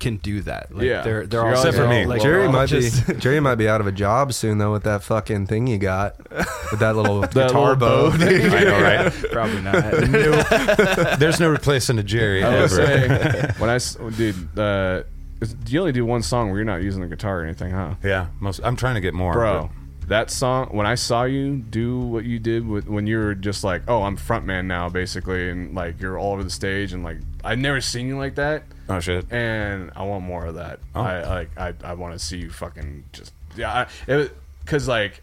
[0.00, 0.74] can do that.
[0.74, 1.02] Like, Yeah.
[1.02, 2.06] they're they're You're all all- Except for me.
[2.06, 4.72] like, Jerry all might just- be Jerry might be out of a job soon though
[4.72, 6.16] with that fucking thing you got
[6.70, 8.10] with that little guitar little bow.
[8.10, 8.16] bow.
[8.26, 9.12] I know, right?
[9.30, 11.18] probably not.
[11.18, 12.86] There's no replacing a Jerry I was ever.
[12.86, 15.02] saying when I s- dude, uh,
[15.66, 17.94] you only do one song where you're not using the guitar or anything, huh?
[18.02, 18.60] Yeah, most.
[18.62, 19.70] I'm trying to get more, Bro,
[20.10, 23.62] that song when I saw you do what you did with when you were just
[23.62, 27.18] like, oh, I'm frontman now, basically, and like you're all over the stage, and like
[27.44, 29.32] I'd never seen you like that, Oh shit.
[29.32, 30.80] and I want more of that.
[30.94, 31.00] Oh.
[31.00, 33.88] I like I I want to see you fucking just yeah,
[34.64, 35.22] because like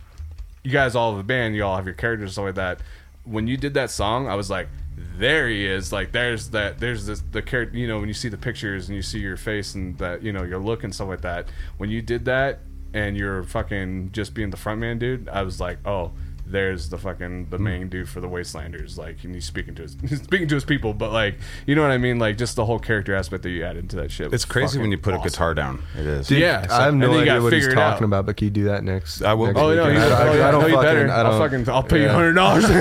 [0.63, 2.79] you guys all have a band, you all have your characters and stuff like that.
[3.25, 4.69] When you did that song, I was like,
[5.17, 5.91] there he is.
[5.91, 7.77] Like there's that there's this the character.
[7.77, 10.31] You know, when you see the pictures and you see your face and that you
[10.31, 11.47] know your look and stuff like that.
[11.77, 12.59] When you did that
[12.97, 16.13] and you're fucking just being the frontman dude, I was like, oh.
[16.49, 17.49] There's the fucking Hmm.
[17.49, 20.55] the main dude for the Wastelanders, like, and he's speaking to his he's speaking to
[20.55, 21.35] his people, but like,
[21.65, 23.95] you know what I mean, like, just the whole character aspect that you added into
[23.97, 24.33] that shit.
[24.33, 25.83] It's crazy when you put a guitar down.
[25.97, 26.31] It is.
[26.31, 27.91] Yeah, I have and no then you idea gotta what he's figure it out.
[27.91, 29.21] talking about, but can you do that next?
[29.21, 29.47] I will.
[29.47, 29.95] next Oh, Oh no, weekend?
[29.95, 30.87] you, I, oh, I, yeah, I don't no, you fucking.
[30.87, 31.11] better.
[31.11, 31.49] I I'll don't.
[31.65, 31.69] fucking.
[31.69, 32.13] I'll pay you yeah.
[32.13, 32.65] hundred dollars.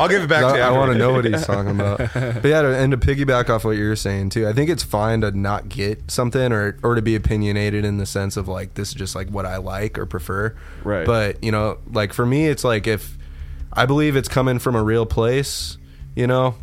[0.00, 0.62] I'll give it back to you.
[0.62, 0.98] I, want to afterwards.
[0.98, 1.98] know what he's talking about.
[2.38, 5.20] But yeah, to, and to piggyback off what you're saying too, I think it's fine
[5.22, 8.88] to not get something or or to be opinionated in the sense of like this
[8.88, 10.54] is just like what I like or prefer.
[10.84, 11.04] Right.
[11.06, 13.16] But you know, like for me, it's like if
[13.72, 15.78] I believe it's coming from a real place,
[16.14, 16.54] you know.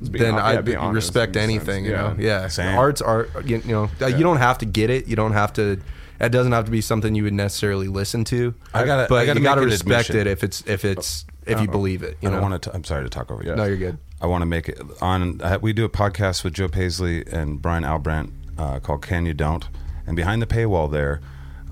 [0.00, 2.14] Then I yeah, be respect anything, you know.
[2.18, 2.48] yeah.
[2.58, 3.30] Yeah, art's art.
[3.46, 5.06] You, you know, you don't have to get it.
[5.08, 5.80] You don't have to.
[6.20, 8.54] It doesn't have to be something you would necessarily listen to.
[8.74, 10.26] I gotta- but I gotta you gotta respect admission.
[10.26, 12.18] it if it's if it's if you believe it.
[12.20, 12.40] You I know.
[12.40, 12.74] don't want to.
[12.74, 13.54] I'm sorry to talk over you.
[13.54, 13.98] No, you're good.
[14.20, 15.40] I want to make it on.
[15.62, 19.66] We do a podcast with Joe Paisley and Brian Albrandt uh, called "Can You Don't,"
[20.06, 21.20] and behind the paywall there,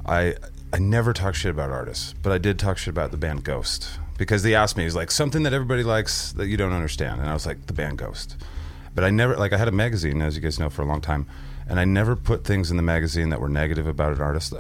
[0.07, 0.35] I
[0.75, 3.89] I never talk shit about artists, but I did talk shit about the band Ghost
[4.19, 7.31] because they asked me, "He's like something that everybody likes that you don't understand," and
[7.31, 8.37] I was like, "The band Ghost,"
[8.95, 11.01] but I never like I had a magazine, as you guys know, for a long
[11.01, 11.27] time.
[11.67, 14.53] And I never put things in the magazine that were negative about an artist.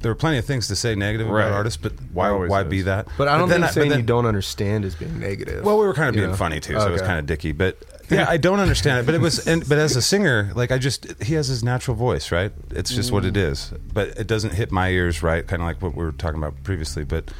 [0.00, 1.44] There were plenty of things to say negative Right.
[1.46, 2.68] about artists, but why why is.
[2.68, 3.06] be that?
[3.16, 5.64] But I don't then think but saying then- you don't understand is being negative.
[5.64, 6.34] well, we were kind of being know?
[6.34, 7.52] funny too, so it was kind of dicky.
[7.52, 7.76] But
[8.16, 9.06] yeah, I don't understand it.
[9.06, 11.96] But it was, and, but as a singer, like I just, he has his natural
[11.96, 12.52] voice, right?
[12.70, 13.80] It's just what it Mm.
[13.92, 16.62] But it doesn't hit my ears right, kind of like what we were talking about
[16.64, 17.04] previously.
[17.04, 17.30] But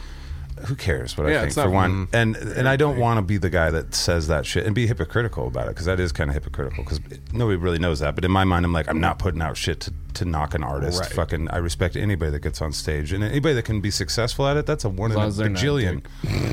[0.67, 3.51] who cares what I think for one, and and I don't want to be the
[3.51, 6.35] guy that says that shit and be hypocritical about it because that is kind of
[6.35, 7.01] hypocritical because
[7.33, 8.15] nobody really knows that.
[8.15, 10.63] But in my mind, I'm like, I'm not putting out shit to, to knock an
[10.65, 11.01] artist.
[11.01, 11.13] Right.
[11.13, 14.57] Fucking, I respect anybody that gets on stage and anybody that can be successful at
[14.57, 14.67] it.
[14.67, 16.03] That's a one in a as they're not a bajillion.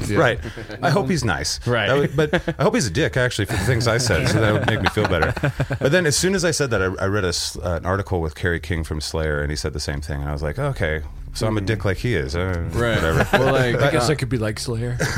[0.16, 0.40] Right.
[0.84, 1.60] I hope he's nice.
[1.68, 1.92] Right.
[1.92, 4.54] Would- but I hope he's a dick actually for the things I said, so that
[4.54, 5.34] would make me feel better.
[5.80, 7.30] But then as soon as I said that, I, I read a
[7.64, 10.30] uh, an article with Kerry King from Slayer, and he said the same thing, and
[10.30, 11.02] I was like, okay,
[11.36, 12.36] so I'm a dick like he is.
[12.36, 12.96] Uh, Right.
[12.96, 13.28] Whatever.
[13.38, 14.98] Well, like I guess I could be like Slayer.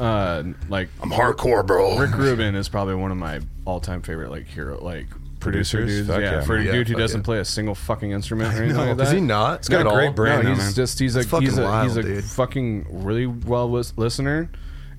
[0.00, 1.98] uh, like I'm hardcore, bro.
[1.98, 5.06] Rick Rubin is probably one of my all-time favorite like hero like
[5.38, 6.06] producer Producers?
[6.06, 6.08] dudes.
[6.08, 6.72] Fuck yeah, yeah, for a man.
[6.74, 7.24] dude who Yeah, fuck doesn't yeah.
[7.24, 9.06] play a single fucking instrument or anything like that.
[9.06, 9.60] Is he not?
[9.60, 10.12] It's got a great all?
[10.12, 10.36] brain.
[10.38, 10.74] no, though, he's man.
[10.74, 12.24] just he's a fucking he's a wild, he's a dude.
[12.24, 14.50] fucking really well lis- listener,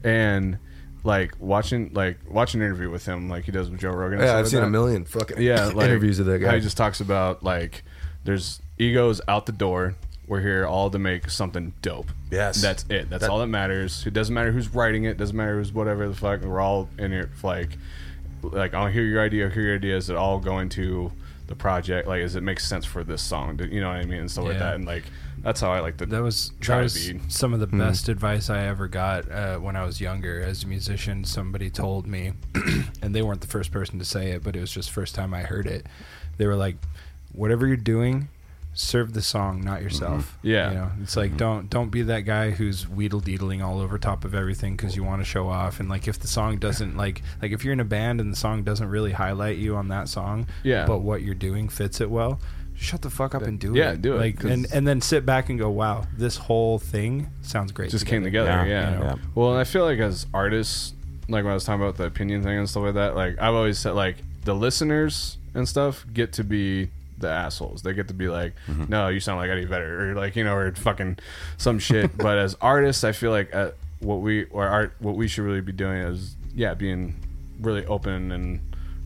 [0.04, 0.58] and
[1.04, 4.20] like watching like watching an interview with him like he does with Joe Rogan.
[4.20, 4.68] Yeah, I've seen that.
[4.68, 6.56] a million fucking yeah like, interviews of that guy.
[6.56, 7.84] he just talks about like
[8.24, 9.96] there's egos out the door.
[10.28, 12.12] We're here all to make something dope.
[12.30, 12.62] Yes.
[12.62, 13.10] that's it.
[13.10, 14.06] That's That- all that matters.
[14.06, 15.18] It doesn't matter who's writing it.
[15.18, 16.42] Doesn't matter who's whatever the fuck.
[16.42, 17.30] We're all in it.
[17.36, 17.78] for, Like,
[18.44, 19.50] like I'll hear your idea.
[19.50, 21.12] Hear your ideas that all go into
[21.48, 22.08] the project.
[22.08, 23.58] Like, is it make sense for this song?
[23.58, 24.22] Do- You know what I mean?
[24.22, 24.60] And stuff like Yeah.
[24.60, 24.76] that.
[24.76, 25.04] And like,
[25.40, 26.06] that's how I like to.
[26.06, 27.20] That was Try that to was be.
[27.28, 30.68] some of the best advice I ever got uh, when I was younger as a
[30.68, 31.26] musician.
[31.26, 32.34] Somebody told me,
[33.02, 35.34] and they weren't the first person to say it, but it was just first time
[35.34, 35.88] I heard it.
[36.38, 36.78] They were like,
[37.34, 38.30] "Whatever you're doing,
[38.74, 39.84] serve the song, not mm-hmm.
[39.84, 40.70] yourself." Yeah.
[40.70, 41.38] you know, it's like mm-hmm.
[41.38, 45.04] don't don't be that guy who's wheedle deedling all over top of everything because you
[45.04, 45.80] want to show off.
[45.80, 48.38] And like if the song doesn't like like if you're in a band and the
[48.38, 50.86] song doesn't really highlight you on that song, Yeah.
[50.86, 52.40] but what you're doing fits it well.
[52.74, 53.96] Shut the fuck up and do Yeah, it.
[53.96, 56.80] Yeah, do it, Like, 'cause- and and then sit back and go, "Wow, this whole
[56.80, 58.50] thing sounds great." just came together.
[58.50, 59.00] Yeah, Yeah.
[59.02, 59.16] yeah.
[59.36, 60.94] Well, and I feel like as artists,
[61.28, 63.54] like when I was talking about the opinion thing and stuff like that, like I've
[63.54, 66.90] always said, like the listeners and stuff get to be
[67.22, 67.82] the assholes.
[67.84, 68.86] They get to be like, Mm-hmm.
[68.90, 71.18] no, you sound like Eddie Vedder, or like you know, or fucking
[71.58, 72.16] some shit.
[72.28, 75.62] but as artists, I feel like uh, what we or art, what we should really
[75.62, 77.16] be doing is, yeah, being
[77.62, 78.60] really open and.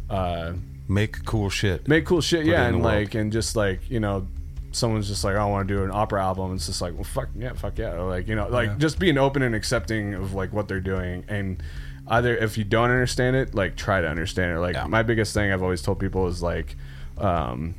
[0.09, 0.53] uh
[0.87, 1.87] Make cool shit.
[1.87, 2.85] make cool shit, Put yeah, and world.
[2.85, 4.27] like and just like you know,
[4.71, 6.53] someone's just like, I want to do an opera album.
[6.53, 8.75] It's just like, well, fuck yeah, fuck yeah, Or, like you know, like Yeah.
[8.77, 11.63] just being open and accepting of like what they're doing, and
[12.07, 14.59] either if you don't understand it, like try to understand it.
[14.59, 14.85] Like Yeah.
[14.85, 16.75] my biggest thing I've always told people is like.
[17.17, 17.73] um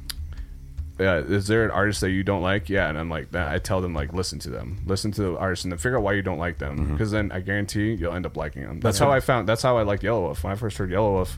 [0.99, 2.69] yeah, is there an artist that you don't like?
[2.69, 3.49] Yeah, and I'm like, that.
[3.53, 6.03] I tell them like, listen to them, listen to the artist, and then figure out
[6.03, 6.93] why you don't like them, Mm-hmm.
[6.93, 8.81] because then I guarantee you'll end up liking them.
[8.81, 9.49] That's how I found.
[9.49, 10.43] That's how I liked Yelawolf.
[10.43, 11.37] When I first heard Yelawolf,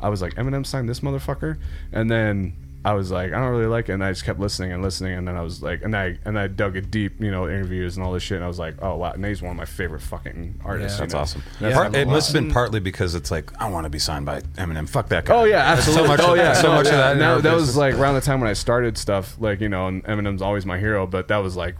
[0.00, 1.58] I was like, Eminem signed this motherfucker,
[1.92, 2.54] and then
[2.84, 5.14] I was like, I don't really like it, and I just kept listening and listening,
[5.14, 7.96] and then I was like, and I and I dug it deep, you know, interviews
[7.96, 9.64] and all this shit, and I was like, oh wow, and he's one of my
[9.64, 10.98] favorite fucking artists.
[10.98, 11.02] Yeah.
[11.02, 11.20] That's know?
[11.20, 11.42] awesome.
[11.60, 14.26] Yeah, Part- it must have been partly because it's like I want to be signed
[14.26, 14.88] by Eminem.
[14.88, 15.34] Fuck that guy.
[15.34, 16.06] Oh yeah, absolutely.
[16.06, 16.20] So much.
[16.22, 17.16] oh yeah, so no, much of that.
[17.16, 20.04] Now, that was like around the time when I started stuff, like you know, and
[20.04, 21.76] Eminem's always my hero, but that was like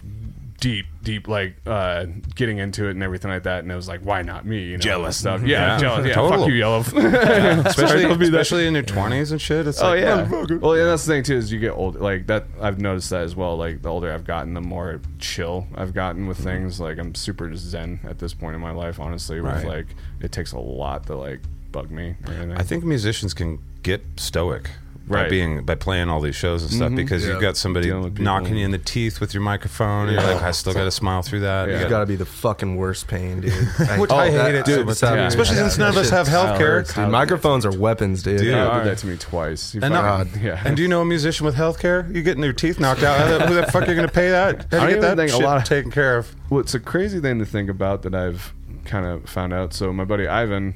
[0.63, 2.07] deep, deep, like uh
[2.37, 4.63] getting into it and everything like that, and it was like, why not me?
[4.67, 5.17] You know, Jealous.
[5.17, 5.43] stuff.
[5.43, 5.79] Yeah, Yeah.
[5.79, 6.07] jealous.
[6.07, 6.39] Yeah, Total.
[6.39, 6.79] fuck you, Yellow.
[7.67, 9.67] especially, Don't be that- especially in your twenties and shit.
[9.67, 10.25] It's Oh like, yeah.
[10.25, 10.61] motherfucker.
[10.61, 11.37] Well, yeah, that's the thing too.
[11.37, 12.45] Is you get old, like that.
[12.61, 13.57] I've noticed that as well.
[13.57, 16.79] Like the older I've gotten, the more chill I've gotten with things.
[16.81, 19.01] Like I'm super zen at this point in my life.
[19.01, 19.67] Honestly, with Right.
[19.67, 19.87] like
[20.21, 21.41] it takes a lot to like
[21.73, 22.15] bug me.
[22.29, 22.53] Or anything.
[22.53, 24.71] I think musicians can get stoic
[25.09, 25.31] by Right.
[25.31, 26.97] being by playing all these shows and stuff Mhm.
[26.97, 27.33] because Yeah.
[27.33, 28.25] you've got somebody Dealing with people.
[28.25, 30.09] knocking you in the teeth with your microphone.
[30.09, 31.67] And you're like, I still got to smile through that.
[31.69, 31.75] Yeah.
[31.75, 33.53] You It's got- got to be the fucking worst pain, dude.
[33.99, 35.27] Which I hate it so yeah.
[35.27, 36.83] Especially since none of us have health care.
[36.83, 38.39] Dude, microphones are weapons, dude.
[38.41, 38.55] Dude.
[38.55, 38.85] Kyle Alright.
[38.85, 39.75] did that to me twice.
[39.75, 40.61] And, not- yeah.
[40.65, 42.07] and do you know a musician with health care?
[42.11, 43.43] You getting your teeth knocked out.
[43.49, 44.43] Who the fuck are you going to pay that?
[44.53, 46.35] How I do don't you get even that think a lot of- taken care of?
[46.49, 48.53] Well, it's a crazy thing to think about that I've
[48.85, 49.73] kind of found out.
[49.75, 50.75] So my buddy Ivan,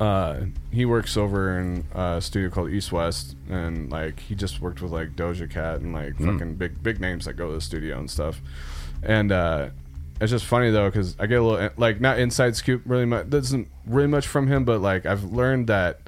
[0.00, 0.40] uh,
[0.72, 4.92] he works over in a studio called East West, and like he just worked with
[4.92, 8.10] like Doja Cat and like fucking big big names that go to the studio and
[8.10, 8.40] stuff.
[9.02, 9.68] And uh,
[10.20, 13.30] it's just funny though because I get a little like not inside scoop really much.
[13.30, 16.00] Doesn't really much from him, but like I've learned that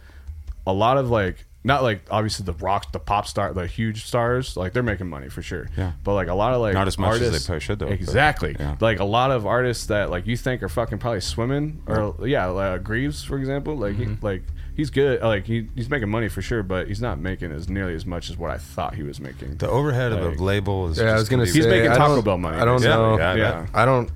[0.66, 4.56] a lot of like not like obviously the rock the pop star the huge stars
[4.56, 5.92] like they're making money for sure Yeah.
[6.04, 7.94] but like a lot of like Not as much as they probably should, though, but-
[7.94, 8.76] exactly yeah.
[8.80, 12.48] like a lot of artists that like you think are fucking probably swimming or yeah
[12.48, 14.14] uh, Grieves for example like Mm-hmm.
[14.14, 14.42] he, like
[14.76, 17.94] he's good like he, he's making money for sure but he's not making as nearly
[17.94, 20.88] as much as what I thought he was making The overhead of Like- a label
[20.88, 20.98] is.
[20.98, 22.96] Yeah, I was gonna be- say He's making Taco Bell money, I don't basically.
[22.96, 23.16] know.
[23.18, 23.66] Yeah, yeah.
[23.74, 24.08] I don't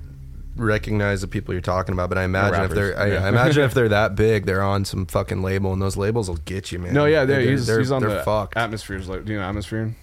[0.55, 3.25] recognize the people you're talking about, but I imagine if they're, I, yeah.
[3.25, 6.37] I imagine if they're that big, they're on some fucking label, and those labels will
[6.37, 6.93] get you, man.
[6.93, 8.57] no yeah they're, they're, he's, they're, he's on they're the fucked.
[8.57, 9.95] atmospheres like do you know atmosphere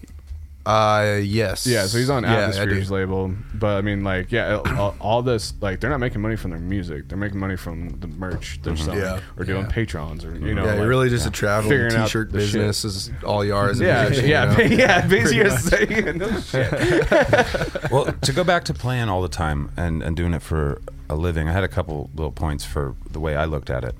[0.68, 1.66] Uh, yes.
[1.66, 2.42] Yeah, so he's on Yeah, I do.
[2.42, 6.36] Atmosphere's label, but I mean, like, yeah, all, all this, like, they're not making money
[6.36, 9.20] from their music; they're making money from the merch they're selling, Yeah.
[9.38, 12.08] or doing patrons, or you know, Yeah, like, you're really just a traveling figuring out
[12.08, 12.52] t-shirt the shit.
[12.52, 14.76] business is all you are as a yeah, musician, yeah, you know?
[14.76, 16.70] yeah, basically, you're saying, no shit.
[17.90, 21.16] well, to go back to playing all the time and, and doing it for a
[21.16, 23.94] living, I had a couple little points for the way I looked at it.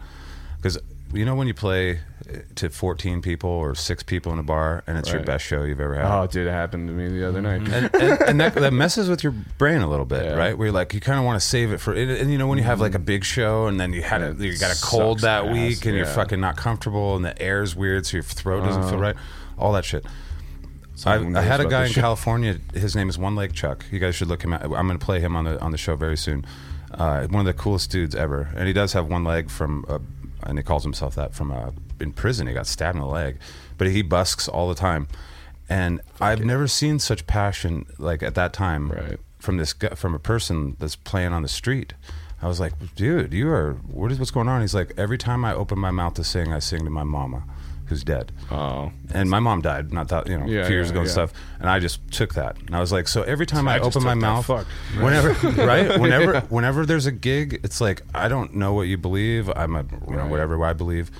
[0.59, 0.77] Because,
[1.15, 2.01] you know, when you play
[2.57, 5.81] to 14 people or six people in a bar and it's your best show you've
[5.81, 6.05] ever had.
[6.05, 7.63] Oh, dude, it happened to me the other night.
[7.69, 10.35] and, and, and that, that messes with your brain a little bit, Yeah.
[10.35, 10.57] right?
[10.57, 12.47] Where you're like, you kind of want to save it for, and, and you know,
[12.47, 14.81] when you have like a big show and then you had a, you got a
[14.83, 18.25] cold that ass, week and you're fucking not comfortable and the air's weird, so your
[18.25, 18.99] throat doesn't feel Uh-huh.
[19.03, 19.17] right,
[19.59, 20.05] all that shit.
[21.07, 22.01] I, I had a guy in shit.
[22.03, 22.59] California.
[22.75, 23.85] His name is One Leg Chuck.
[23.93, 24.53] You guys should look him.
[24.53, 26.45] At, I'm going to play him on the on the show very soon.
[26.91, 29.99] Uh, one of the coolest dudes ever, and he does have one leg from, uh,
[30.43, 31.71] and he calls himself that from uh,
[32.01, 32.47] in prison.
[32.47, 33.39] He got stabbed in the leg,
[33.77, 35.09] but he busks all the time.
[35.69, 39.21] And I've never seen such passion like at that time Right.
[39.39, 41.93] from this from a person that's playing on the street.
[42.41, 44.61] I was like, dude, you are what is what's going on?
[44.61, 47.43] He's like, every time I open my mouth to sing, I sing to my mama,
[47.89, 48.33] who's dead.
[48.51, 51.01] Oh, and my mom died not that you know Yeah, a few years yeah, ago
[51.01, 51.13] and yeah.
[51.13, 51.33] stuff.
[51.61, 52.57] And i just took that.
[52.67, 54.67] And i was like so every time So i, I open my mouth fuck.
[55.01, 55.31] whenever
[55.67, 55.99] right?
[56.01, 59.51] Whenever whenever there's a gig it's like i don't know what you believe.
[59.57, 60.31] I'm a you know Right.
[60.31, 61.11] whatever i believe.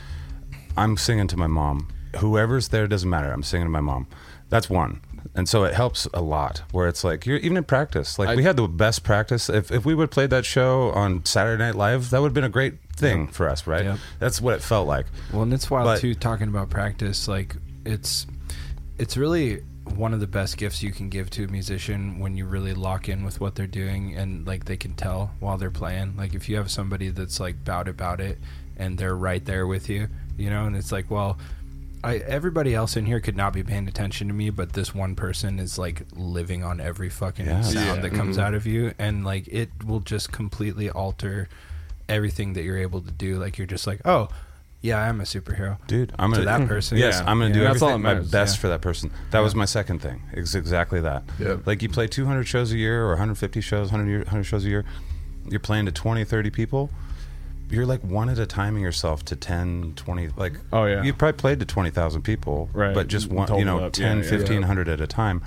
[0.77, 1.89] I'm singing to my mom.
[2.21, 3.33] Whoever's there doesn't matter.
[3.33, 4.07] I'm singing to my mom.
[4.49, 5.01] That's one.
[5.35, 8.19] And so it helps a lot where it's like you're even in practice.
[8.19, 9.49] Like I- we had the best practice.
[9.49, 12.35] If, if we would have played that show on saturday night live that would have
[12.35, 13.99] been a great thing for us right Yep.
[14.19, 16.15] that's what it felt like Well, and it's wild But- too.
[16.15, 18.27] Talking about practice, like it's
[18.99, 19.63] it's really
[19.95, 23.09] one of the best gifts you can give to a musician when you really lock
[23.09, 26.15] in with what they're doing and like they can tell while they're playing.
[26.17, 28.39] Like if you have somebody that's like bout about it
[28.77, 31.39] and they're right there with you, you know, and it's like, well.
[32.05, 35.17] I, everybody else in here could not be paying attention to me, but this one
[35.17, 37.61] person is like living on every fucking Yeah.
[37.63, 37.97] sound Yeah.
[38.03, 38.47] that comes mm-hmm.
[38.47, 41.49] out of you, and like it will just completely alter
[42.09, 43.39] everything that you're able to do.
[43.39, 44.29] Like you're just like, oh,
[44.81, 45.77] yeah, I'm a superhero.
[45.89, 46.99] dude i'm To gonna that person.
[46.99, 47.29] yes Yeah.
[47.31, 48.61] i'm gonna do That's all everything that my matters, best yeah.
[48.61, 51.67] for that person that was my second thing it's exactly that Yep.
[51.67, 54.69] like you play 200 shows a year or 150 shows 100, year, 100 shows a
[54.69, 54.85] year
[55.51, 56.91] you're playing to 20 30 people
[57.71, 61.03] you're like one at a timing yourself to 10 20 like Oh, yeah.
[61.03, 62.95] you probably played to 20000 people Right.
[62.95, 64.31] but just one you know up, 10 yeah, yeah.
[64.31, 65.43] 1500 at a time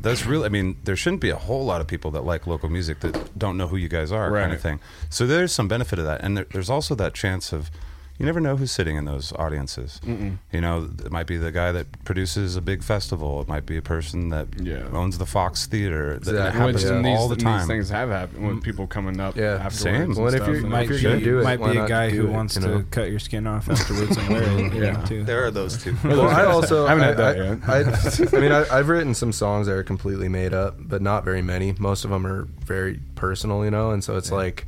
[0.00, 2.68] that's really i mean there shouldn't be a whole lot of people that like local
[2.68, 4.80] music that don't know who you guys are kind of thing.
[5.08, 6.20] So there's some benefit of that.
[6.22, 7.70] And there, there's also that chance of
[8.20, 9.98] you never know who's sitting in those audiences.
[10.52, 13.40] You know, it might be the guy that produces a big festival.
[13.40, 14.86] It might be a person that Yeah.
[14.92, 16.18] owns the Fox Theater.
[16.18, 16.58] That Exactly.
[16.60, 16.96] happens Which Yeah.
[16.96, 17.58] and these, all the time.
[17.60, 18.62] These things have happened with mm.
[18.62, 19.54] people coming up Yeah.
[19.54, 19.78] afterwards.
[19.80, 19.94] Same.
[20.02, 21.78] and Well, and if you're- and if might you're be, gonna do it, might be
[21.78, 24.74] a guy who it, wants you to cut your skin off afterwards and wear it.
[24.74, 25.02] You Yeah.
[25.04, 25.24] too.
[25.24, 25.96] there are those two.
[26.04, 28.32] Well, I also, I haven't I, had that I, yet.
[28.32, 31.24] I, I mean, I, I've written some songs that are completely made up, but not
[31.24, 31.74] very many.
[31.78, 34.66] Most of them are very personal, you know, and so it's like,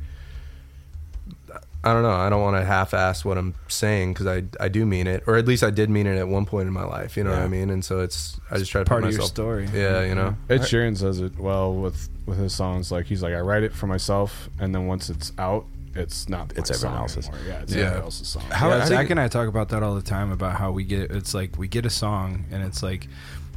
[1.85, 2.11] I don't know.
[2.13, 5.37] I don't want to half-ass what I'm saying because I, I do mean it, or
[5.37, 7.17] at least I did mean it at one point in my life.
[7.17, 7.71] You know what I mean?
[7.71, 9.69] And so it's I just try to part put of your story.
[9.75, 10.37] Yeah, you know.
[10.49, 12.93] Ed Sheeran says it well with with his songs.
[12.93, 15.67] Like he's like, I write it for myself, and then once it's out,
[15.97, 16.53] it's not.
[16.57, 17.29] It's my everyone song else's.
[17.29, 17.47] Anymore.
[17.49, 17.83] Yeah, it's Yeah.
[17.83, 18.43] everyone else's song.
[18.51, 20.85] How- yeah, Zach you- and I talk about that all the time about how we
[20.85, 23.09] get it's like we get a song and it's like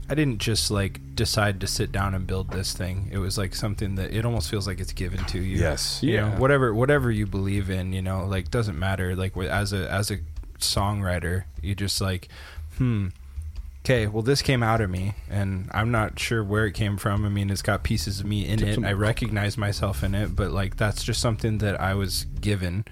[0.10, 3.10] I didn't just like decide to sit down and build this thing.
[3.12, 5.58] It was like something that it almost feels like it's given to you.
[5.58, 6.02] Yes.
[6.04, 6.38] You know, Yeah.
[6.40, 9.16] whatever whatever you believe in, you know, like doesn't matter.
[9.16, 10.18] Like as a as a
[10.60, 12.28] songwriter, you just like,
[12.78, 13.08] hmm.
[13.84, 17.24] Okay, well, this came out of me, and I'm not sure where it came from.
[17.24, 18.84] I mean, it's got pieces of me in it.
[18.84, 22.86] I recognize myself in it, but like that's just something that I was given,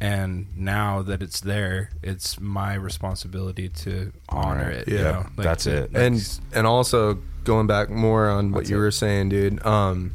[0.00, 4.88] and now that it's there, it's my responsibility to honor, Honor it.
[4.88, 4.92] it.
[4.92, 5.18] you Yeah, know?
[5.36, 5.84] Like, that's it.
[5.94, 8.80] and that's- and also going back more on what you it.
[8.80, 9.64] were saying, dude.
[9.64, 10.12] Um,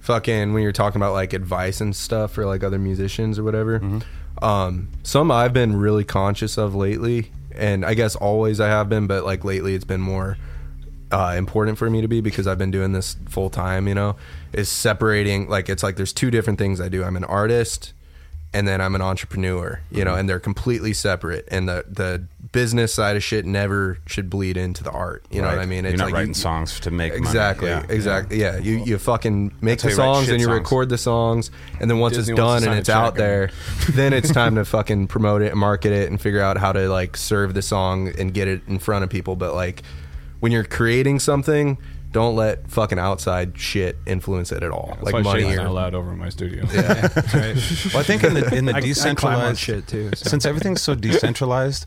[0.00, 3.80] fucking when you're talking about like advice and stuff for like other musicians or whatever.
[3.80, 4.44] Mm-hmm.
[4.44, 9.06] Um, some I've been really conscious of lately, and I guess always I have been,
[9.06, 10.36] but like lately it's been more
[11.10, 13.88] uh, important for me to be because I've been doing this full time.
[13.88, 14.16] You know,
[14.52, 17.02] is separating like it's like there's two different things I do.
[17.04, 17.92] I'm an artist
[18.54, 20.20] and then I'm an entrepreneur, you know, mm-hmm.
[20.20, 21.46] and they're completely separate.
[21.50, 25.26] And the the business side of shit never should bleed into the art.
[25.30, 25.84] You know what I mean?
[25.84, 27.20] You're not like writing you- songs to make money.
[27.20, 27.84] Exactly, Yeah.
[27.88, 28.40] exactly.
[28.40, 30.58] Yeah, you you fucking make the songs and you songs.
[30.58, 33.50] record the songs, and then once Disney it's done and it's out there,
[33.90, 36.88] then it's time to fucking promote it and market it and figure out how to
[36.88, 39.36] like serve the song and get it in front of people.
[39.36, 39.82] But like
[40.40, 41.76] when you're creating something,
[42.10, 44.92] don't let fucking outside shit influence it at all.
[44.94, 46.64] That's like why money Shane's or not allowed over in my studio.
[46.72, 47.02] yeah,
[47.34, 47.56] right.
[47.92, 50.10] Well, I think in the in the I, I decentralized shit too.
[50.14, 50.30] So.
[50.30, 51.86] since everything's so decentralized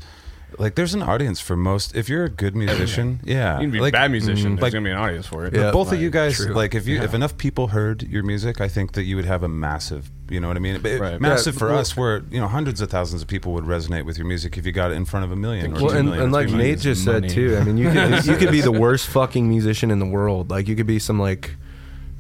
[0.60, 1.96] like there's an audience for most.
[1.96, 4.52] If you're a good musician, yeah, You can be like, a bad musician.
[4.54, 5.56] Mm, there's like- gonna be an audience for it.
[5.56, 5.72] Yeah.
[5.72, 6.54] both of you guys, true.
[6.54, 9.44] like if you if enough people heard your music, I think that you would have
[9.44, 10.82] a massive, you know what I mean?
[10.82, 11.20] But Right.
[11.22, 14.06] Massive Yeah, for well- us, where you know hundreds of thousands of people would resonate
[14.06, 15.72] with your music if you got it in front of a million.
[15.72, 16.50] Or Well, two and, million and like.
[16.50, 17.28] Nate just money.
[17.30, 17.58] said too.
[17.58, 20.50] I mean, you could you could be the worst fucking musician in the world.
[20.52, 21.56] Like you could be some like,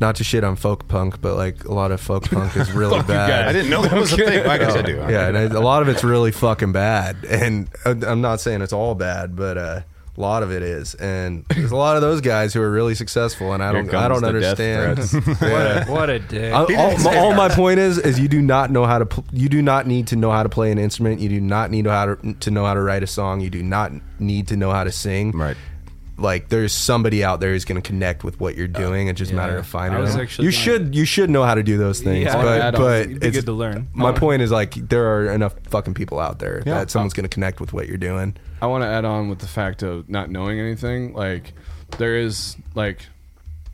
[0.02, 3.02] not to shit on folk punk, but like a lot of folk punk is really
[3.04, 3.47] bad.
[3.47, 4.45] I didn't know that was a thing.
[4.45, 4.97] I guess I do.
[4.97, 7.16] Yeah, and I- a lot of it's really fucking bad.
[7.24, 9.82] And uh, I'm not saying it's all bad, but uh,
[10.18, 10.95] a lot of it is.
[10.95, 13.95] And there's a lot of those guys who are really successful, and I Here don't
[13.95, 15.24] I comes don't the death understand.
[15.26, 15.41] threats.
[15.41, 16.54] What a, what a dick.
[16.54, 19.06] I- all, my, all my point is, is you do not know how to.
[19.06, 21.22] Pl- you do not need to know how to play an instrument.
[21.22, 23.39] You do not need to how to, to know how to write a song.
[23.41, 25.32] You do not need to know how to sing.
[25.32, 25.56] Right.
[26.22, 29.07] Like there's somebody out there who's going to connect with what you're doing.
[29.07, 30.22] It's just a matter of finding I was them.
[30.22, 32.26] actually You should you should know how to do those things.
[32.26, 32.82] Yeah, but add on.
[32.82, 33.88] but It'd be it's good to learn.
[33.93, 36.76] My point is like there are enough fucking people out there Yeah.
[36.80, 38.36] that someone's going to connect with what you're doing.
[38.61, 41.13] I want to add on with the fact of not knowing anything.
[41.13, 41.53] Like,
[41.97, 42.99] there is like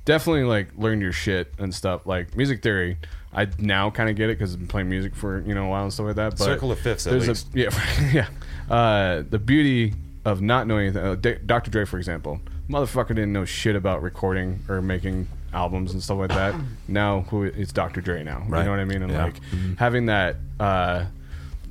[0.05, 2.05] definitely like learn your shit and stuff.
[2.05, 2.97] Like music theory,
[3.33, 5.69] I now kind of get it because I've been playing music for you know a
[5.69, 6.31] while and stuff like that.
[6.37, 7.47] But Circle of fifths, at there's least.
[7.53, 8.11] A, yeah,
[8.69, 8.73] yeah.
[8.73, 9.93] Uh, the beauty
[10.28, 11.03] of not knowing anything.
[11.05, 11.71] Uh, D- Dr.
[11.71, 16.30] Dre, for example, motherfucker didn't know shit about recording or making albums and stuff like
[16.30, 16.53] that.
[16.88, 18.01] Now, who it's Dr.
[18.01, 18.43] Dre now.
[18.47, 18.59] Right.
[18.59, 19.01] You know what I mean?
[19.03, 19.23] And Yeah.
[19.25, 19.36] like
[19.78, 20.36] having that.
[20.59, 21.05] Uh,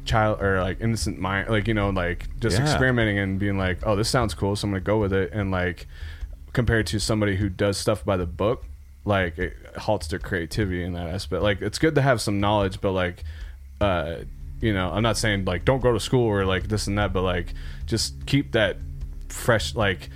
[0.05, 2.63] child or like innocent mind like you know like just Yeah.
[2.63, 5.51] experimenting and being like oh this sounds cool so i'm gonna go with it and
[5.51, 5.89] like
[6.53, 8.65] compared to somebody who does stuff by the book
[9.05, 12.81] like it halts their creativity in that aspect like it's good to have some knowledge
[12.81, 13.25] but like
[13.81, 14.19] uh
[14.61, 17.13] you know i'm not saying like don't go to school or like this and that
[17.13, 17.55] but like
[17.87, 18.77] just keep that
[19.29, 20.11] fresh like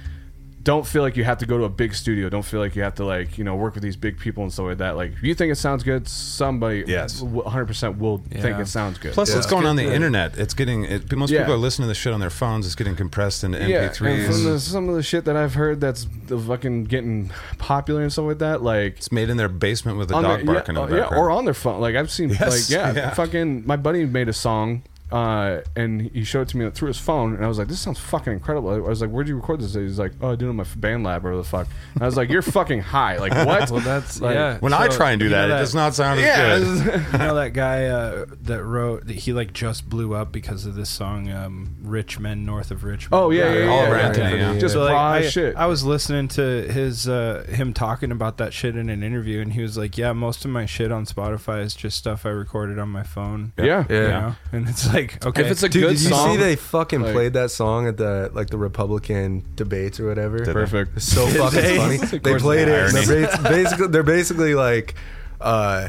[0.63, 2.29] don't feel like you have to go to a big studio.
[2.29, 4.53] Don't feel like you have to like you know work with these big people and
[4.53, 4.97] stuff like that.
[4.97, 7.23] Like if you think it sounds good, somebody Yes.
[7.23, 9.13] 100 percent will think it sounds good.
[9.15, 9.51] Plus, it's Yeah.
[9.51, 9.93] going on the Yeah.
[9.95, 10.37] internet.
[10.39, 11.41] It's getting it, most Yeah.
[11.41, 12.67] people are listening to this shit on their phones.
[12.67, 14.45] It's getting compressed into Yeah, and from MP3s.
[14.45, 18.27] the, some of the shit that I've heard that's the fucking getting popular and stuff
[18.27, 20.85] like that, like it's made in their basement with a dog their, barking yeah, in
[20.85, 21.23] uh, the yeah, background.
[21.25, 21.81] or on their phone.
[21.81, 23.11] Like I've seen, Yes, like yeah, yeah.
[23.15, 23.65] fucking.
[23.67, 24.83] My buddy made a song,
[25.13, 27.81] uh, and he showed it to me through his phone, and I was like, "This
[27.81, 30.47] sounds fucking incredible." I was like, "Where'd you record this?" He's like, "Oh, I did
[30.47, 33.33] it on my BandLab or the fuck." And I was like, "You're fucking high." Like
[33.47, 33.71] what?
[33.71, 34.59] well, that's Like, yeah.
[34.59, 37.03] when I try and do you know that, it does not sound as good.
[37.13, 40.75] you know that guy uh, that wrote that he like just blew up because of
[40.75, 43.71] this song um, "Rich Men North of Richmond." Oh yeah, yeah, yeah.
[43.71, 44.59] All yeah, yeah, yeah, yeah.
[44.59, 45.57] Just So, like, raw I, shit.
[45.57, 49.53] I was listening to his uh, him talking about that shit in an interview, and
[49.53, 52.79] he was like, "Yeah, most of my shit on Spotify is just stuff I recorded
[52.79, 54.01] on my phone." yeah, Yeah.
[54.01, 54.35] You know?
[54.53, 57.03] and it's like okay, If it's a Dude, good did you song, see they fucking
[57.03, 60.45] like- played that song at the like the Republican debates or whatever?
[60.45, 60.97] Perfect.
[60.97, 61.77] It's so fucking they?
[61.77, 61.95] funny.
[61.97, 62.89] Of They course played the it.
[62.89, 63.07] And irony.
[63.07, 64.95] they're bas- basically, they're basically like,
[65.41, 65.89] uh,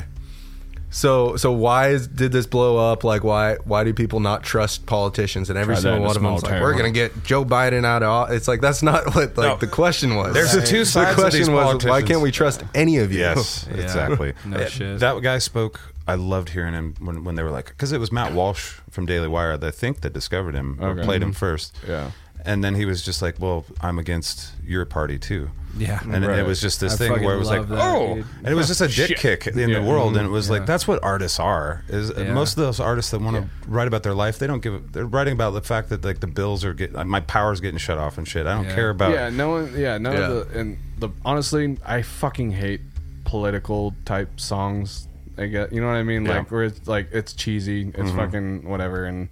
[0.93, 3.05] so so why is, did this blow up?
[3.05, 5.49] Like why why do people not trust politicians?
[5.49, 6.61] And every Try that single in a one of small them's like, town.
[6.61, 8.09] we're gonna get Joe Biden out of.
[8.09, 9.55] office." It's like that's not what like No.
[9.55, 10.33] the question was.
[10.33, 12.07] There's the two The sides of question these was why politicians.
[12.09, 13.19] can't we trust any of you?
[13.19, 14.33] Yes, exactly.
[14.45, 14.99] No Uh, shit.
[14.99, 15.79] That guy spoke.
[16.07, 19.05] I loved hearing him when, when they were like, because it was Matt Walsh from
[19.05, 21.03] Daily Wire, that I think, that discovered him or Okay.
[21.03, 21.37] played him mm-hmm.
[21.37, 21.75] first.
[21.87, 22.11] Yeah.
[22.43, 25.51] And then he was just like, well, I'm against your party too.
[25.77, 26.39] yeah, And Right.
[26.39, 28.25] it was just this I thing where it was like, that, oh, dude.
[28.39, 29.41] and it was just a dick Shit.
[29.43, 29.79] kick in Yeah.
[29.79, 30.33] the world, and it mm-hmm.
[30.33, 31.83] was like that's what artists are.
[31.87, 32.33] Is uh, Yeah.
[32.33, 34.73] most of those artists that want to write about their life, they don't give.
[34.73, 37.77] a- They're writing about the fact that like the bills are getting, my power's getting
[37.77, 38.47] shut off and shit.
[38.47, 38.75] I don't Yeah.
[38.75, 39.11] care about.
[39.13, 39.73] yeah, no one.
[39.77, 40.27] Yeah, none Yeah.
[40.31, 42.81] of the and the honestly, I fucking hate
[43.23, 45.07] political type songs.
[45.41, 46.25] I get, you know what I mean?
[46.25, 46.39] Yeah.
[46.39, 49.29] Like where it's like it's cheesy, it's fucking whatever, and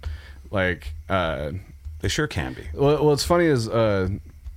[0.50, 1.52] like, uh,
[2.00, 2.64] They sure can be.
[2.74, 4.08] well, what's funny is, uh,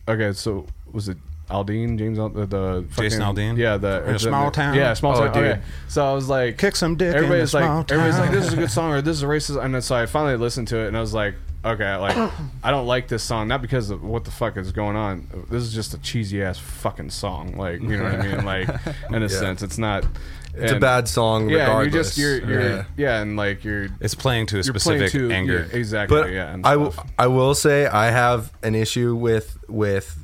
[0.08, 1.18] okay, so was it
[1.50, 3.58] Aldean James Al- the, the Jason fucking- Aldean?
[3.58, 4.76] Yeah, the In a small town?
[4.76, 5.34] Yeah, small Oh, town.
[5.34, 5.44] dude.
[5.46, 5.62] Okay.
[5.88, 8.72] So I was like, Kick some dick Everybody's like, everybody's like, this is a good
[8.72, 9.64] song or this is a racist.
[9.64, 11.36] And then so I finally listened to it and I was like,
[11.66, 12.16] okay, like
[12.64, 15.28] I don't like this song not because of what the fuck is going on.
[15.50, 17.56] This is just a cheesy ass fucking song.
[17.58, 18.46] Like you know what I mean?
[18.46, 18.70] Like
[19.12, 20.06] in a sense, it's not.
[20.56, 21.50] It's a bad song.
[21.50, 21.94] Yeah, regardless.
[21.94, 22.84] you're just you're, you're Yeah.
[22.98, 23.22] yeah.
[23.22, 25.68] and like you're It's playing to a specific to anger.
[25.72, 26.22] yeah, exactly.
[26.22, 30.20] But yeah, and I, w- I will say I have an issue with with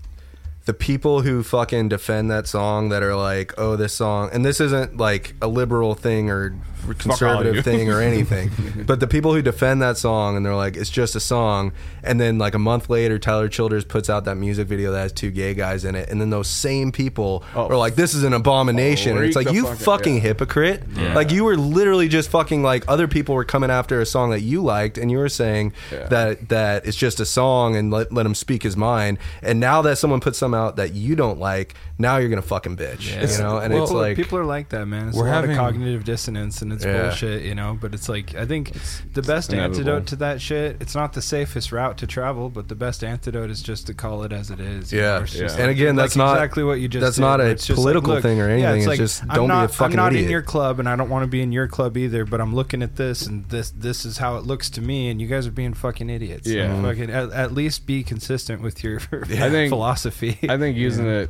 [0.65, 4.59] the people who fucking defend that song that are like, oh, this song, and this
[4.61, 8.51] isn't like a liberal thing or all of conservative thing or anything,
[8.87, 11.71] but the people who defend that song and they're like, it's just a song,
[12.03, 15.13] and then like a month later, Tyler Childers puts out that music video that has
[15.13, 18.23] two gay guys in it, and then those same people Oh, are like, this is
[18.23, 20.21] an abomination, and it's like you fuck out, fucking yeah.
[20.21, 20.83] hypocrite,
[21.15, 24.41] like you were literally just fucking like other people were coming after a song that
[24.41, 26.07] you liked, and you were saying Yeah.
[26.07, 29.17] that that it's just a song and let, let him speak his mind.
[29.41, 32.77] And now that someone puts something out that you don't like, now you're gonna fucking
[32.77, 33.09] bitch.
[33.13, 33.29] Yeah.
[33.29, 35.09] You know, and Well, it's people, like people are like that, man.
[35.09, 37.01] It's We're a lot having- of cognitive dissonance, and it's Yeah.
[37.03, 37.77] bullshit, you know.
[37.79, 38.71] But it's like I think
[39.13, 40.77] the best antidote to that shit.
[40.79, 44.23] It's not the safest route to travel, but the best antidote is just to call
[44.23, 44.93] it as it is.
[44.93, 45.21] Yeah.
[45.21, 47.01] It's just And again, like that's not- exactly what you just.
[47.03, 48.77] that's did, not a it's political look, thing or yeah, anything.
[48.77, 50.25] it's, It's like, just I'm don't be a not, fucking I'm not idiot.
[50.25, 52.23] in your club, and I don't want to be in your club either.
[52.25, 55.19] But I'm looking at this, and this this is how it looks to me, and
[55.21, 56.47] you guys are being fucking idiots.
[56.47, 56.63] Yeah.
[56.63, 56.85] Like, mm-hmm.
[56.85, 60.37] fucking at, at least be consistent with your I think- philosophy.
[60.47, 61.29] I think using it,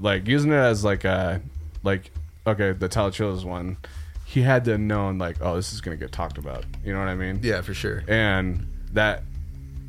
[0.00, 1.40] like using it as like a,
[1.82, 2.10] like
[2.46, 3.76] okay, the Tyler Childers' one,
[4.30, 6.64] he had to have known like, oh, this is gonna get talked about.
[6.84, 7.40] You know what I mean?
[7.42, 8.04] Yeah, for sure.
[8.06, 9.24] And that,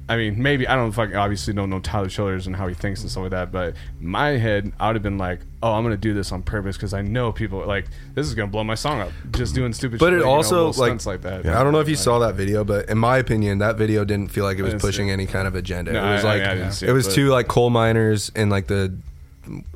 [0.09, 3.01] I mean, maybe I don't fucking obviously don't know Tyler Childers and how he thinks
[3.01, 3.51] and stuff like that.
[3.51, 6.41] But in my head, I would have been like, oh, I'm gonna do this on
[6.41, 7.85] purpose because I know people like
[8.15, 9.97] this is gonna blow my song up just doing stupid.
[9.97, 9.99] Shit.
[9.99, 11.45] But shit, it like, you know, also, like- stunts like that.
[11.45, 14.03] Yeah, I don't know if you saw that video, but in my opinion, that video
[14.03, 15.13] didn't feel like it was pushing it.
[15.13, 15.93] any kind of agenda.
[15.93, 17.69] No, it was I- I- like I didn't it it, was but- two like coal
[17.69, 18.91] miners and like the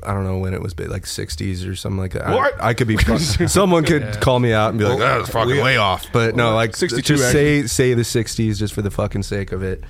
[0.02, 2.26] I don't know when it was, but like 60s or something like that.
[2.26, 2.62] I- What?
[2.62, 2.96] I, could be
[3.46, 6.54] someone could call me out and be like, Well, "That's fucking way off." But no,
[6.54, 9.82] like 62 just say say the 60s just for the fucking sake of it.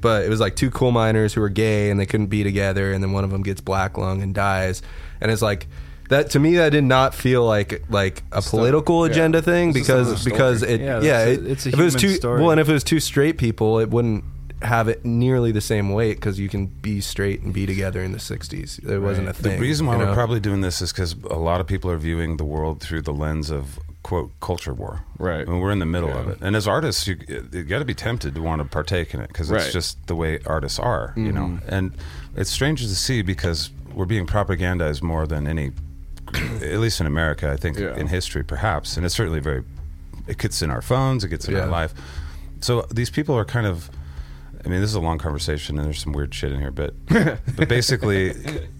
[0.00, 2.92] But it was like two coal miners who were gay and they couldn't be together,
[2.92, 4.82] and then one of them gets black lung and dies,
[5.20, 5.66] and it's like.
[6.08, 9.12] That to me, that did not feel like like a political yeah.
[9.12, 11.82] agenda thing It's because because it Yeah, yeah, that's a- it, it's a if it
[11.82, 12.40] was human two story.
[12.42, 14.22] well and if it was two straight people it wouldn't
[14.62, 18.12] have it nearly the same weight because you can be straight and be together in
[18.12, 19.56] the 60s there wasn't a thing.
[19.56, 21.96] The reason why you we're probably doing this is because a lot of people are
[21.98, 25.04] viewing the world through the lens of quote culture war.
[25.18, 25.46] Right.
[25.46, 26.38] And we're in the middle of it.
[26.40, 27.16] And as artists, you,
[27.52, 29.72] you got to be tempted to want to partake in it because it's Right.
[29.72, 31.42] just the way artists are, you know.
[31.46, 31.74] Mm-hmm.
[31.74, 31.92] And
[32.36, 35.70] it's strange to see because we're being propagandized more than any,
[36.34, 37.94] at least in America, I think, Yeah.
[37.96, 38.96] in history, perhaps.
[38.96, 39.62] And it's certainly very.
[40.26, 41.24] It gets in our phones.
[41.24, 41.60] It gets in Yeah.
[41.62, 41.94] our life.
[42.60, 43.90] So these people are kind of.
[44.64, 46.94] I mean, this is a long conversation, and there's some weird shit in here, but
[47.56, 48.32] but basically,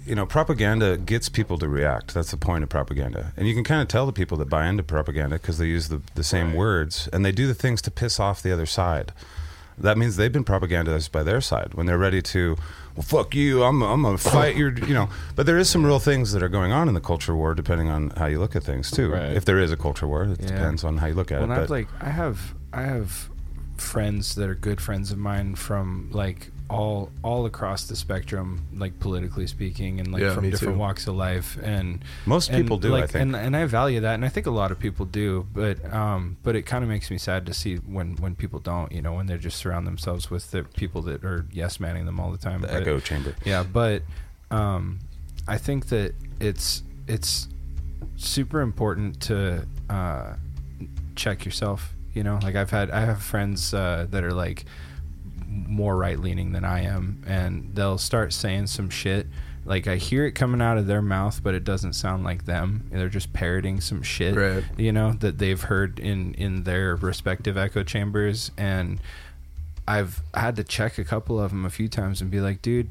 [0.06, 2.14] you know, propaganda gets people to react.
[2.14, 4.66] That's the point of propaganda, and you can kind of tell the people that buy
[4.66, 7.90] into propaganda because they use the the same words and they do the things to
[7.90, 9.12] piss off the other side.
[9.78, 12.56] That means they've been propagandized by their side when they're ready to,
[12.94, 15.08] well, fuck you, I'm I'm gonna fight your, you know.
[15.34, 17.88] But there is some real things that are going on in the culture war, depending
[17.88, 19.10] on how you look at things too.
[19.10, 19.32] Right.
[19.32, 20.48] If there is a culture war, it Yeah.
[20.48, 21.56] depends on how you look at well, it.
[21.56, 23.28] But like I have I have
[23.82, 28.98] friends that are good friends of mine from like all all across the spectrum, like
[28.98, 30.78] politically speaking, and like Yeah, from different too.
[30.78, 31.58] walks of life.
[31.62, 33.22] And Most and, people do, I like, think.
[33.22, 35.46] and and I value that, and I think a lot of people do.
[35.52, 38.90] But um, but it kind of makes me sad to see when when people don't,
[38.92, 42.18] you know, when they just surround themselves with the people that are yes manning them
[42.18, 42.62] all the time.
[42.62, 43.34] the But- echo chamber.
[43.44, 44.02] yeah, but
[44.50, 45.00] um,
[45.46, 47.48] I think that it's it's
[48.16, 50.36] super important to uh,
[51.16, 51.92] check yourself.
[52.14, 54.64] You know, like I've had I have friends uh, that are like
[55.48, 59.26] more right leaning than I am, and they'll start saying some shit.
[59.64, 62.88] Like I hear it coming out of their mouth, but it doesn't sound like them.
[62.90, 64.64] They're just parroting some shit, Right.
[64.76, 68.98] you know, that they've heard in in their respective echo chambers, and
[69.86, 72.90] I've had to check a couple of them a few times and be like, dude,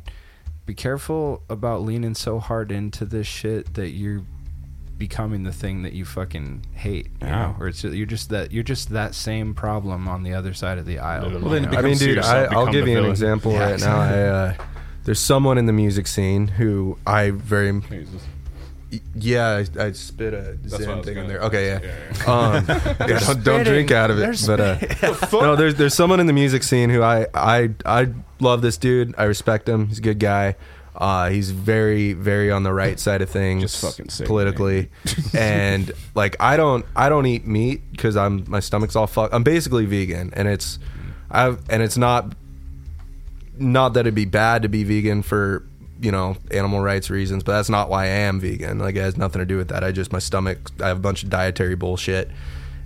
[0.66, 4.24] be careful about leaning so hard into this shit that you're
[5.02, 7.08] becoming the thing that you fucking hate.
[7.22, 7.36] You Yeah.
[7.47, 7.56] know?
[7.60, 10.86] Or it's you're just that you're just that same problem on the other side of
[10.86, 11.24] the aisle.
[11.24, 11.43] Literally.
[11.43, 13.80] Well, then it I mean, dude, I, I'll give the you an example Yeah, right
[13.80, 13.99] now.
[13.99, 14.54] I, uh,
[15.06, 18.22] there's someone in the music scene who I very Jesus.
[19.16, 21.39] yeah I, I spit a what I Zen was thing in there.
[21.41, 21.80] Okay, yeah.
[21.82, 22.66] yeah, Um,
[23.10, 24.38] yeah, don't, don't drink out of it.
[24.38, 28.10] They're But uh, no, there's there's someone in the music scene who I I I
[28.39, 29.16] love this dude.
[29.18, 29.88] I respect him.
[29.88, 30.56] He's a good guy.
[30.96, 34.89] Uh, he's very very on the right side of things Just fucking say it, politically,
[35.34, 39.34] and like I don't I don't eat meat because I'm my stomach's all fucked.
[39.34, 40.80] I'm basically vegan, and it's
[41.30, 42.36] I've and it's not
[43.58, 45.66] not that it'd be bad to be vegan for
[46.02, 48.80] you know animal rights reasons, but that's not why I am vegan.
[48.80, 49.84] Like it has nothing to do with that.
[49.84, 50.72] I just my stomach.
[50.82, 52.30] I have a bunch of dietary bullshit,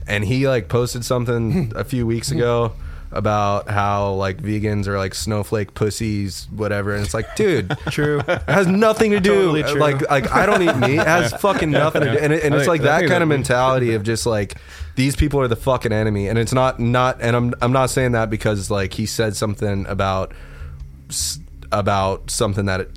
[0.07, 2.73] and he like posted something a few weeks ago
[3.11, 6.93] about how like vegans are like snowflake pussies, whatever.
[6.93, 8.19] And it's like, dude, True.
[8.27, 9.33] it has nothing to do.
[9.33, 9.79] Totally uh, true.
[9.79, 10.99] Like like I don't eat meat.
[10.99, 12.17] It has fucking nothing to do.
[12.17, 14.55] And, it, and it's think- like that kind of mentality of just like
[14.95, 16.27] these people are the fucking enemy.
[16.27, 17.21] And it's not not.
[17.21, 20.33] And I'm I'm not saying that because like he said something about
[21.71, 22.89] about something that.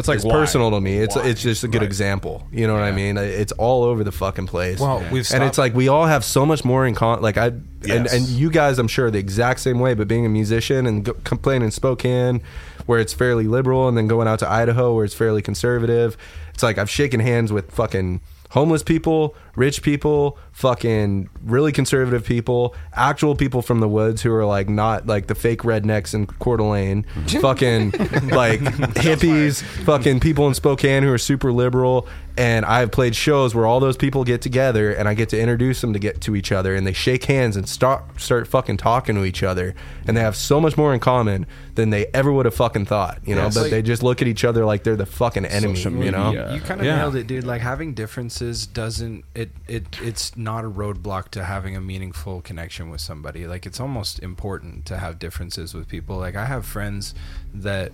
[0.00, 0.32] It, It's like is why?
[0.32, 0.98] personal to me.
[0.98, 1.26] It's Why?
[1.28, 1.86] it's just a good Right.
[1.86, 2.46] example.
[2.52, 3.16] You know what I mean?
[3.16, 4.80] It's all over the fucking place.
[4.80, 7.22] Well, we've and it's like we all have so much more in common.
[7.22, 8.12] Like I and, Yes.
[8.12, 9.94] and you guys, I'm sure, are the exact same way.
[9.94, 12.42] But being a musician and go, playing in Spokane,
[12.86, 16.16] where it's fairly liberal, and then going out to Idaho, where it's fairly conservative,
[16.52, 18.20] it's like I've shaken hands with fucking
[18.50, 24.44] homeless people, rich people, fucking really conservative people, actual people from the woods who are
[24.46, 27.02] like not like the fake rednecks in Coeur d'Alene,
[27.40, 27.90] fucking
[28.30, 32.06] like hippies, fucking people in Spokane who are super liberal.
[32.36, 35.80] And I've played shows where all those people get together and I get to introduce
[35.82, 39.14] them to get to each other and they shake hands and start start fucking talking
[39.16, 39.74] to each other
[40.06, 41.44] and they have so much more in common
[41.74, 43.46] than they ever would have fucking thought, you know.
[43.46, 46.10] it's but like- they just look at each other like they're the fucking enemy, you
[46.12, 46.30] know.
[46.54, 46.96] You kind of Yeah.
[46.96, 47.44] nailed it, dude.
[47.44, 52.90] Like having differences doesn't it it it's not a roadblock to having a meaningful connection
[52.90, 53.46] with somebody.
[53.46, 56.16] Like it's almost important to have differences with people.
[56.18, 57.14] Like I have friends
[57.54, 57.92] that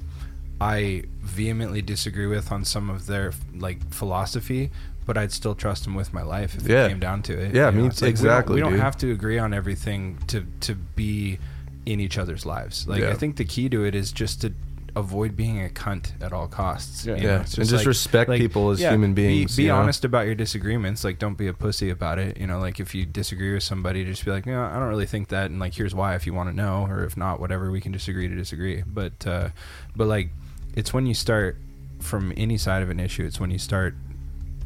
[0.60, 4.70] I vehemently disagree with on some of their like philosophy,
[5.04, 6.86] but I'd still trust them with my life if Yeah.
[6.86, 7.54] it came down to it.
[7.54, 10.18] Yeah, You me- it's like we don't- exactly, We don't, have to agree on everything
[10.28, 11.38] to to be
[11.84, 12.88] in each other's lives.
[12.88, 13.10] Like Yeah.
[13.10, 14.52] I think the key to it is just to
[14.96, 17.04] avoid being a cunt at all costs.
[17.04, 17.16] Yeah.
[17.16, 17.28] you know?
[17.28, 19.76] Yeah, It's and just respect people as human beings, Be, you know?
[19.76, 21.04] honest about your disagreements.
[21.04, 22.38] Like, don't be a pussy about it.
[22.38, 25.06] You know, like if you disagree with somebody, just be like, no, I don't really
[25.06, 26.14] think that, and like, here's why.
[26.14, 28.82] If you want to know, or if not, whatever, we can disagree to disagree.
[28.86, 29.50] But, uh,
[29.94, 30.30] but like,
[30.74, 31.58] it's when you start
[32.00, 33.24] from any side of an issue.
[33.24, 33.94] It's when you start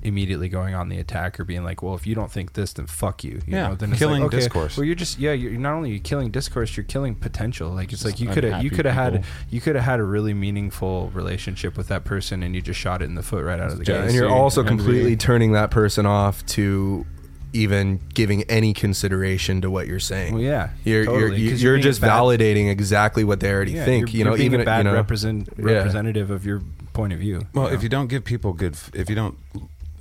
[0.02, 2.86] immediately going on the attack or being like, well, if you don't think this, then
[2.86, 3.32] fuck you.
[3.32, 3.74] you Yeah, know?
[3.74, 4.76] then it's killing like, okay, discourse.
[4.76, 5.32] Well, you're just yeah.
[5.32, 7.70] You're not only killing discourse, you're killing potential.
[7.70, 10.00] Like it's Just like you could have you could have had you could have had
[10.00, 13.44] a really meaningful relationship with that person, and you just shot it in the foot
[13.44, 14.04] right out of the Yeah, gate.
[14.06, 14.76] and you're Jealousy, also envy.
[14.76, 17.04] completely turning that person off to
[17.52, 20.34] even giving any consideration to what you're saying.
[20.34, 23.72] Well, yeah, You're totally, you're 'cause you're being just bad- validating exactly what they already
[23.72, 24.12] yeah, think.
[24.12, 25.64] you're- you know, you're being even a bad you know, represent, Yeah.
[25.64, 27.46] representative of your point of view.
[27.52, 29.36] Well, you if you don't give people good, if you don't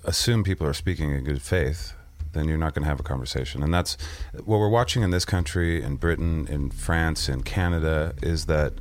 [0.10, 1.94] assume people are speaking in good faith,
[2.34, 3.64] then you're not going to have a conversation.
[3.64, 3.98] And that's
[4.44, 8.74] what we're watching in this country, in Britain, in France, in Canada, is that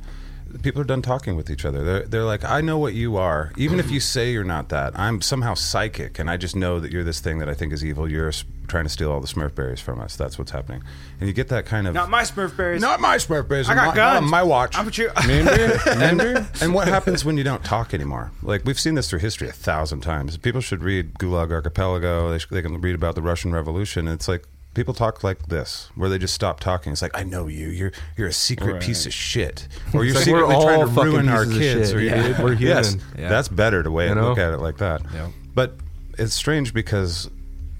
[0.61, 1.83] people are done talking with each other.
[1.83, 3.51] They're, they're like, I know what you are.
[3.57, 6.91] Even if you say you're not that, I'm somehow psychic, and I just know that
[6.91, 8.09] you're this thing that I think is evil.
[8.09, 8.31] You're
[8.67, 10.15] trying to steal all the Smurf berries from us.
[10.15, 10.83] That's what's happening.
[11.19, 11.93] And you get that kind of.
[11.93, 12.81] not my Smurf berries.
[12.81, 13.69] Not my Smurf berries.
[13.69, 14.31] I got not, not guns.
[14.31, 14.77] my watch.
[14.77, 15.09] I'm with you.
[15.15, 18.31] and, and what happens when you don't talk anymore?
[18.43, 20.37] Like we've seen this through history a thousand times.
[20.37, 22.29] People should read Gulag Archipelago.
[22.29, 24.07] They, sh- they can read about the Russian Revolution.
[24.07, 24.45] It's like
[24.79, 26.93] people talk like this, where they just stop talking.
[26.93, 27.67] It's like I know you.
[27.67, 28.81] You're you're a secret Right.
[28.81, 31.91] piece of shit, or you're like we're secretly trying to ruin our kids.
[31.91, 32.95] Or Yeah, we're Yes.
[33.17, 33.27] Yeah.
[33.27, 34.29] that's better to way You know?
[34.29, 35.01] look at it like that.
[35.13, 35.27] Yeah.
[35.53, 35.73] But
[36.17, 37.29] it's strange because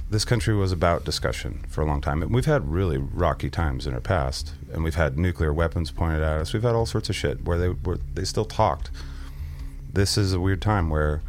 [0.10, 2.22] this country was about discussion for a long time.
[2.22, 6.22] And we've had really rocky times in our past, and we've had nuclear weapons pointed
[6.22, 6.52] at us.
[6.52, 8.91] We've had all sorts of shit where they where they still talked.
[9.93, 11.22] This is a weird time where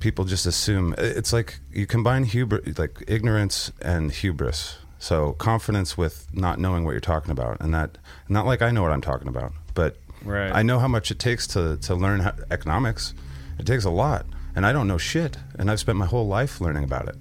[0.00, 4.77] people just assume it's like you combine hubris, like ignorance and hubris.
[4.98, 8.82] So confidence with not knowing what you're talking about, and that not like I know
[8.82, 10.50] what I'm talking about, but Right.
[10.52, 13.14] I know how much it takes to to learn how, economics.
[13.58, 14.26] It takes a lot,
[14.56, 17.16] and I don't know shit, and I've spent my whole life learning about it.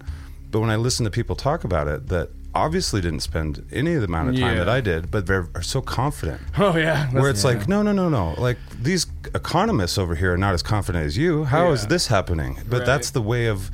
[0.51, 4.01] But when I listen to people talk about it, that obviously didn't spend any of
[4.01, 4.63] the amount of time Yeah.
[4.63, 6.41] that I did, but they're are so confident.
[6.57, 8.33] Oh yeah, Where it's like, no, no, no, no.
[8.39, 9.05] Like these
[9.35, 11.43] economists over here are not as confident as you.
[11.43, 11.89] How is Yeah.
[11.89, 12.57] this happening?
[12.67, 12.85] But Right.
[12.87, 13.69] that's the way of.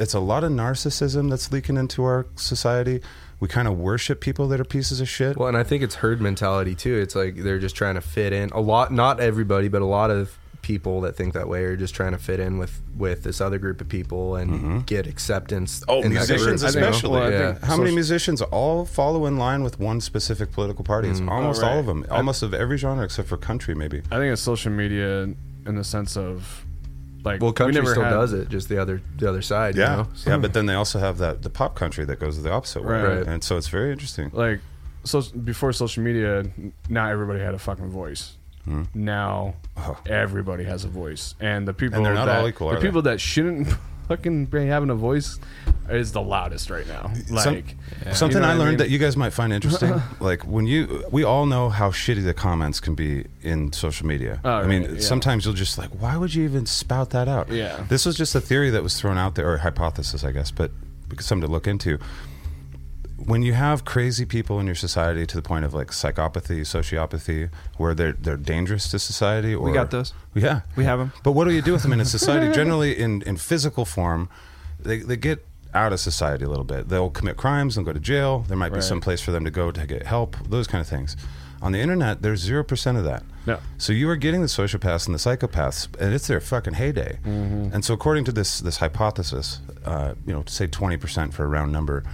[0.00, 3.00] It's a lot of narcissism that's leaking into our society.
[3.44, 5.36] We kind of worship people that are pieces of shit.
[5.36, 6.96] Well, and I think it's herd mentality too.
[6.96, 8.48] It's like they're just trying to fit in.
[8.52, 11.94] A lot, not everybody, but a lot of people that think that way are just
[11.94, 14.78] trying to fit in with with this other group of people and mm-hmm.
[14.86, 15.84] get acceptance.
[15.88, 16.88] Oh, musicians group, you know?
[16.88, 17.10] especially.
[17.10, 17.52] Well, yeah.
[17.52, 21.10] think- How many musicians all follow in line with one specific political party?
[21.10, 21.30] It's mm.
[21.30, 21.72] almost Oh, right.
[21.74, 22.06] all of them.
[22.10, 24.00] Almost of every genre except for country, maybe.
[24.10, 25.24] I think it's social media
[25.66, 26.63] in the sense of
[27.24, 29.76] like well, we country never still had- does it, just the other the other side.
[29.76, 30.08] Yeah, you know?
[30.26, 30.36] yeah.
[30.36, 33.26] But then they also have that the pop country that goes the opposite way, Right.
[33.26, 34.30] and so it's very interesting.
[34.32, 34.60] like
[35.04, 36.44] so before social media
[36.88, 38.84] not everybody had a fucking voice hmm.
[38.94, 39.98] now Oh.
[40.06, 42.80] everybody has a voice and the people And they're not that, all equal, the are
[42.80, 42.86] they?
[42.86, 43.68] people that shouldn't
[44.08, 45.38] fucking be having a voice
[45.90, 47.76] is the loudest right now Some- like
[48.14, 48.76] Something You know I what I learned mean?
[48.78, 52.34] that you guys might find interesting, like when you, we all know how shitty the
[52.34, 54.40] comments can be in social media.
[54.44, 55.00] Oh, I mean, yeah.
[55.00, 57.50] sometimes you'll just like, why would you even spout that out?
[57.50, 57.84] Yeah.
[57.88, 60.70] This was just a theory that was thrown out there, or hypothesis, I guess, but
[61.20, 61.98] something to look into.
[63.16, 67.48] When you have crazy people in your society to the point of like psychopathy, sociopathy,
[67.76, 70.12] where they're they're dangerous to society, or We got those.
[70.34, 71.12] yeah, We have them.
[71.22, 72.52] But what do you do with them in a society?
[72.60, 74.28] Generally, in, in physical form,
[74.80, 76.88] they, they get out of society a little bit.
[76.88, 78.44] They'll commit crimes, they'll go to jail.
[78.48, 78.84] There might be Right.
[78.84, 81.16] some place for them to go to get help, those kind of things.
[81.62, 83.22] On the internet, there's 0% of that.
[83.46, 83.58] No.
[83.78, 87.18] So you are getting the sociopaths and the psychopaths, and it's their fucking heyday.
[87.24, 91.72] And so, according to this this hypothesis, uh, you know, say 20% for a round
[91.72, 92.04] number,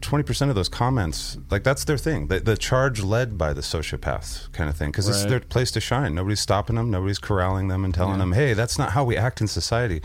[0.00, 2.28] 20% of those comments, like that's their thing.
[2.28, 5.80] The, the charge led by the sociopaths kind of thing, because it's their place to
[5.80, 6.14] shine.
[6.14, 9.40] Nobody's stopping them, nobody's corralling them and telling them, hey, that's not how we act
[9.40, 10.02] in society.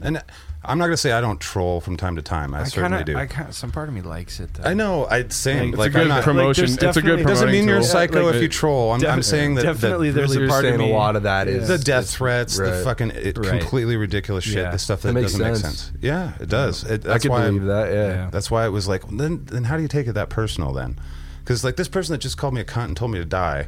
[0.00, 0.22] And
[0.68, 2.54] I'm not gonna say I don't troll from time to time.
[2.54, 3.12] I, I certainly kind do.
[3.12, 4.52] of, I, I kind some part of me likes it.
[4.54, 4.64] Though.
[4.68, 5.06] I know.
[5.06, 5.70] I same.
[5.72, 6.62] Like, Like, it's a good I'm not, promotion.
[6.66, 7.88] there's it's a good definitely- doesn't mean you're a tool.
[7.88, 8.92] psycho Like, if you troll.
[8.92, 11.22] I'm, I'm saying that definitely that there's a part of saying me a lot of
[11.24, 13.60] that is the death is- threats, the fucking it, Right.
[13.60, 14.70] completely ridiculous shit, Yeah.
[14.70, 15.80] the stuff That that, doesn't make sense.
[15.84, 15.92] sense.
[16.00, 16.84] Yeah, it does.
[16.84, 17.92] It, I that's could why believe that.
[17.92, 18.08] Yeah.
[18.08, 18.30] Yeah.
[18.30, 20.98] That's why it was like, then then how do you take it that personal then?
[21.44, 23.66] Because like this person that just called me a cunt and told me to die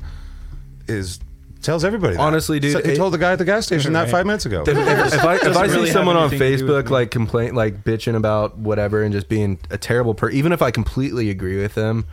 [0.87, 1.19] is
[1.63, 2.17] tells everybody.
[2.17, 2.23] That.
[2.23, 4.47] Honestly, dude, So he it- told the guy at the gas station that five minutes
[4.47, 4.63] ago.
[4.63, 6.87] If, if, if I, if I Doesn't see really someone on anything to do with
[6.87, 10.63] Facebook like complain, like bitching about whatever, and just being a terrible person, even if
[10.63, 12.07] I completely agree with them,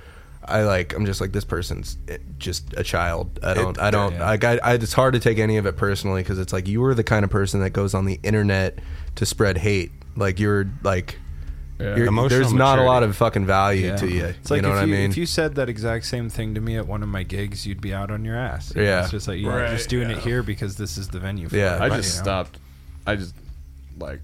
[0.43, 3.39] I like I'm just like this person's eh, just a child.
[3.43, 4.25] I don't, I don't, yeah.
[4.29, 6.79] like I, I, it's hard to take any of it personally because it's like you
[6.81, 8.79] were the kind of person that goes on the internet
[9.15, 9.91] to spread hate.
[10.15, 11.19] Like you're like,
[11.79, 11.95] Yeah.
[11.95, 13.95] you're, Emotional there's not a lot of fucking value Yeah.
[13.97, 14.25] to you.
[14.25, 15.11] It's like you know if what you, I mean?
[15.11, 17.81] If you said that exact same thing to me at one of my gigs, you'd
[17.81, 18.73] be out on your ass.
[18.75, 19.01] You know, Yeah.
[19.03, 20.17] it's just like you're Right, just doing yeah.
[20.17, 21.49] it here because this is the venue.
[21.49, 21.75] For Yeah.
[21.75, 22.23] it, I right, just you know?
[22.23, 22.59] stopped.
[23.05, 23.35] I just
[23.99, 24.21] like.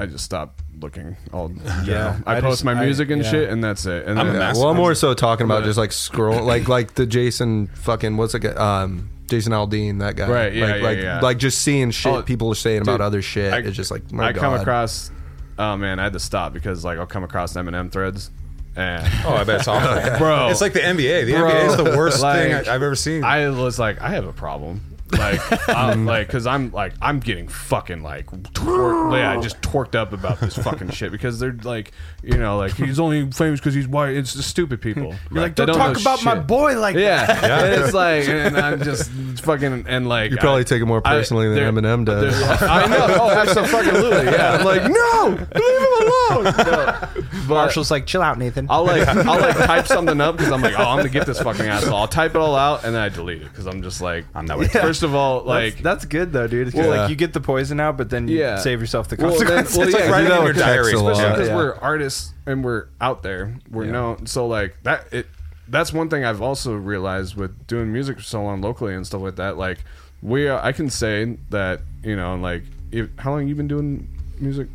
[0.00, 1.16] I just stopped looking.
[1.32, 1.52] All
[1.84, 3.30] Yeah, I, I post just- my I- music and yeah.
[3.30, 4.06] shit, and that's it.
[4.06, 6.42] And I'm then a that's, well, I'm more so talking about But- just like scroll,
[6.44, 8.56] like like the Jason fucking what's it?
[8.56, 10.28] Um, Jason Aldean, that guy.
[10.30, 11.20] Right, yeah, like, yeah, like, yeah.
[11.20, 13.52] like just seeing shit Oh, people are saying about other shit.
[13.52, 15.10] I- it's just like my I come across.
[15.58, 18.30] Oh man, I had to stop because like I'll come across Eminem threads,
[18.76, 20.50] and oh, I bet it's awful, Bro.
[20.50, 21.26] It's like the NBA.
[21.26, 21.50] The Bro.
[21.50, 23.24] NBA is the worst thing Like, I, I've ever seen.
[23.24, 24.80] I was like, I have a problem.
[25.12, 30.12] Like, I'm like, because I'm like, I'm getting fucking like, tor- yeah, just torqued up
[30.12, 31.92] about this fucking shit because they're like,
[32.22, 34.16] you know, like he's only famous because he's white.
[34.16, 35.14] It's the stupid people.
[35.30, 37.44] You're like, They don't, know talk about my shit." boy like Yeah, that.
[37.68, 41.00] And it's like, and I'm just fucking, and like, You probably I- take it more
[41.04, 42.38] I- personally than there- Eminem does.
[42.38, 43.06] there- I know.
[43.20, 44.26] Oh, absolutely.
[44.32, 44.58] Yeah.
[44.58, 46.54] I'm like, no, leave him alone.
[46.68, 47.08] No.
[47.48, 48.66] But Marshall's like, chill out, Nathan.
[48.68, 51.40] I'll like, I'll like type something up because I'm like, oh, I'm gonna get this
[51.40, 51.96] fucking asshole.
[51.96, 54.44] I'll type it all out and then I delete it because I'm just like, I'm
[54.44, 56.74] not with First of all, like like, that's, good though, dude.
[56.74, 58.58] Well, like you get the poison out, but then you Yeah.
[58.58, 59.78] save yourself the Well, then- consequences.
[59.78, 60.92] well, it's yeah, like writing in your text diary.
[60.92, 61.12] a lot.
[61.12, 61.56] especially because yeah.
[61.56, 63.54] we're artists and we're out there.
[63.70, 63.92] We're Yeah.
[63.92, 64.26] known.
[64.26, 65.26] So like that it
[65.68, 69.20] that's one thing I've also realized with doing music for so long locally and stuff
[69.20, 69.56] like that.
[69.56, 69.78] Like
[70.20, 74.08] we are, I can say that you know like if, how long you been doing
[74.40, 74.66] music?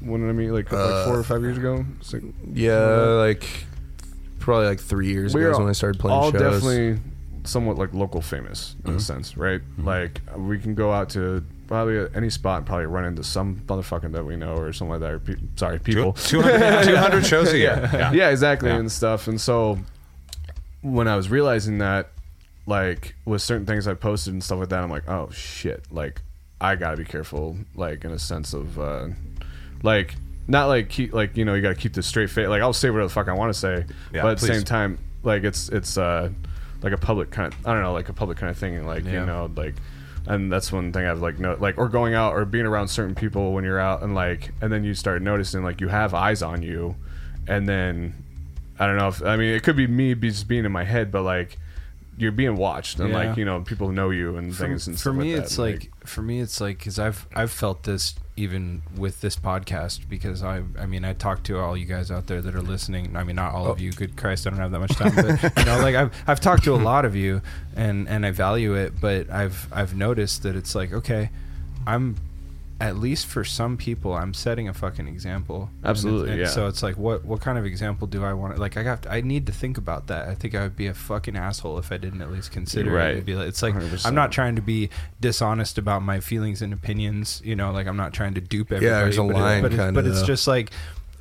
[0.00, 1.84] When did I meet like, like four or uh, five years ago?
[2.00, 2.24] Six,
[2.54, 3.46] yeah, like
[4.38, 6.40] probably like three years ago is when I started playing all shows.
[6.40, 7.00] definitely
[7.48, 9.60] somewhat like local famous in a sense, right?
[9.78, 14.10] Like we can go out to probably any spot and probably run into some motherfucker
[14.12, 15.10] that we know or something like that.
[15.12, 16.12] Or pe- sorry, people.
[16.12, 17.90] 200, 200 shows a year.
[17.92, 18.28] yeah, Yeah.
[18.30, 18.76] exactly, Yeah.
[18.76, 19.26] and stuff.
[19.28, 19.78] And so
[20.82, 22.10] when I was realizing that,
[22.66, 26.22] like with certain things I posted and stuff like that, I'm like, oh shit, like
[26.60, 29.08] I gotta be careful, like in a sense of, uh,
[29.82, 30.14] like
[30.48, 32.48] not like keep like you know you gotta keep this straight face.
[32.48, 34.62] Like I'll say whatever the fuck I want to say, Yeah, but at the same
[34.62, 36.30] time, like it's it's uh
[36.82, 38.86] like a public kind of I don't know like a public kind of thing, and
[38.86, 39.20] like Yeah.
[39.20, 39.74] you know like.
[40.28, 43.14] And that's one thing I've like no like or going out or being around certain
[43.14, 46.42] people when you're out and like and then you start noticing like you have eyes
[46.42, 46.96] on you,
[47.46, 48.12] and then
[48.76, 51.12] I don't know if I mean it could be me just being in my head,
[51.12, 51.58] but like
[52.18, 53.28] you're being watched and Yeah.
[53.28, 55.90] like you know people know you and for, things and for me like it's like,
[56.04, 60.62] for me it's like because i've i've felt this even with this podcast because i
[60.78, 63.36] i mean i talk to all you guys out there that are listening i mean
[63.36, 63.70] not all Oh.
[63.70, 66.12] of you good christ i don't have that much time but you know like i've
[66.26, 67.40] i've talked to a lot of you
[67.74, 71.30] and and i value it but i've i've noticed that it's like okay
[71.86, 72.16] i'm
[72.78, 76.46] at least for some people i'm setting a fucking example And it's- Absolutely, and yeah.
[76.48, 79.10] so it's like what what kind of example do i want like i have to,
[79.12, 81.90] i need to think about that i think i would be a fucking asshole if
[81.90, 83.08] i didn't at least consider Right.
[83.08, 84.04] it It'd be like- it's like 100%.
[84.06, 87.40] i'm not trying to be dishonest about my feelings and opinions.
[87.44, 88.86] You know, like I'm not trying to dupe everybody.
[88.86, 90.70] Yeah, there's a but it- line but, it's, kinda, but it's just like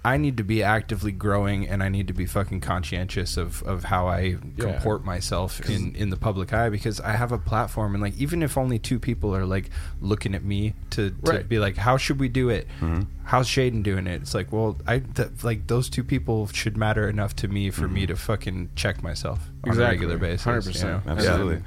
[0.05, 3.85] I need to be actively growing, and I need to be fucking conscientious of, of
[3.85, 4.37] how I Yeah.
[4.73, 8.43] comport myself in, in the public eye because I have a platform, and like even
[8.43, 11.49] if only two people are like looking at me to, to Right.
[11.49, 12.67] be like, how should we do it?
[12.79, 13.01] Mm-hmm.
[13.23, 14.21] How's Shaden doing it?
[14.21, 17.87] It's like, well, I th- like those two people should matter enough to me for
[17.87, 19.85] me to fucking check myself on Exactly.
[19.85, 20.45] a regular basis.
[20.45, 20.75] 100%.
[20.75, 21.01] you know?
[21.07, 21.61] Absolutely.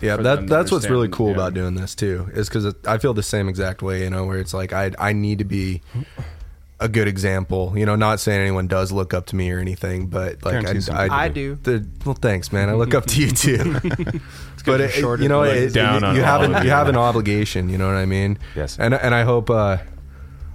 [0.00, 1.34] Yeah, for that them to that's what's really cool yeah.
[1.34, 2.30] about doing this too.
[2.32, 4.04] Is because I feel the same exact way.
[4.04, 5.82] You know, where it's like I I need to be
[6.80, 7.72] a good example.
[7.76, 10.80] You know, not saying anyone does look up to me or anything, but like Guarantee
[10.80, 11.56] some I, I do.
[11.62, 12.68] The, well, thanks, man.
[12.68, 13.74] I look up to you too.
[13.80, 14.20] but
[14.66, 16.70] you're it, shorter you know, than- it, down you, you have an, you you.
[16.70, 17.68] have an obligation.
[17.68, 18.38] You know what I mean?
[18.56, 18.78] Yes.
[18.78, 19.50] And and I hope.
[19.50, 19.78] uh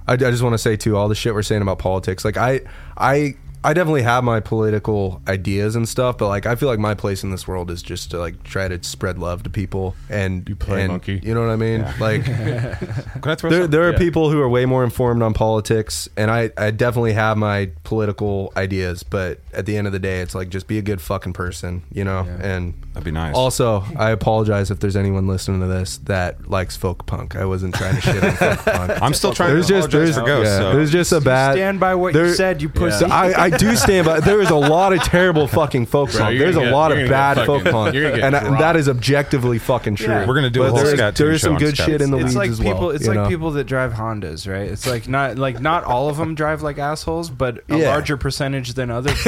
[0.08, 2.24] I, I just want to say too, all the shit we're saying about politics.
[2.24, 2.60] Like I,
[2.96, 3.34] I
[3.64, 7.24] I definitely have my political ideas and stuff, but like I feel like my place
[7.24, 10.54] in this world is just to like try to spread love to people and You
[10.54, 11.20] play and, monkey.
[11.22, 11.84] You know what I mean?
[11.98, 12.76] Like Can
[13.24, 13.98] I throw there some- there are Yeah.
[13.98, 18.52] people who are way more informed on politics, and I I definitely have my political
[18.56, 21.32] ideas, but at the end of the day, it's like just be a good fucking
[21.32, 22.26] person, you know.
[22.40, 23.34] And That'd be nice.
[23.34, 27.34] also, I apologize if there's anyone listening to this that likes folk punk.
[27.36, 29.02] I wasn't trying to shit on folk punk.
[29.02, 30.50] I'm still trying There's to just apologize there's, for ghosts.
[30.52, 33.06] yeah, so- there's just a bad Stand by what there- you said, you pussy.
[33.06, 34.20] So I, I do stand by.
[34.20, 36.34] There is a lot of terrible fucking folk Bro, punk.
[36.34, 38.02] you're There's a gonna get- lot you're of gonna bad get folk fucking- punk, you're
[38.10, 38.78] gonna get and, and that dropped.
[38.78, 40.06] is objectively fucking true.
[40.08, 40.26] Yeah.
[40.26, 41.60] We're gonna do But a whole there is- Scat There Toon is show some on
[41.60, 41.86] good Scat.
[41.86, 42.80] shit in the it's weeds like as people.
[42.80, 42.90] well.
[42.90, 43.28] it's you like know?
[43.28, 44.68] people that drive Hondas, right?
[44.70, 47.88] It's like not like not all of them drive like assholes, but a Yeah.
[47.90, 49.16] larger percentage than others.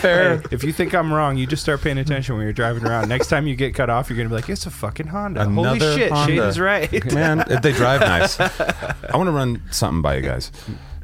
[0.00, 3.08] Hey, if you think I'm wrong, you just start paying attention when you're driving around.
[3.08, 5.78] Next time you get cut off, you're gonna be like, "It's a fucking Honda." Holy
[5.80, 6.32] shit, Honda.
[6.32, 7.12] Shaden's right.
[7.12, 8.38] Man, if they drive nice.
[8.40, 10.39] I want to run something by you guys.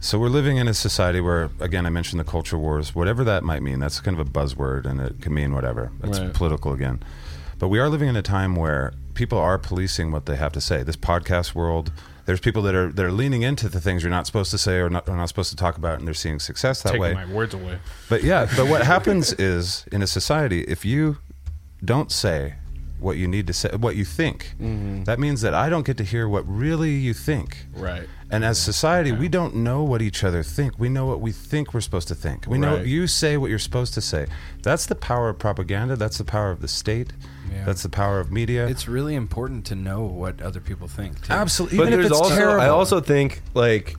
[0.00, 3.42] So we're living in a society where, again, I mentioned the culture wars, whatever that
[3.42, 3.80] might mean.
[3.80, 5.90] That's kind of a buzzword, and it can mean whatever.
[6.04, 6.32] It's Right.
[6.34, 7.02] political again.
[7.58, 10.60] But we are living in a time where people are policing what they have to
[10.60, 10.82] say.
[10.82, 11.90] This podcast world,
[12.26, 14.76] there's people that are that are leaning into the things you're not supposed to say
[14.76, 17.08] or not, or not supposed to talk about, and they're seeing success that way.
[17.14, 17.26] Taking way.
[17.26, 17.78] my words away.
[18.10, 21.16] But yeah, but what happens is in a society, if you
[21.84, 22.56] don't say
[22.98, 25.04] what you need to say, what you think, Mm-hmm.
[25.04, 27.66] that means that I don't get to hear what really you think.
[27.74, 28.08] Right.
[28.30, 30.78] And as society, we don't know what each other think.
[30.78, 32.46] We know what we think we're supposed to think.
[32.46, 32.86] We know Right.
[32.86, 34.26] you say what you're supposed to say.
[34.62, 35.94] That's the power of propaganda.
[35.94, 37.12] That's the power of the state.
[37.52, 37.64] Yeah.
[37.64, 38.66] That's the power of media.
[38.66, 41.22] It's really important to know what other people think.
[41.24, 41.32] Too.
[41.32, 41.78] absolutely.
[41.78, 42.60] but Even if there's it's also terrible.
[42.62, 43.94] I also think like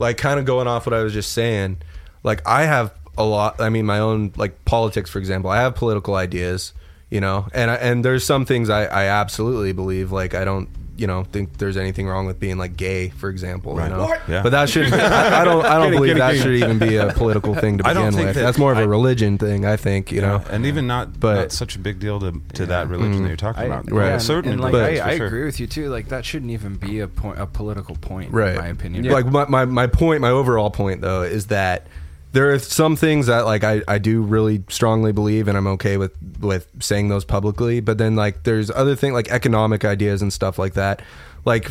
[0.00, 1.76] like kind of going off what I was just saying.
[2.24, 3.60] Like I have a lot.
[3.60, 5.48] I mean, my own like politics, for example.
[5.50, 6.72] I have political ideas,
[7.14, 10.10] you know, and I, and there's some things I, I absolutely believe.
[10.12, 10.68] Like I don't.
[10.96, 13.74] You know, think there's anything wrong with being like gay, for example.
[13.74, 13.90] Right.
[13.90, 14.20] You know, What?
[14.28, 14.44] Yeah.
[14.44, 17.52] but that should I, I don't I don't believe that should even be a political
[17.56, 18.36] thing to I don't begin think with.
[18.36, 20.12] that- That's more of a religion thing, I think.
[20.12, 23.10] You know, and even not, But- not such a big deal to, to that religion
[23.10, 23.26] that mm-hmm.
[23.26, 23.90] you're talking I, about.
[23.90, 24.06] Right.
[24.06, 25.26] yeah, It certainly like does, I, I sure.
[25.26, 25.88] agree with you too.
[25.88, 29.04] Like that shouldn't even be a point, a political point, right in my opinion.
[29.08, 31.88] like my, my, my point my overall point though is that
[32.34, 35.96] there are some things that like I, I do really strongly believe and i'm okay
[35.96, 40.32] with with saying those publicly but then like there's other things like economic ideas and
[40.32, 41.02] stuff like that.
[41.44, 41.70] Like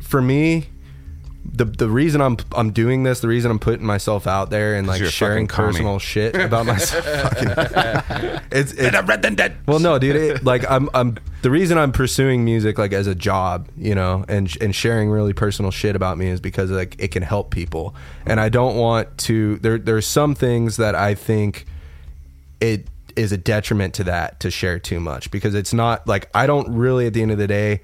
[0.00, 0.68] for me
[1.52, 4.86] the the reason I'm I'm doing this, the reason I'm putting myself out there and
[4.86, 5.72] like sharing commie.
[5.72, 7.48] personal shit about myself, fucking,
[8.52, 10.16] it's, it's well, no, dude.
[10.16, 11.16] It, like, I'm, I'm.
[11.42, 15.32] The reason I'm pursuing music like as a job, you know, and and sharing really
[15.32, 17.94] personal shit about me is because like it can help people,
[18.24, 19.56] and I don't want to.
[19.56, 21.66] There, there's some things that I think
[22.60, 26.46] it is a detriment to that to share too much because it's not like I
[26.46, 27.80] don't really at the end of the day,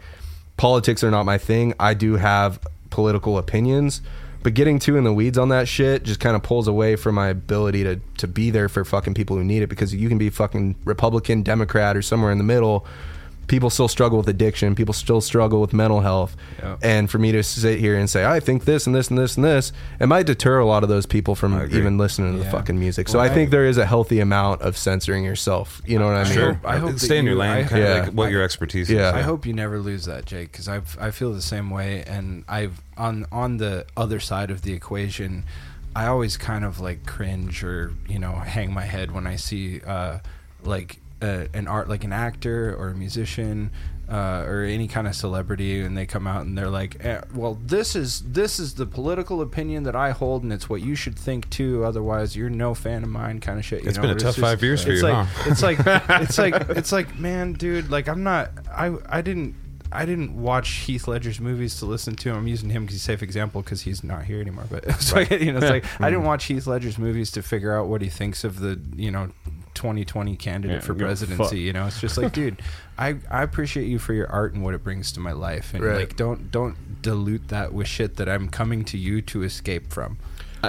[0.57, 1.75] politics are not my thing.
[1.79, 2.61] I do have
[2.93, 4.01] political opinions.
[4.43, 7.15] But getting too in the weeds on that shit just kind of pulls away from
[7.15, 10.19] my ability to, to be there for fucking people who need it because you can
[10.19, 12.87] be fucking Republican, Democrat, or somewhere in the middle.
[13.49, 14.75] People still struggle with addiction.
[14.75, 16.37] People still struggle with mental health.
[16.59, 16.77] Yeah.
[16.83, 19.37] And for me to sit here and say, I think this and this and this
[19.37, 22.51] and this, it might deter a lot of those people from even listening to the
[22.51, 23.09] fucking music.
[23.09, 25.83] So Well, I think I- there is a healthy amount of censoring yourself.
[25.85, 26.33] You know what I mean?
[26.33, 26.61] Sure.
[26.65, 28.01] I hope Stay that in your lane, I- kind of Yeah.
[28.05, 29.09] like what your expertise Yeah.
[29.11, 29.15] is.
[29.17, 32.45] I hope you never lose that, Jake, because I I feel the same way, and
[32.49, 35.45] I've on on the other side of the equation,
[35.95, 39.81] I always kind of like cringe or you know hang my head when I see
[39.87, 40.19] uh,
[40.65, 43.71] like an art like an actor or a musician.
[44.09, 47.57] Uh, or any kind of celebrity, and they come out and they're like, eh, "Well,
[47.65, 51.19] this is this is the political opinion that I hold, and it's what you should
[51.19, 51.83] think too.
[51.85, 53.85] Otherwise, you're no fan of mine." Kind of shit.
[53.85, 54.03] You It's know?
[54.03, 55.51] been a It's tough just- five years for it's you, like, huh?
[55.51, 55.79] It's like
[56.21, 57.91] it's like it's like man, dude.
[57.91, 58.51] Like I'm not.
[58.71, 59.55] I I didn't.
[59.91, 62.37] I didn't watch Heath Ledger's movies to listen to him.
[62.37, 64.65] I'm using him he's a safe example because he's not here anymore.
[64.71, 67.75] But it's like, you know, it's like I didn't watch Heath Ledger's movies to figure
[67.79, 69.31] out what he thinks of the you know
[69.75, 71.61] 2020 candidate Yeah, for presidency.
[71.61, 72.61] You know, it's just like, dude,
[72.99, 75.83] I I appreciate you for your art and what it brings to my life, and
[75.83, 75.97] Right.
[76.01, 80.19] like don't don't dilute that with shit that I'm coming to you to escape from.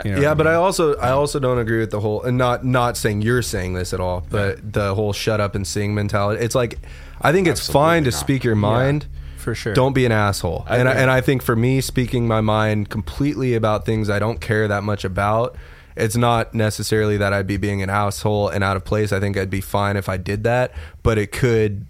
[0.04, 2.36] You know yeah, what but I also I also don't agree with the whole and
[2.36, 5.94] not not saying you're saying this at all, but the whole shut up and sing
[5.94, 6.44] mentality.
[6.44, 6.80] It's like
[7.22, 8.20] I think it's Absolutely fine to not.
[8.20, 9.06] speak your mind.
[9.38, 9.74] for sure.
[9.76, 10.64] Don't be an asshole.
[10.68, 14.18] I and I, and I think for me speaking my mind completely about things I
[14.18, 15.56] don't care that much about,
[15.96, 19.12] it's not necessarily that I'd be being an asshole and out of place.
[19.12, 20.72] I think I'd be fine if I did that,
[21.04, 21.86] but it could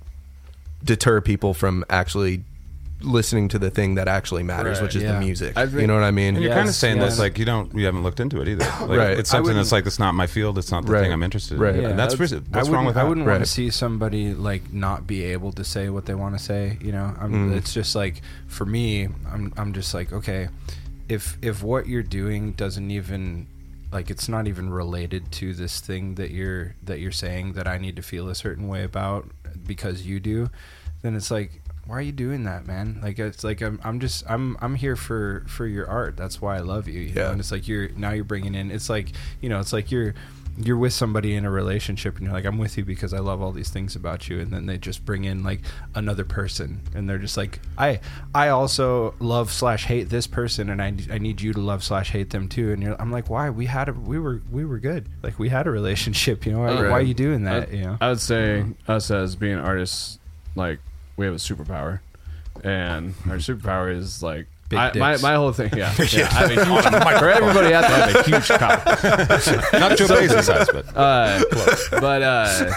[0.83, 2.43] deter people from actually
[3.01, 5.13] listening to the thing that actually matters, Right, which is yeah.
[5.13, 5.57] the music.
[5.57, 6.35] I think- you know what I mean?
[6.35, 7.05] And you're Yes, kind of saying yes.
[7.09, 8.63] that's like you don't, you haven't looked into it either.
[8.87, 9.19] Like, Right.
[9.19, 10.57] It's something that's like it's not my field.
[10.57, 11.01] It's not the Right.
[11.03, 11.75] thing I'm interested Right.
[11.75, 11.81] in.
[11.81, 13.01] Yeah, and that's, that's- what's wrong with that?
[13.05, 16.37] I wouldn't want to see somebody like not be able to say what they want
[16.37, 16.77] to say.
[16.81, 17.57] You know, I'm, Mm.
[17.57, 20.47] it's just like for me, I'm I'm just like okay,
[21.09, 23.47] if if what you're doing doesn't even
[23.93, 27.77] like it's not even related to this thing that you're that you're saying that I
[27.77, 29.29] need to feel a certain way about
[29.65, 30.49] because you do,
[31.01, 32.99] then it's like why are you doing that, man?
[33.03, 36.15] Like it's like I'm I'm just I'm I'm here for for your art.
[36.15, 37.01] That's why I love you.
[37.01, 37.21] you know?
[37.21, 37.31] Yeah.
[37.31, 38.71] And it's like you're now you're bringing in.
[38.71, 39.09] It's like
[39.41, 40.13] you know it's like you're
[40.57, 43.41] you're with somebody in a relationship and you're like I'm with you because I love
[43.41, 44.39] all these things about you.
[44.39, 45.61] And then they just bring in like
[45.95, 47.99] another person and they're just like I
[48.35, 52.11] I also love slash hate this person and I, I need you to love slash
[52.11, 52.71] hate them too.
[52.71, 53.49] And you're I'm like why?
[53.49, 55.09] We had a we were we were good.
[55.23, 56.59] Like we had a relationship you know?
[56.59, 56.91] Why, Right.
[56.91, 57.69] why are you doing that?
[57.69, 57.97] I, you know?
[57.99, 60.19] I would say us as being artists,
[60.55, 60.79] like
[61.17, 61.99] we have a superpower,
[62.63, 64.47] and our superpower is like.
[64.73, 65.23] Big I, my, dicks.
[65.23, 66.27] my whole thing, yeah, yeah.
[66.31, 68.85] I have a huge, for everybody out there, I have a huge cock.
[69.73, 71.43] Not Joe Bezos size, but Uh,
[71.99, 72.73] but uh,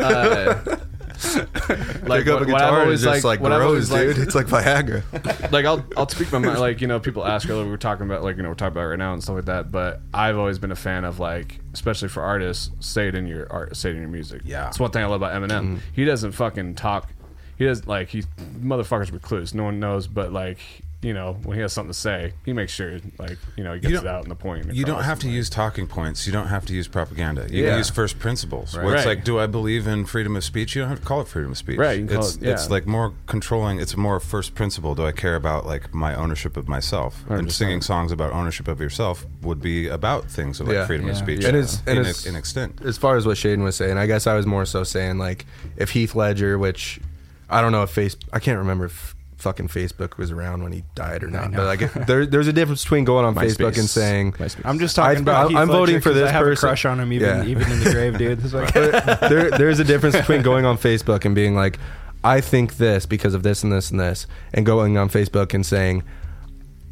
[0.00, 0.76] uh,
[1.22, 3.58] like Pick up what, a what I've guitar and always just like, like what I've
[3.60, 4.18] grows, always dude.
[4.18, 5.52] like, It's like Viagra.
[5.52, 6.58] like I'll I'll speak my mind.
[6.58, 8.72] Like you know, people ask earlier we were talking about like you know we're talking
[8.72, 9.70] about it right now and stuff like that.
[9.70, 13.50] But I've always been a fan of like, especially for artists, say it in your
[13.52, 14.42] art, say it in your music.
[14.44, 14.68] Yeah.
[14.68, 15.80] it's one thing I love about Eminem.
[15.92, 17.10] He doesn't fucking talk.
[17.58, 18.22] He does like he
[18.58, 19.52] motherfuckers with clues.
[19.54, 20.58] No one knows, but like
[21.02, 23.80] you know when he has something to say, he makes sure like you know he
[23.80, 24.74] gets it out in the point.
[24.74, 26.26] you don't have to like- use talking points.
[26.26, 27.46] You don't have to use propaganda.
[27.50, 27.68] You Yeah.
[27.70, 28.74] can use first principles.
[28.76, 29.16] Where it's Right.
[29.16, 30.76] like, do I believe in freedom of speech?
[30.76, 31.78] You don't have to call it freedom of speech.
[31.78, 32.52] Right, you can call it's it- yeah.
[32.52, 33.80] it's like more controlling.
[33.80, 34.94] It's more first principle.
[34.94, 37.20] Do I care about like my ownership of myself?
[37.30, 37.52] And 100%.
[37.52, 40.86] singing songs about ownership of yourself would be about things of like Yeah.
[40.86, 41.44] freedom of speech.
[41.44, 42.80] And it's- and in, it's- in extent.
[42.84, 45.46] as far as what Shaden was saying, I guess I was more so saying like
[45.76, 47.00] if Heath Ledger, which
[47.48, 50.84] I don't know if face, I can't remember if fucking Facebook was around when he
[50.94, 54.32] died or not, but like there, there's a difference between going on Facebook and saying
[54.32, 54.60] MySpace.
[54.64, 56.66] I'm just talking I- about I'm Heath Ledger voting for this I have person.
[56.66, 57.44] a crush on him even Yeah.
[57.44, 61.34] even in the grave dude like there, there's a difference between going on Facebook and
[61.34, 61.78] being like,
[62.22, 65.64] I think this because of this and this and this, and going on Facebook and
[65.64, 66.02] saying,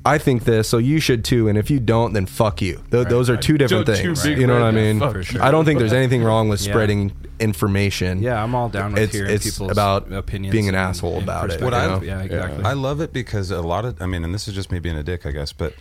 [0.04, 2.82] I think this, so you should too, and if you don't, then fuck you.
[2.90, 4.22] Th- those are two different Two- two things.
[4.22, 5.00] big You know what I red mean?
[5.00, 5.42] For sure.
[5.42, 6.72] I don't think there's anything wrong with Yeah.
[6.72, 8.22] spreading information.
[8.22, 11.14] yeah I'm all down with It's- hearing it's people's about opinions being an and- asshole
[11.14, 11.60] and about it.
[11.62, 12.20] What I- yeah Yeah.
[12.22, 14.78] exactly I love it because a lot of, I mean, and this is just me
[14.78, 15.74] being a dick, I guess, but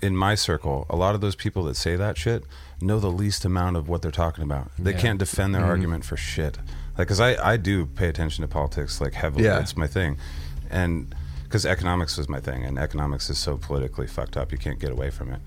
[0.00, 2.44] in my circle, a lot of those people that say that shit
[2.80, 4.70] know the least amount of what they're talking about.
[4.78, 4.98] They Yeah.
[4.98, 5.70] can't defend their mm-hmm.
[5.70, 6.58] argument for shit.
[6.98, 9.44] Like, because I, I do pay attention to politics like heavily.
[9.44, 9.60] Yeah.
[9.60, 10.16] It's my thing.
[10.70, 11.14] And
[11.54, 14.90] because economics was my thing, and economics is so politically fucked up, you can't get
[14.90, 15.40] away from it.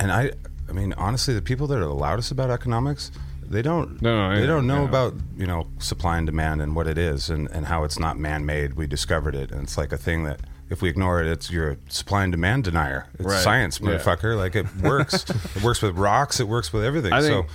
[0.00, 0.30] And I,
[0.66, 3.10] I mean, honestly, the people that are the loudest about economics,
[3.42, 4.88] they don't, No, no, they yeah, don't know yeah.
[4.88, 8.18] about you know supply and demand and what it is, and, and how it's not
[8.18, 8.76] man-made.
[8.76, 10.40] We discovered it, and it's like a thing that
[10.70, 13.06] if we ignore it, it's you're a supply and demand denier.
[13.18, 13.38] It's Right.
[13.42, 13.90] science, Yeah.
[13.90, 14.38] motherfucker.
[14.38, 15.26] Like it works.
[15.54, 16.40] it works with rocks.
[16.40, 17.12] It works with everything.
[17.12, 17.54] I think- so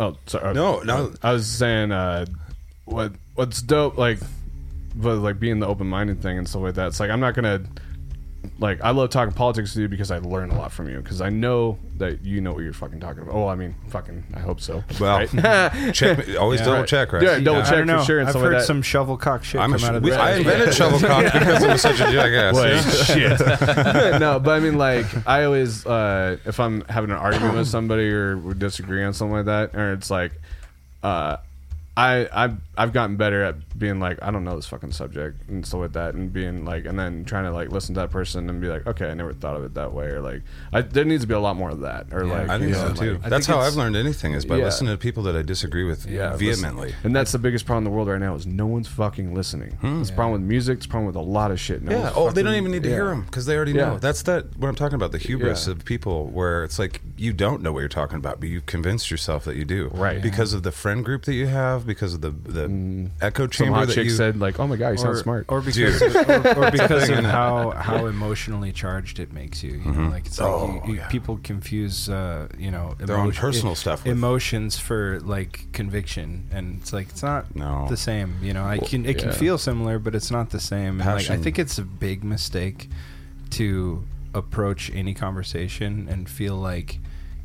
[0.00, 0.52] Oh, sorry.
[0.52, 1.14] No, no.
[1.22, 2.26] I was saying, uh,
[2.84, 4.18] what what's dope, like,
[5.00, 6.88] but like being the open minded thing and stuff like that.
[6.88, 7.62] It's like I'm not gonna,
[8.60, 11.20] like, I love talking politics to you because I learn a lot from you because
[11.20, 13.34] I know that you know what you're fucking talking about.
[13.34, 14.82] Oh, I mean, fucking, I hope so.
[15.00, 15.28] well, right?
[15.94, 16.18] check.
[16.38, 16.66] Always Yeah.
[16.66, 16.88] double Right.
[16.88, 17.22] check, right?
[17.22, 17.98] Yeah, double I check don't know.
[18.00, 18.66] for sure and I've heard like that.
[18.66, 20.18] some shovel cock shit I'm a, come out of we, this.
[20.18, 22.54] I invented shovel cock because I'm such a jackass.
[23.06, 24.20] Wait, shit.
[24.20, 28.08] no, but I mean, like, I always, uh, if I'm having an argument with somebody
[28.10, 30.32] or we disagree on something like that, or it's like,
[31.02, 31.36] uh,
[31.98, 35.66] I I've I've gotten better at being like I don't know this fucking subject and
[35.66, 38.48] stuff like that, and being like, and then trying to like listen to that person
[38.48, 40.42] and be like, okay, I never thought of it that way, or like,
[40.72, 42.68] I, there needs to be a lot more of that, or Yeah, like, I think
[42.68, 43.12] you so too.
[43.14, 44.66] like- That's think how I've learned anything is by Yeah.
[44.66, 46.88] listening to people that I disagree with Yeah, vehemently.
[46.88, 49.34] listen- and that's the biggest problem in the world right now is no one's fucking
[49.34, 49.72] listening.
[49.80, 50.00] Hmm.
[50.00, 50.76] It's a problem with music.
[50.78, 51.82] It's a problem with a lot of shit.
[51.82, 52.02] No Yeah.
[52.04, 52.94] one's Oh, they don't even need to yeah.
[52.94, 53.86] hear them because they already Yeah.
[53.90, 53.98] know.
[53.98, 54.56] That's that.
[54.56, 55.10] What I'm talking about.
[55.10, 55.72] The hubris Yeah.
[55.72, 59.10] of people, where it's like you don't know what you're talking about, but you've convinced
[59.10, 59.90] yourself that you do.
[59.92, 60.22] Right.
[60.22, 63.78] Because of the friend group that you have, because of the the echo Some chamber
[63.78, 64.10] hot that chick you.
[64.10, 66.14] said like, "Oh my god, you sound or, smart." or because Dude.
[66.28, 69.72] or, or because of how how emotionally charged it makes you.
[69.84, 71.08] You know, like it's like Oh, you, you, yeah.
[71.08, 76.78] people confuse uh, you know Their own personal stuff with- emotions for like conviction, and
[76.80, 77.86] it's like it's not No.
[77.88, 78.36] the same.
[78.40, 79.34] You know, I can it can yeah.
[79.34, 81.00] feel similar, but it's not the same.
[81.00, 81.42] And like I Passion.
[81.42, 82.88] think it's a big mistake
[83.50, 84.04] to
[84.34, 87.00] approach any conversation and feel like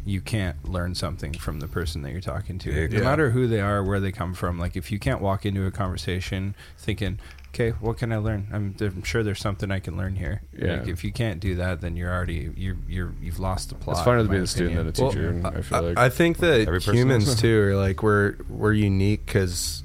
[0.05, 2.71] you can't learn something from the person that you're talking to.
[2.71, 2.99] Yeah.
[2.99, 4.59] No matter who they are, where they come from.
[4.59, 7.19] Like if you can't walk into a conversation thinking,
[7.49, 10.41] "Okay, what can I learn?" I'm, I'm sure there's something I can learn here.
[10.57, 10.80] Yeah.
[10.80, 13.97] Like, if you can't do that, then you're already you're you're you've lost the plot.
[13.97, 15.11] It's funner to be my a student than a opinion.
[15.11, 15.30] teacher.
[15.30, 17.35] and I feel like I think that Every humans is.
[17.39, 19.84] too are like we're we're unique because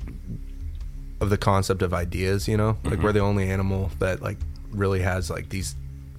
[1.20, 2.49] of the concept of ideas.
[2.49, 3.03] You know, like Mm-hmm.
[3.05, 4.39] we're the only animal that like
[4.70, 5.74] really has like these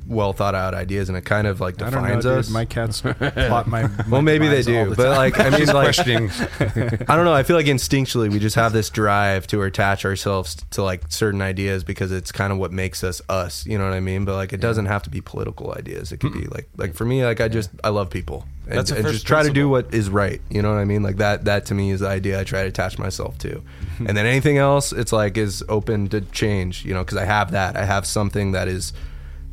[0.10, 2.38] well thought out ideas, and it kind of like I don't know, defines dude.
[2.38, 2.50] us.
[2.50, 3.90] My cats plot my.
[4.10, 6.30] well, maybe they do, but like I mean, like questioning.
[7.08, 7.34] I don't know.
[7.34, 11.42] I feel like instinctually we just have this drive to attach ourselves to like certain
[11.42, 13.66] ideas because it's kind of what makes us us.
[13.66, 14.26] You know what I mean?
[14.26, 16.12] But like it doesn't have to be political ideas.
[16.12, 18.92] It could be like like for me, like I just I love people and, That's
[18.92, 20.40] a and first just try to do what is right.
[20.50, 21.02] You know what I mean?
[21.02, 23.64] Like that that to me is the idea I try to attach myself to.
[23.98, 26.86] and then anything else, it's like is open to change.
[26.86, 27.76] You know, because I have that.
[27.76, 28.94] I have something that is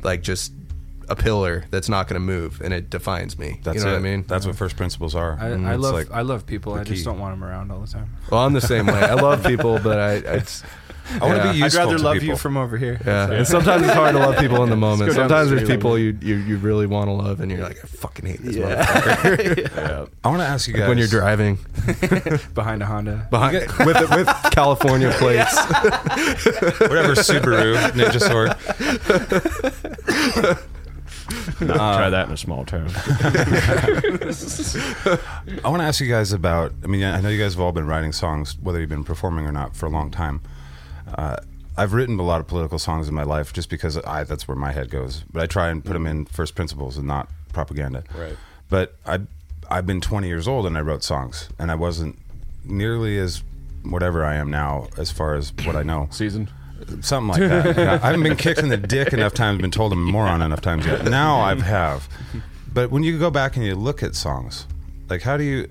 [0.03, 0.53] like just
[1.09, 3.59] a pillar that's not going to move and it defines me.
[3.63, 3.93] That's you know it.
[3.93, 4.25] what I mean?
[4.27, 5.33] That's what first principles are.
[5.39, 6.73] I, Mm, I love like- I love people.
[6.73, 6.95] I key.
[6.95, 8.09] just don't want them around all the time.
[8.29, 8.99] Well, I'm the same way.
[8.99, 10.65] I love people, but I, I just,
[11.09, 11.43] I want to yeah.
[11.43, 12.27] be I'd useful rather to love people.
[12.29, 12.99] you from over here.
[13.05, 15.09] Yeah, and sometimes it's hard to love people in the moment.
[15.11, 17.39] go down the Sometimes there's street a people you, you you really want to love,
[17.39, 19.71] and you're like, I fucking hate this motherfucker.
[19.77, 20.05] Yeah.
[20.23, 21.55] I want to ask you guys when you're driving
[22.53, 23.27] behind a Honda.
[23.29, 23.55] behind
[23.85, 25.55] with with California plates.
[26.81, 28.55] whatever Subaru Ninja Sword.
[31.59, 32.89] Not Try that in a small town.
[35.63, 36.73] I want to ask you guys about.
[36.83, 39.45] I mean, I know you guys have all been writing songs, whether you've been performing
[39.45, 40.41] or not, for a long time.
[41.15, 41.37] Uh,
[41.77, 44.57] I've written a lot of political songs in my life just because I that's where
[44.57, 45.23] my head goes.
[45.31, 48.03] But I try and put them in first principles and not propaganda.
[48.15, 48.35] Right.
[48.69, 49.19] But I
[49.69, 52.17] I've been 20 years old and I wrote songs, and I wasn't
[52.63, 53.43] nearly as
[53.83, 56.07] whatever I am now as far as what I know.
[56.11, 56.49] Seasoned.
[57.01, 57.77] Something like that.
[58.03, 60.61] I haven't been kicked in the dick enough times, been told I'm a moron enough
[60.61, 61.05] times yet.
[61.05, 62.07] Now I have.
[62.71, 64.67] But when you go back and you look at songs,
[65.09, 65.67] like how do you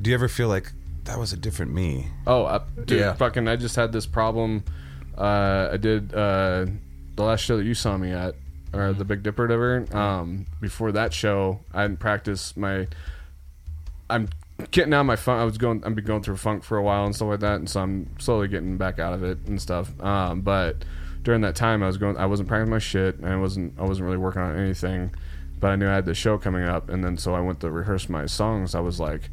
[0.00, 0.72] do you ever feel like
[1.04, 2.08] that was a different me?
[2.26, 3.12] Oh, uh, dude, Yeah.
[3.14, 3.46] fucking!
[3.48, 4.64] I just had this problem.
[5.16, 6.66] Uh, I did uh,
[7.16, 8.34] the last show that you saw me at,
[8.72, 9.96] or the Big Dipper, or whatever.
[9.96, 12.88] Um, before that show, I didn't practice my.
[14.10, 14.28] I'm
[14.70, 15.40] getting out of my funk.
[15.40, 15.82] I was going.
[15.84, 18.08] I've been going through funk for a while and stuff like that, and so I'm
[18.18, 19.98] slowly getting back out of it and stuff.
[20.02, 20.84] Um, but
[21.22, 22.16] during that time, I was going.
[22.16, 23.78] I wasn't practicing my shit, and I wasn't.
[23.78, 25.14] I wasn't really working on anything.
[25.60, 27.70] But I knew I had the show coming up, and then so I went to
[27.70, 28.74] rehearse my songs.
[28.74, 29.30] I was like,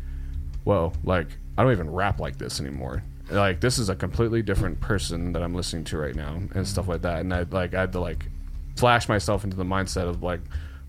[0.64, 1.28] whoa, like
[1.58, 3.04] I don't even rap like this anymore.
[3.30, 6.88] Like this is a completely different person that I'm listening to right now and stuff
[6.88, 7.20] like that.
[7.22, 8.26] And I like I had to like
[8.76, 10.42] flash myself into the mindset of like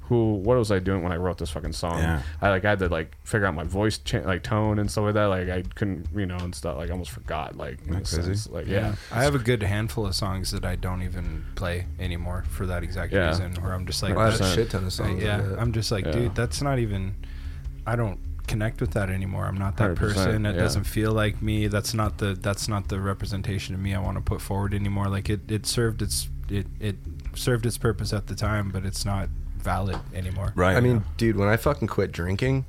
[0.06, 1.98] who what was I doing when I wrote this fucking song?
[1.98, 2.22] Yeah.
[2.40, 5.04] I like I had to like figure out my voice cha- like tone and stuff
[5.04, 5.26] like that.
[5.26, 8.22] Like I couldn't you know and stuff like I almost forgot like in a crazy.
[8.22, 8.50] sense.
[8.50, 8.96] like yeah.
[9.12, 12.82] I have a good handful of songs that I don't even play anymore for that
[12.82, 13.28] exact Yeah.
[13.28, 13.54] reason.
[13.62, 15.22] Where I'm just like, I have a that's- shit ton of songs.
[15.22, 15.58] yeah, like.
[15.60, 16.12] I'm just like, Yeah.
[16.12, 17.14] dude, that's not even.
[17.86, 19.46] I don't connect with that anymore.
[19.46, 20.46] I'm not that 100%, person.
[20.46, 20.60] It yeah.
[20.60, 21.66] doesn't feel like me.
[21.66, 25.08] That's not the that's not the representation of me I want to put forward anymore.
[25.08, 26.96] Like it, it served its it it
[27.34, 30.52] served its purpose at the time, but it's not valid anymore.
[30.54, 30.76] Right.
[30.76, 32.66] I mean, dude, when I fucking quit drinking,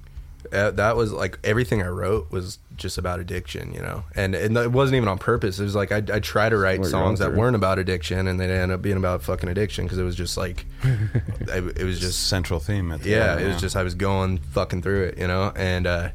[0.52, 4.04] uh, that was like everything I wrote was just about addiction, you know.
[4.16, 5.60] And, and it wasn't even on purpose.
[5.60, 8.50] It was like I I try to write songs that weren't about addiction, and they
[8.52, 12.28] end up being about fucking addiction because it was just like, I, it was just
[12.28, 12.92] central theme.
[12.92, 15.52] At the yeah, end, it was just I was going fucking through it, you know.
[15.56, 16.10] And uh,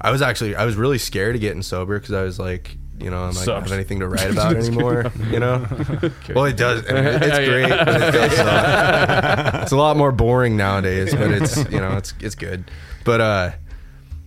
[0.00, 2.76] I was actually I was really scared of getting sober because I was like.
[3.00, 5.12] You know, I'm like, I don't have anything to write about anymore.
[5.30, 5.64] You know,
[6.34, 6.84] well, it does.
[6.90, 9.62] I mean, it's great, but it does suck.
[9.62, 12.68] It's a lot more boring nowadays, but it's you know, it's it's good.
[13.08, 13.50] But uh,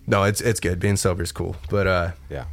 [0.08, 0.80] no, it's it's good.
[0.80, 1.56] Being sober is cool.
[1.70, 2.46] But uh, yeah.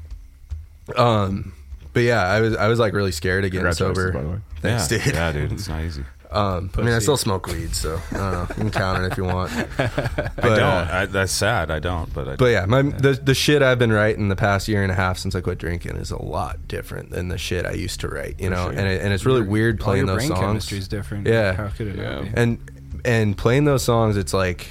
[0.94, 1.54] um,
[1.94, 4.12] but yeah, I was I was like really scared of getting Congratulations, sober.
[4.12, 4.38] by the way.
[4.60, 5.04] Thanks, yeah.
[5.04, 5.14] dude.
[5.14, 6.04] Yeah, dude, it's not easy.
[6.30, 8.46] Um, I mean, I still smoke weed, so I don't know.
[8.50, 9.50] You can count it if you want.
[9.78, 10.60] But, I don't.
[10.60, 11.70] uh, I, that's sad.
[11.70, 12.12] I don't.
[12.12, 12.36] But I.
[12.36, 15.16] But yeah, my the the shit I've been writing the past year and a half
[15.16, 18.38] since I quit drinking is a lot different than the shit I used to write.
[18.38, 18.78] You know, sure.
[18.78, 20.40] and it, and it's really weird All playing your those brain songs.
[20.40, 21.26] chemistry is different.
[21.26, 21.54] Yeah.
[21.54, 22.14] How could it Yeah.
[22.16, 22.30] not be?
[22.34, 22.70] and
[23.06, 24.68] and playing those songs, it's like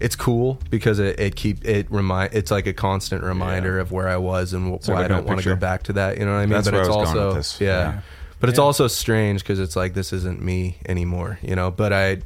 [0.00, 3.82] it's cool because it, it keep it remind it's like a constant reminder Yeah.
[3.82, 5.92] of where I was and wh- like why I don't want to go back to
[5.94, 6.18] that.
[6.18, 6.50] You know what I mean?
[6.50, 7.70] That's but where I it's also yeah.
[7.94, 8.00] Yeah.
[8.40, 8.64] But it's Yeah.
[8.64, 11.38] also strange because it's like this isn't me anymore.
[11.42, 12.18] You know, but I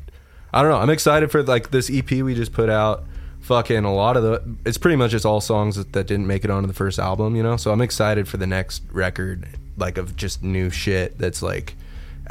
[0.53, 0.77] I don't know.
[0.79, 3.05] I'm excited for like this EP we just put out.
[3.41, 6.45] Fucking a lot of the it's pretty much just all songs that, that didn't make
[6.45, 7.57] it onto the first album, you know.
[7.57, 11.75] So I'm excited for the next record, like of just new shit that's like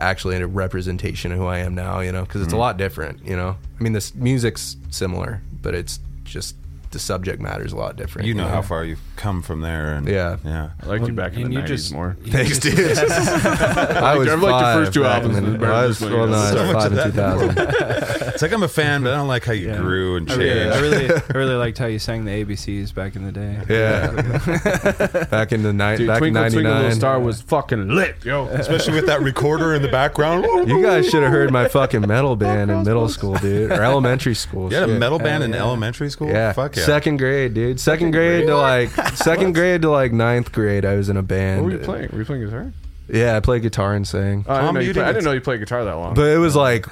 [0.02, 2.46] actually a representation of who I am now, you know, because Mm-hmm.
[2.48, 3.56] it's a lot different, you know.
[3.80, 6.56] I mean, this music's similar, but it's just
[6.92, 8.28] the subject matter's a lot different.
[8.28, 9.94] you know how far you've come from there.
[9.94, 10.38] And Yeah.
[10.44, 10.72] Yeah.
[10.82, 12.18] I liked you back in and the you 90s just- more.
[12.28, 12.74] Thanks, dude.
[12.98, 16.18] I was I've liked your five first two albums, the- and I was, well, you
[16.18, 16.38] no, know.
[16.38, 18.22] I So was five of in 2000.
[18.32, 19.78] It's like I'm a fan, but I don't like how you Yeah.
[19.78, 20.46] grew and I changed.
[20.50, 23.60] really, I really, I really liked how you sang the ABCs back in the day.
[23.70, 25.26] Yeah.
[25.26, 26.96] back in the night, Dude, back in Twinkle Twinkle Little '99.
[26.96, 28.46] Star was fucking lit, yo.
[28.48, 30.46] Especially with that recorder in the background.
[30.68, 34.36] You guys should have heard my fucking metal band in middle school, dude, or elementary
[34.36, 34.72] school.
[34.72, 36.28] You had a metal band in elementary school?
[36.30, 36.54] Yeah.
[36.54, 36.86] Fuck yeah.
[36.86, 37.80] Second grade, dude.
[37.80, 41.62] Second, grade, to like second grade to like ninth grade, I was in a band.
[41.62, 42.10] What were you playing?
[42.12, 42.74] Were you playing guitar?
[43.10, 44.46] Yeah, I played guitar and sang.
[44.48, 45.94] Oh, I, didn't know you you play, I didn't- didn't know you played guitar that
[45.96, 46.14] long.
[46.14, 46.86] But it was like,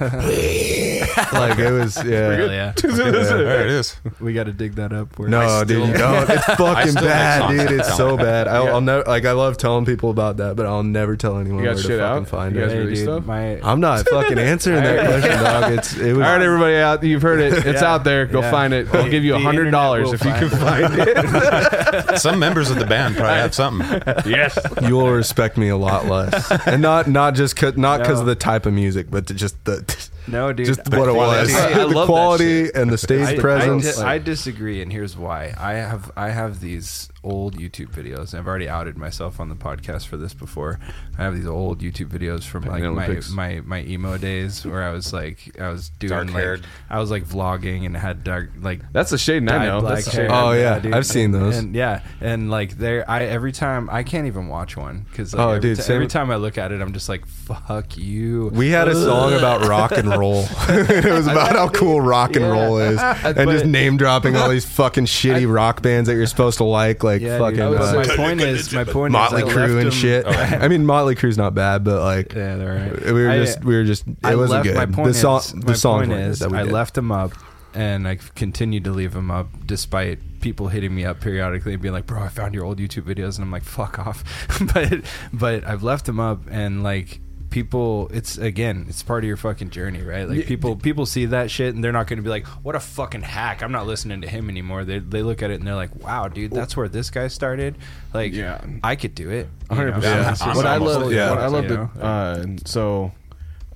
[1.32, 2.32] like it was, yeah.
[2.36, 2.72] Hell yeah.
[2.76, 3.96] There it is.
[4.20, 5.18] We got to dig that up.
[5.18, 6.28] Where No, dude, you don't.
[6.30, 7.68] It's fucking still make bad, songs dude.
[7.68, 8.48] that It's so bad.
[8.48, 8.70] I'll, Yeah.
[8.72, 9.24] I'll never like.
[9.24, 11.88] I love telling people about that, but I'll never tell anyone You got where to
[11.88, 12.28] shit fucking out?
[12.28, 12.74] find You guys it.
[12.74, 13.26] Hey, release dude, stuff?
[13.26, 15.72] my I'm not fucking answering that question, dog.
[15.72, 16.26] It's it was.
[16.26, 17.52] All right, everybody out, you've heard it.
[17.66, 17.92] It's Yeah.
[17.94, 18.26] out there.
[18.26, 18.50] Go Yeah.
[18.50, 18.94] find it.
[18.94, 22.18] I'll give you The a hundred dollars if you will can find it.
[22.20, 24.02] Some members of the band probably have something.
[24.26, 24.58] yes.
[24.82, 28.26] You will respect me a lot less, and not not just cause, not because of
[28.26, 29.82] the type of music, but to just the
[30.26, 30.66] no, dude.
[30.66, 32.74] just what it was, I- I the love that quality shit.
[32.76, 33.98] and the stage I, presence.
[33.98, 35.54] I, di- I disagree, and here's why.
[35.58, 38.34] I have I have these old YouTube videos.
[38.36, 40.80] I've already outed myself on the podcast for this before.
[41.18, 44.90] I have these old YouTube videos from like my, my my emo days where I
[44.90, 46.60] was like I was doing like.
[46.88, 49.80] I was like vlogging and had dark like That's a shade I know.
[49.80, 50.28] That's hair.
[50.28, 50.30] shade.
[50.32, 50.78] Oh, yeah.
[50.78, 50.94] dude.
[50.94, 51.58] I've seen those.
[51.58, 55.44] And yeah, and like there, I every time I can't even watch one because like,
[55.46, 58.50] Oh, every, dude, same every time I look at it, I'm just like, fuck you.
[58.54, 60.44] we had a song about rock and roll.
[60.68, 62.50] it was about how cool rock and Yeah.
[62.52, 66.26] roll is, and But- just name dropping all these fucking shitty rock bands that you're
[66.26, 69.48] supposed to like, like Yeah, fucking dude, uh, my point is, my point Motley is,
[69.48, 70.26] I Crue left and them- shit.
[70.62, 73.04] I mean, Motley Crue's not bad, but like Yeah, they're right.
[73.06, 74.74] we were I- just we were just it I wasn't left, good.
[74.76, 76.72] My point the song is, the my songs point is, that we I did.
[76.72, 77.32] left them up,
[77.74, 81.92] and I continued to leave them up despite people hitting me up periodically and being
[81.94, 84.24] like, "Bro, I found your old YouTube videos," and I'm like, "Fuck off,"
[84.74, 85.00] but
[85.32, 87.20] but I've left them up, and like
[87.50, 91.50] people it's again it's part of your fucking journey right like people people see that
[91.50, 94.20] shit and they're not going to be like what a fucking hack i'm not listening
[94.20, 96.88] to him anymore they, they look at it and they're like wow dude that's where
[96.88, 97.76] this guy started
[98.14, 98.64] like Yeah.
[98.84, 99.96] i could do it you hundred know?
[99.96, 100.28] percent.
[100.30, 101.30] It's just What I love, yeah.
[101.30, 101.90] what I love you to, know?
[102.00, 103.12] uh, so,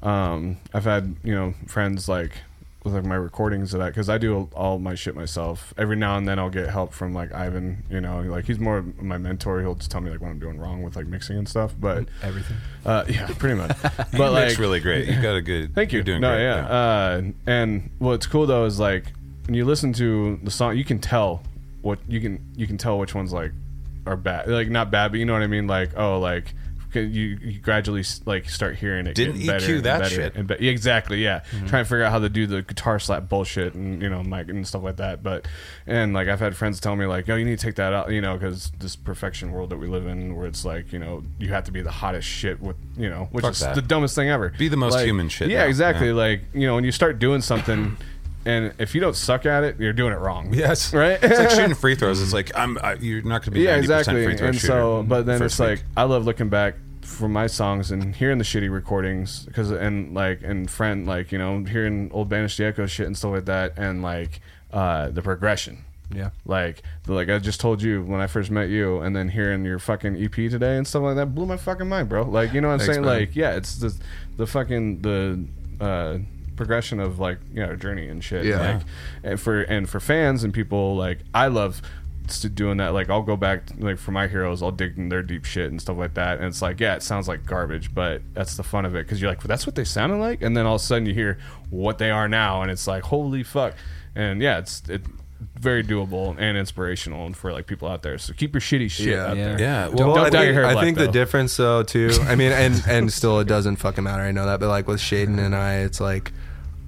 [0.02, 2.32] um, I've had you know friends like
[2.84, 5.72] with like my recordings of that because I do all my shit myself.
[5.78, 7.82] Every now and then I'll get help from like Ivan.
[7.90, 9.60] You know, like he's more of my mentor.
[9.62, 11.74] He'll just tell me like what I'm doing wrong with like mixing and stuff.
[11.80, 13.74] But everything uh, yeah, pretty much.
[13.82, 15.08] but You like, really great.
[15.08, 15.74] You got a good.
[15.74, 15.98] Thank you.
[15.98, 16.42] You're doing no, great.
[16.42, 16.66] yeah.
[16.66, 19.06] Uh, and what's cool though is like
[19.46, 21.42] when you listen to the song, you can tell
[21.80, 23.52] what you can you can tell which ones like
[24.06, 25.66] are bad, like not bad, but you know what I mean.
[25.66, 26.52] Like oh, like
[26.94, 29.14] you, you gradually like start hearing it.
[29.14, 30.34] Didn't better EQ that better shit.
[30.36, 31.22] And be- yeah, exactly.
[31.22, 31.66] Yeah, Mm-hmm.
[31.66, 34.48] trying to figure out how to do the guitar slap bullshit and you know mic
[34.48, 35.22] and stuff like that.
[35.22, 35.46] But
[35.86, 38.10] and like I've had friends tell me like, oh, you need to take that out,
[38.10, 41.22] you know, because this perfection world that we live in, where it's like you know
[41.38, 43.74] you have to be the hottest shit with you know, which Fuck is that.
[43.74, 44.50] the dumbest thing ever.
[44.58, 45.66] Be the most Like, human shit Yeah, now.
[45.66, 46.08] exactly.
[46.08, 46.12] Yeah.
[46.14, 47.96] Like you know, when you start doing something,
[48.46, 50.52] and if you don't suck at it, you're doing it wrong.
[50.52, 50.92] Yes.
[50.94, 51.18] Right.
[51.22, 52.20] It's like shooting free throws.
[52.22, 52.78] It's like I'm.
[52.82, 53.60] I, you're not going to be.
[53.62, 54.24] yeah, 90% exactly.
[54.26, 55.68] Free throw And so, but then it's week.
[55.68, 60.14] like I love looking back from my songs and hearing the shitty recordings because and
[60.14, 63.44] like and friend like you know hearing old banished the Echo shit and stuff like
[63.44, 64.40] that and like
[64.72, 65.84] uh the progression.
[66.14, 69.64] yeah Like, like I just told you when I first met you, and then hearing
[69.66, 72.22] your fucking EP today and stuff like that blew my fucking mind, bro.
[72.24, 73.04] Like, you know what I'm Thanks, saying?
[73.06, 73.18] man.
[73.20, 73.94] Like, yeah, it's the
[74.36, 75.44] the fucking the
[75.80, 76.18] uh,
[76.56, 78.44] progression of like you know journey and shit.
[78.44, 78.74] Yeah.
[78.76, 78.82] Like,
[79.22, 81.82] and for and for fans and people like I love
[82.54, 82.94] doing that.
[82.94, 85.78] Like, I'll go back like for my heroes, I'll dig in their deep shit and
[85.78, 86.38] stuff like that.
[86.38, 89.20] And it's like, yeah, it sounds like garbage, but that's the fun of it because
[89.20, 91.36] you're like, that's what they sounded like, and then all of a sudden you hear
[91.68, 93.74] what they are now, and it's like, holy fuck.
[94.14, 95.02] And yeah, it's it
[95.60, 98.16] very doable and inspirational for like people out there.
[98.16, 99.26] So keep your shitty shit Yeah.
[99.26, 99.44] out Yeah.
[99.48, 99.60] there.
[99.60, 99.84] yeah.
[99.88, 102.10] Don't Well, I dye think, your hair I black, think the difference though too.
[102.22, 104.22] I mean, and and still it doesn't fucking matter.
[104.22, 106.32] I know that, but like with Shaden and I, it's like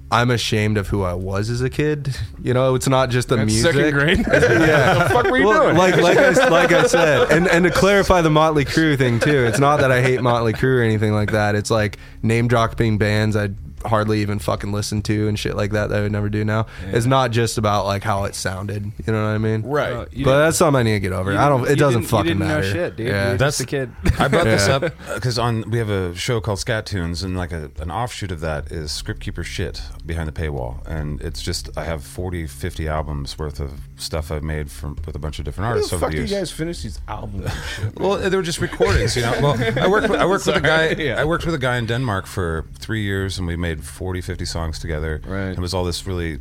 [0.09, 2.15] I'm ashamed of who I was as a kid.
[2.41, 3.73] You know, it's not just the That's music.
[3.73, 4.17] second grade.
[4.19, 4.93] yeah.
[5.03, 5.75] the fuck were you Well, doing?
[5.75, 9.45] like like I, like I said, and and to clarify the Motley Crue thing too,
[9.45, 11.55] it's not that I hate Motley Crue or anything like that.
[11.55, 13.49] It's like name dropping bands I
[13.85, 16.65] hardly even fucking listen to and shit like that that I would never do now.
[16.87, 18.91] It's not just about like how it sounded.
[19.05, 19.61] You know what I mean?
[19.63, 19.91] right.
[19.93, 21.35] Uh, But that's something I need to get over.
[21.37, 21.67] I don't.
[21.69, 22.61] It doesn't didn't- fucking you didn't matter.
[22.67, 23.07] know shit, dude.
[23.07, 23.29] Yeah.
[23.29, 23.91] You're That's- just a kid.
[24.19, 24.81] I brought this up
[25.15, 28.39] because on we have a show called Scat Tunes, and like a, an offshoot of
[28.41, 32.87] that is Script Keeper shit behind the paywall, and it's just I have 40, 50
[32.87, 35.97] albums worth of stuff I've made from with a bunch of different How artists the
[35.97, 37.99] over fuck the do you guys finish these albums shit?
[37.99, 39.33] Well, they were just recordings, you know.
[39.41, 40.09] Well, I worked.
[40.09, 40.89] With, I worked with a guy.
[40.91, 41.21] Yeah.
[41.21, 44.45] I worked with a guy in Denmark for three years, and we made 40, 50
[44.45, 45.21] songs together.
[45.25, 45.49] Right.
[45.51, 46.39] It was all this really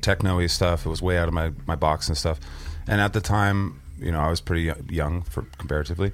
[0.00, 0.86] techno-y stuff.
[0.86, 2.38] It was way out of my, my box and stuff.
[2.86, 6.12] And at the time, you know, I was pretty young for comparatively,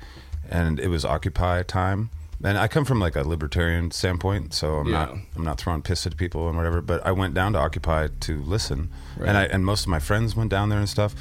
[0.49, 2.11] and it was Occupy time.
[2.45, 6.07] And I come from like a libertarian standpoint, so I'm not I'm not throwing piss
[6.07, 6.81] at people and whatever.
[6.81, 8.91] But I went down to Occupy to listen,
[9.29, 11.15] and I and most of my friends went down there and stuff.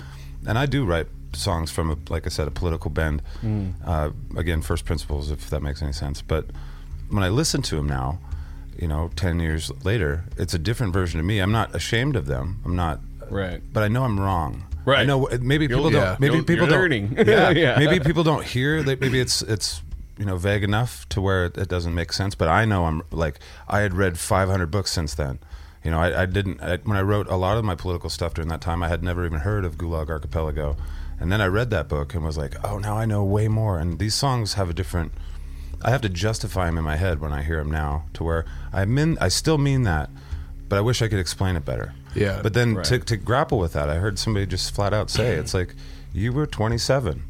[0.47, 3.21] And I do write songs from a, like I said, a political bend.
[3.85, 6.21] Uh, again, first principles, if that makes any sense.
[6.23, 6.47] But
[7.09, 8.19] when I listen to them now,
[8.77, 11.39] you know, ten years later, it's a different version of me.
[11.39, 12.59] I'm not ashamed of them.
[12.65, 12.99] I'm not,
[13.29, 13.61] Right.
[13.73, 14.63] but I know I'm wrong.
[14.85, 14.99] Right.
[14.99, 15.99] I know maybe people yeah.
[16.05, 16.19] don't.
[16.19, 16.79] Maybe You'll- people you're don't.
[16.81, 17.15] learning.
[17.27, 17.49] Yeah.
[17.65, 17.77] Yeah.
[17.77, 18.99] Maybe people don't hear that.
[18.99, 19.81] Maybe it's it's
[20.17, 22.33] you know vague enough to where it, it doesn't make sense.
[22.35, 25.37] But I know I'm like I had read 500 books since then.
[25.83, 28.33] You know, I, I didn't I, when I wrote a lot of my political stuff
[28.33, 28.81] during that time.
[28.81, 30.75] I had never even heard of Gulag Archipelago,
[31.19, 33.77] and then I read that book and was like, oh, now I know way more.
[33.79, 35.11] And these songs have a different.
[35.83, 38.45] I have to justify him in my head when I hear him now, to where
[38.73, 40.09] I mean I still mean that,
[40.69, 41.93] but I wish I could explain it better.
[42.15, 42.39] Yeah.
[42.43, 42.85] But then Right.
[42.85, 45.75] to to grapple with that, I heard somebody just flat out say, it's like
[46.13, 47.23] you were 27.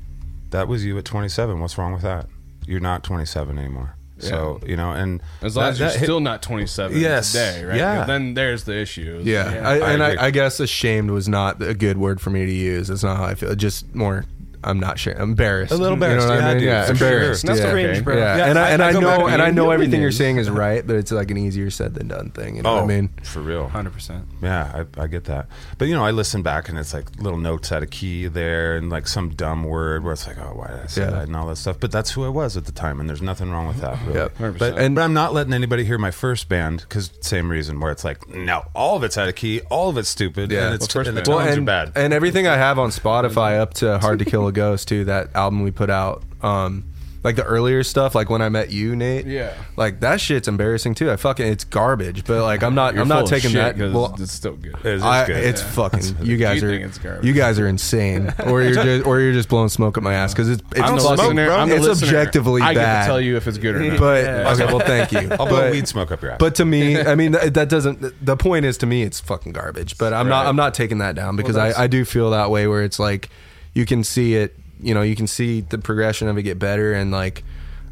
[0.52, 1.60] That was you at 27.
[1.60, 2.28] What's wrong with that?
[2.68, 3.96] You're not 27 anymore.
[4.20, 7.32] So you know, and As long that- as you're hit- still not 27 Yes.
[7.32, 7.78] today, right?
[7.78, 8.06] Yeah.
[8.06, 9.20] Then there's the issue.
[9.24, 10.18] Yeah, Like, I, I and agree.
[10.18, 12.90] I, I guess ashamed was not a good word for me to use.
[12.92, 13.56] It's not how I feel.
[13.56, 14.26] Just more,
[14.64, 15.14] I'm not sure.
[15.14, 15.72] embarrassed.
[15.72, 16.58] A little You know embarrassed, what yeah, I mean?
[16.60, 17.08] dude, yeah, for sure.
[17.08, 17.46] embarrassed.
[17.46, 17.68] That's yeah.
[17.70, 18.18] the range, bro.
[18.18, 20.02] Yeah, Yeah, and I, I- and I I, go know and I know human everything
[20.02, 22.56] you're saying is right, but it's like an easier said than done thing.
[22.58, 23.10] You know what I oh, mean?
[23.24, 23.68] for real.
[23.68, 24.26] Hundred percent.
[24.42, 25.48] Yeah, I, I get that.
[25.78, 28.76] But you know, I listen back and it's like little notes out of key there
[28.78, 31.12] and like some dumb word where it's like, oh, why did I say Yeah.
[31.12, 31.80] that and all that stuff.
[31.80, 33.98] But that's who I was at the time, and there's nothing wrong with that.
[34.06, 34.20] Really.
[34.20, 34.34] Yep.
[34.40, 34.78] But, 100%.
[34.78, 38.04] and, but I'm not letting anybody hear my first band because same reason where it's
[38.04, 40.66] like, no, all of it's out of key, all of it's stupid, Yeah.
[40.66, 41.26] and, it's, Well, first and the band.
[41.40, 41.92] tones and, are bad.
[41.96, 45.06] and everything I have on Spotify up to Hard to Kill a Ghost too.
[45.06, 46.86] That album we put out, um,
[47.24, 49.28] like the earlier stuff, like when I met you, Nate.
[49.28, 49.54] Yeah.
[49.78, 51.12] like that shit's embarrassing too.
[51.12, 53.60] I fucking it's garbage, but like I'm not You're I'm full not of taking shit
[53.62, 53.78] that.
[53.78, 54.74] 'cause Well, it's still good.
[54.80, 55.36] It is I, good.
[55.38, 57.24] it's fucking you guys You are think it's garbage.
[57.24, 60.34] you guys are insane, or you're just or you're just blowing smoke up my ass
[60.34, 61.46] because it's it's, I'm the smoke, listener.
[61.46, 61.56] bro.
[61.58, 62.08] I'm the It's listener.
[62.08, 63.02] objectively I get bad.
[63.04, 64.00] to tell you if it's good or not.
[64.00, 64.52] but Yeah.
[64.54, 65.20] okay, well, thank you.
[65.40, 66.38] I'll blow but, weed smoke up your ass.
[66.40, 68.26] but to me, I mean that, that doesn't.
[68.26, 70.00] The point is to me, it's fucking garbage.
[70.00, 70.48] But I'm not.
[70.48, 72.98] I'm not taking that down because that's- I, I do feel that way where it's
[72.98, 73.30] like
[73.74, 74.56] you can see it.
[74.82, 77.44] You know, you can see the progression of it get better, and like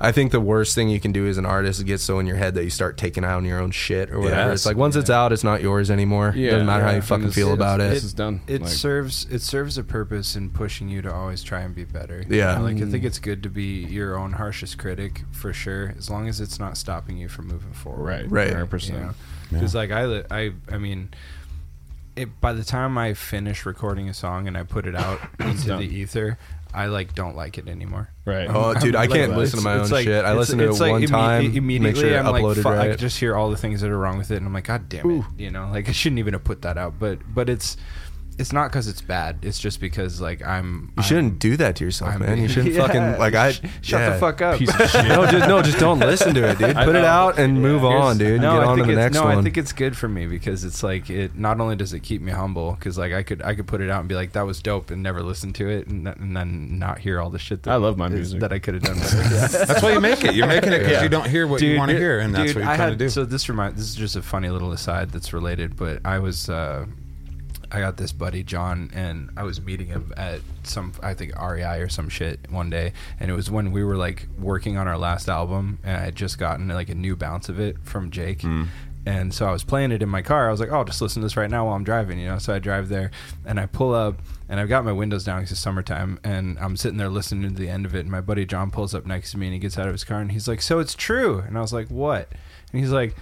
[0.01, 2.25] I think the worst thing you can do as an artist is get so in
[2.25, 4.49] your head that you start taking out on your own shit or whatever.
[4.51, 4.59] Yes.
[4.61, 6.33] it's like once it's out, it's not yours anymore.
[6.35, 7.95] Yeah, Doesn't matter how you fucking And feel it's- about it's- it.
[7.95, 8.39] This is done.
[8.47, 11.83] It Like- serves it serves a purpose in pushing you to always try and be
[11.83, 12.23] better.
[12.29, 12.55] You Yeah.
[12.55, 13.07] know, like I think mm.
[13.07, 16.77] it's good to be your own harshest critic for sure, as long as it's not
[16.77, 18.01] stopping you from moving forward.
[18.31, 18.31] Right.
[18.31, 18.53] Right.
[18.53, 19.15] 100%.
[19.51, 21.09] Because like I, li- I, I mean,
[22.19, 22.41] it.
[22.41, 25.79] By the time I finish recording a song and I put it out into done.
[25.79, 26.37] the ether,
[26.73, 28.09] I like don't like it anymore.
[28.25, 28.47] Right.
[28.49, 30.23] Oh, dude, I can't it's- listen to my own it's like- shit.
[30.25, 32.69] I listen to it like one imme- time, make Immediately, sure I'm uploaded like, fu-
[32.69, 32.91] I right.
[32.91, 34.87] could just hear all the things that are wrong with it, and I'm like, God
[34.89, 36.99] damn it, you know, like I shouldn't even have put that out.
[36.99, 37.75] But but it's
[38.39, 39.37] it's not because it's bad.
[39.41, 40.91] It's just because like I'm.
[40.97, 42.37] You shouldn't do that to yourself, I'm- man.
[42.39, 42.87] You shouldn't Yeah.
[42.87, 43.51] fucking like I.
[43.51, 44.09] Sh- shut yeah.
[44.11, 44.57] the fuck up.
[44.57, 45.05] Piece of shit.
[45.07, 46.75] no, just no, just don't listen to it, dude.
[46.75, 48.41] Put it out and move on, dude.
[48.41, 49.37] No, Get I on to think the it's, next no, one.
[49.37, 51.35] I think it's good for me because it's like it.
[51.37, 53.89] Not only does it keep me humble, because like I could I could put it
[53.89, 56.35] out and be like that was dope and never listen to it and, th- and
[56.35, 58.39] then not hear all the shit that I love my is- music.
[58.39, 58.97] that I could have done.
[58.99, 59.65] Better.
[59.65, 60.33] That's why you make it.
[60.35, 61.03] You're making it because Yeah.
[61.03, 62.89] you don't hear what you want to hear, and that's dude, what you're I trying
[62.91, 63.09] had, to do.
[63.09, 66.49] So this remind this is just a funny little aside that's related, but I was
[66.49, 66.85] uh,
[67.71, 71.79] I got this buddy John, and I was meeting him at some I think REI
[71.79, 74.97] or some shit one day, and it was when we were like working on our
[74.97, 78.39] last album, and I had just gotten like a new bounce of it from Jake.
[78.39, 78.67] Mm.
[79.05, 80.49] And so I was playing it in my car.
[80.49, 82.37] I was like, "Oh, just listen to this right now while I'm driving," you know.
[82.37, 83.11] So I drive there,
[83.45, 86.75] and I pull up, and I've got my windows down because it's summertime, and I'm
[86.75, 88.01] sitting there listening to the end of it.
[88.01, 90.03] And my buddy John pulls up next to me, and he gets out of his
[90.03, 92.29] car, and he's like, "So it's true?" And I was like, "What?"
[92.71, 93.15] And he's like,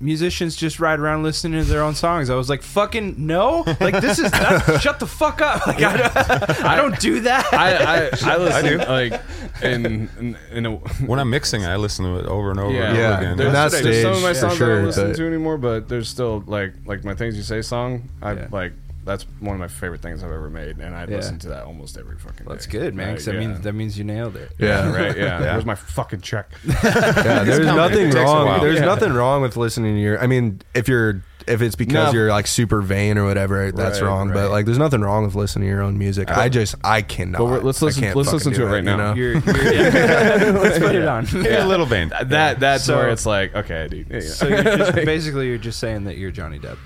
[0.00, 2.30] musicians just ride around listening to their own songs.
[2.30, 3.64] I was like, fucking no!
[3.80, 5.66] Like this is that, shut the fuck up!
[5.66, 7.52] Like I don't, I don't do that.
[7.52, 8.78] I, I, I listen do.
[8.78, 9.20] like
[9.62, 9.86] in
[10.18, 10.76] in, in a
[11.06, 13.18] when I'm mixing, I listen to it over and over yeah, and over Yeah.
[13.18, 13.36] again.
[13.36, 15.16] There's There's, that there's stage, some of my for songs I sure, don't listen but-
[15.16, 18.08] to anymore, but there's still like like my things you say song.
[18.22, 18.48] I Yeah.
[18.52, 18.72] like
[19.04, 21.16] that's one of my favorite things I've ever made, and I Yeah.
[21.16, 22.44] listen to that almost every fucking.
[22.46, 22.52] Day.
[22.52, 22.78] That's day.
[22.78, 23.14] good, man.
[23.14, 24.50] 'cause that Right, means that means you nailed it.
[24.58, 25.16] yeah, right.
[25.16, 25.24] Yeah.
[25.40, 25.52] Yeah.
[25.52, 26.50] There's my fucking check.
[26.66, 27.76] Yeah, there's coming.
[27.76, 28.60] nothing takes a wrong.
[28.60, 28.84] There's Yeah.
[28.84, 30.18] nothing wrong with listening to your.
[30.20, 32.18] I mean, if you're if it's because No.
[32.18, 34.30] you're like super vain or whatever, that's Right, wrong.
[34.34, 36.30] But like, there's nothing wrong with listening to your own music.
[36.30, 37.38] I just I cannot.
[37.38, 38.96] But we're- let's I listen- can't let's fucking listen to do it right you now.
[38.98, 39.14] know?
[39.14, 40.50] You're, you're, yeah.
[40.60, 41.26] Let's put it on.
[41.28, 42.12] You're a little vain.
[42.26, 44.08] That that's So- where it's like okay, dude.
[44.10, 44.20] Yeah.
[44.20, 46.76] So you're just, basically, you're just saying that you're Johnny Depp.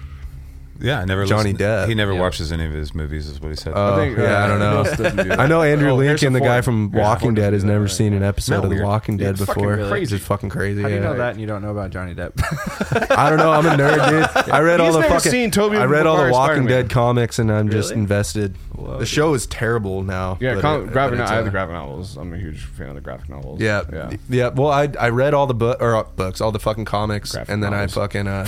[0.83, 1.25] Yeah, I never.
[1.25, 1.89] Johnny listened- Depp.
[1.89, 2.21] He never Yeah.
[2.21, 3.73] watches any of his movies, is what he said.
[3.77, 5.23] Oh, I think, yeah, I don't know.
[5.25, 5.33] do?
[5.33, 7.91] I know Andrew Oh, Lincoln, the guy from Harrison Walking Dead, has never right?
[7.91, 8.83] seen an episode Not of The.
[8.83, 9.89] Walking Dead It's fucking before.
[9.89, 10.17] crazy.
[10.17, 10.83] It's fucking crazy.
[10.83, 11.07] How do you yeah.
[11.07, 12.33] know that and you don't know about Johnny Depp?
[13.17, 13.53] I don't know.
[13.53, 14.09] I'm a nerd,
[14.45, 14.53] dude.
[14.53, 15.31] I read all the never fucking.
[15.31, 16.69] seen Tobey I read all the Walking Spider-Man.
[16.69, 18.01] Dead comics, and I'm just Really?
[18.83, 18.93] Invested.
[18.93, 19.09] Whoa, the dude.
[19.09, 20.39] show is terrible now.
[20.41, 21.13] Yeah, but com- it- graphic.
[21.13, 22.17] but no- it's, I have uh, the graphic novels.
[22.17, 23.61] I'm a huge fan of the graphic novels.
[23.61, 24.17] Yeah, yeah.
[24.29, 24.49] yeah.
[24.49, 27.53] Well, I I read all the book or uh, books, all the fucking comics, Graphic
[27.53, 27.97] and then novels.
[27.97, 28.47] I fucking uh,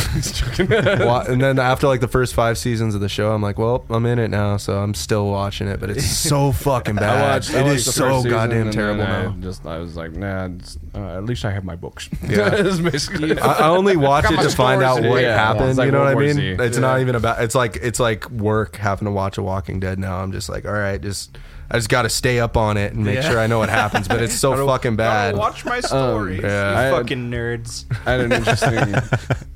[1.07, 3.85] wa- and then after like the first five seasons of the show, I'm like, well,
[3.91, 7.19] I'm in it now, so I'm still watching it, but it's so fucking bad.
[7.19, 7.51] I watched.
[7.55, 9.37] I it watched is the so first season, goddamn and terrible then I now.
[9.41, 10.47] Just I was like, nah.
[10.47, 12.09] It's, uh, at least I have my books.
[12.29, 12.53] Yeah.
[12.65, 13.39] It's basically.
[13.39, 15.23] I, I only watch it my to find out to what.
[15.23, 15.71] Yeah, happened.
[15.71, 16.57] it's like you know World what I War mean?
[16.59, 16.65] Z.
[16.65, 17.43] It's not even about.
[17.43, 20.24] It's like it's like work having to watch a Walking Dead now.
[20.25, 21.39] I'm just like, all right, just
[21.71, 23.31] I just got to stay up on it and make Yeah.
[23.31, 24.09] sure I know what happens.
[24.09, 25.37] But it's so Gotta- fucking bad.
[25.37, 26.43] watch my stories.
[26.43, 26.71] yeah.
[26.73, 27.85] you I had- fucking nerds.
[28.07, 28.95] I had an interesting.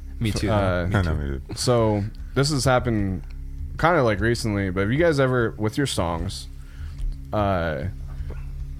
[0.20, 0.50] Me too.
[0.50, 0.98] Uh, though.
[0.98, 1.58] I know, we did.
[1.58, 2.04] so
[2.34, 3.22] this has happened
[3.76, 6.48] kind of like recently, but have you guys ever with your songs,
[7.32, 7.84] uh,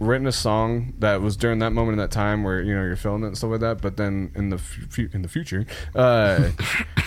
[0.01, 2.97] written a song that was during that moment in that time where you know you're
[2.97, 6.51] feeling it and stuff like that, but then in the fu- in the future, uh,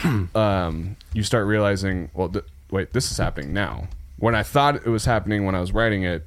[0.35, 3.87] um, you start realizing, well, th- wait, this is happening now.
[4.21, 6.25] When I thought it was happening when I was writing it,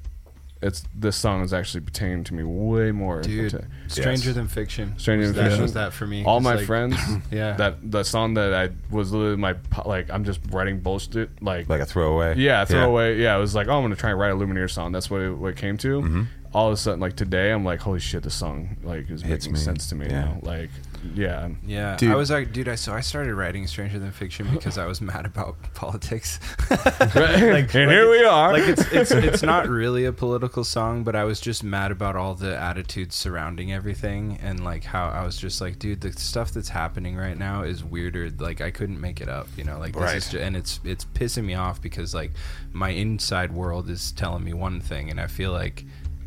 [0.63, 3.21] it's this song is actually pertaining to me way more.
[3.21, 4.35] Dude, to- Stranger Yes.
[4.37, 4.95] Than Fiction.
[4.99, 5.63] Stranger was Than that, Fiction.
[5.63, 6.25] was that for me.
[6.25, 6.97] all my like- friends
[7.31, 7.53] Yeah.
[7.57, 11.81] that the song that i was literally my like i'm just writing bullshit like, Like
[11.83, 12.37] a throwaway.
[12.39, 13.37] yeah throwaway yeah.
[13.37, 15.31] it was like oh i'm gonna try and write a lumineer song that's what it,
[15.33, 16.23] what it came to Mm-hmm.
[16.55, 19.47] All of a sudden like today i'm like holy shit this song like is Hits
[19.47, 19.59] making me.
[19.59, 20.25] sense to me Yeah.
[20.25, 20.71] now like
[21.15, 22.13] yeah Yeah, Dude.
[22.13, 25.01] I was like, dude, I so I started writing Stranger Than Fiction because I was
[25.13, 26.41] mad about politics.
[26.71, 31.15] like, and here we are like it's it's it's not really a political song, but
[31.15, 35.37] I was just mad about all the attitudes surrounding everything and like how I was
[35.37, 38.31] just like, dude, the stuff that's happening right now is weirder.
[38.39, 39.79] Like I couldn't make it up, you know.
[39.79, 40.17] Like this Right.
[40.17, 42.33] is ju- and it's it's pissing me off because like
[42.73, 45.85] my inside world is telling me one thing, and I feel like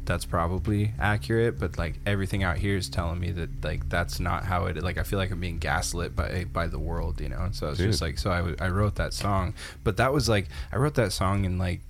[0.08, 4.44] that's probably accurate but like everything out here is telling me that like that's not
[4.44, 7.42] how it like i feel like i'm being gaslit by by the world you know?
[7.42, 9.54] And so it's just like so I, w- I wrote that song
[9.84, 11.82] but that was like i wrote that song in like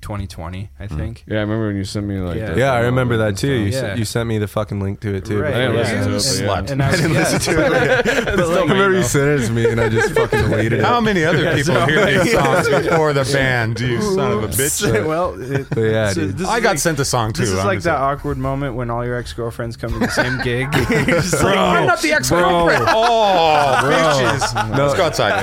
[0.00, 0.96] 2020 i mm.
[0.96, 2.50] think yeah i remember when you sent me like Yeah.
[2.52, 3.52] the- yeah, I remember that too.
[3.52, 3.78] You, Yeah.
[3.92, 5.40] s- you sent me the fucking link to it too.
[5.40, 6.66] Right, I didn't before listen you to it, sent but it.
[6.66, 6.72] yeah.
[6.72, 9.68] and I, didn't listen to it but I like, remember you sent it to me
[9.70, 10.84] and I just fucking deleted it.
[10.84, 13.80] How many other people hear these songs before the band?
[13.80, 15.06] You son of a bitch.
[15.06, 16.42] well it, But yeah, so dude.
[16.46, 17.42] I got like- sent a song too.
[17.42, 20.68] this is like that awkward moment when all your ex-girlfriends come to the same gig
[20.74, 21.16] You're
[21.54, 22.84] like, not the ex-girlfriend.
[22.88, 24.78] Oh, bitches.
[24.78, 25.42] Let's go outside.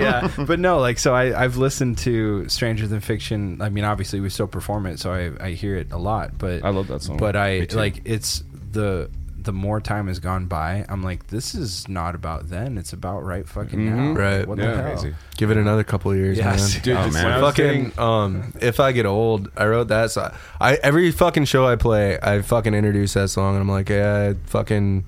[0.00, 3.60] yeah, but no, like so I I've listened to Stranger Than Fiction.
[3.60, 6.38] I mean, obviously we still perform it, so I I hear it a lot.
[6.38, 7.16] But I love that song.
[7.18, 8.42] But I Me like it's
[8.72, 9.10] the
[9.40, 12.76] the more time has gone by, I'm like, this is not about then.
[12.76, 13.92] It's about right fucking now.
[13.96, 14.14] Mm-hmm.
[14.14, 14.46] Right.
[14.46, 14.72] What Yeah.
[14.72, 14.92] the hell?
[14.98, 15.14] Crazy.
[15.38, 16.74] Give it another couple of years, Yes.
[16.74, 16.82] man.
[16.82, 17.24] Dude, Oh, just man.
[17.24, 20.30] when fucking um if i get old i wrote that so
[20.60, 24.32] i every fucking show i play i fucking introduce that song and i'm like yeah
[24.32, 25.04] i fucking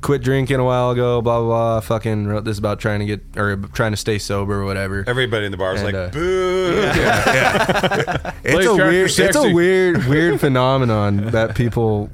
[0.00, 3.20] quit drinking a while ago blah blah blah fucking wrote this about trying to get
[3.36, 6.08] or trying to stay sober or whatever Everybody in the bar is And, like, uh,
[6.10, 6.72] boo.
[8.44, 9.50] it's a character weird it's sexy.
[9.50, 12.10] a weird weird phenomenon that people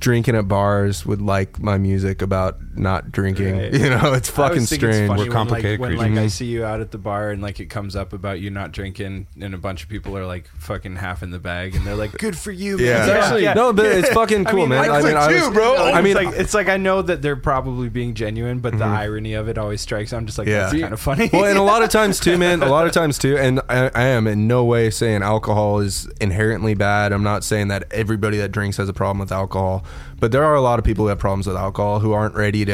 [0.00, 3.72] drinking at bars would like my music about not drinking Right.
[3.74, 6.16] you know it's fucking always think it's strange We're when, complicated like, when creatures.
[6.16, 8.50] like I see you out at the bar and like it comes up about you
[8.50, 11.84] not drinking and a bunch of people are like fucking half in the bag and
[11.86, 12.86] they're like good for you man.
[12.86, 15.16] yeah, It's actually- no but it's fucking I cool mean, man I I mean, quit
[15.16, 15.76] I too, was- bro.
[15.92, 18.84] I mean it's like it's like I know that they're probably being genuine, but the
[18.84, 18.94] mm-hmm.
[18.94, 20.12] irony of it always strikes.
[20.12, 20.68] I'm just like, Yeah.
[20.70, 21.28] that's kind of funny.
[21.32, 22.62] well, and a lot of times too, man.
[22.62, 26.08] A lot of times too, and I, I am in no way saying alcohol is
[26.20, 27.12] inherently bad.
[27.12, 29.84] I'm not saying that everybody that drinks has a problem with alcohol,
[30.18, 32.64] but there are a lot of people who have problems with alcohol who aren't ready
[32.64, 32.69] to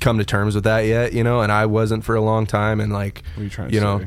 [0.00, 1.12] come to terms with that yet.
[1.12, 3.68] You know, and I wasn't for a long time, and like, What are you trying
[3.68, 4.06] to you know, say?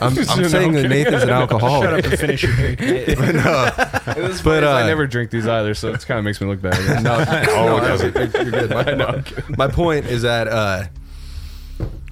[0.00, 1.90] I'm, I'm No, saying that Nathan's an alcoholic.
[1.90, 2.78] Shut up and finish your drink.
[3.18, 6.40] but no, But but uh, I never drink these either, so it kind of makes
[6.40, 7.02] me look bad.
[7.04, 8.34] no, Oh, no, it doesn't.
[8.34, 8.70] You're good.
[8.70, 9.22] My, know.
[9.56, 10.48] my point is that.
[10.48, 10.84] uh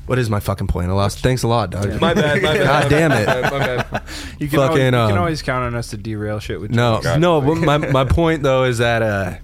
[0.06, 0.88] what is my fucking point?
[0.88, 1.18] I lost.
[1.18, 2.00] Thanks a lot, dog.
[2.00, 2.42] my bad.
[2.42, 2.64] My bad.
[2.64, 3.26] God damn it.
[3.26, 4.02] My bad.
[4.38, 6.70] You can, Fucking, always, you can um, always count on us to derail shit with
[6.70, 7.00] No.
[7.02, 7.20] God.
[7.20, 7.42] no.
[7.42, 9.34] But my my point though is that uh,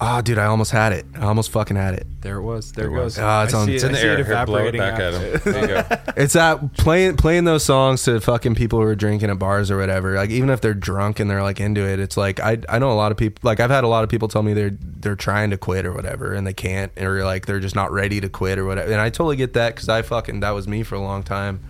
[0.00, 1.06] oh, dude, I almost had it.
[1.16, 2.06] I almost fucking had it.
[2.20, 2.72] There it was.
[2.72, 3.16] There, There it was.
[3.16, 3.22] goes.
[3.22, 4.18] Ah, it's I on- see it's in the I air.
[4.18, 5.14] it Here, blow it evaporating back out.
[5.14, 5.40] at him.
[5.52, 6.12] There you go.
[6.16, 9.76] It's that playing playing those songs to fucking people who are drinking at bars or
[9.78, 10.14] whatever.
[10.16, 12.90] Like even if they're drunk and they're like into it, it's like I I know
[12.90, 13.40] a lot of people.
[13.42, 15.92] Like I've had a lot of people tell me they're they're trying to quit or
[15.92, 18.90] whatever and they can't or like they're just not ready to quit or whatever.
[18.92, 21.60] And I totally get that because I fucking that was me for a long time.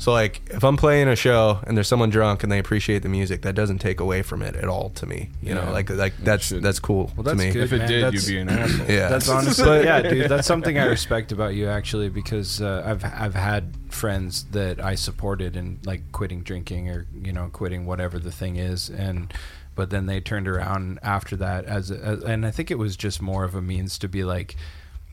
[0.00, 3.08] So like if I'm playing a show and there's someone drunk and they appreciate the
[3.08, 5.30] music, that doesn't take away from it at all to me.
[5.42, 5.70] You know, Yeah.
[5.70, 7.50] like like that's that's cool Well, to me.
[7.50, 7.64] good.
[7.64, 8.86] If it man, did, that's- you'd be an asshole.
[8.88, 10.28] Yeah, That's honestly, But- yeah, dude.
[10.30, 14.94] That's something I respect about you actually, because uh, I've I've had friends that I
[14.94, 19.32] supported in like quitting drinking or you know quitting whatever the thing is, and
[19.74, 23.20] but then they turned around after that as, as and I think it was just
[23.22, 24.54] more of a means to be like,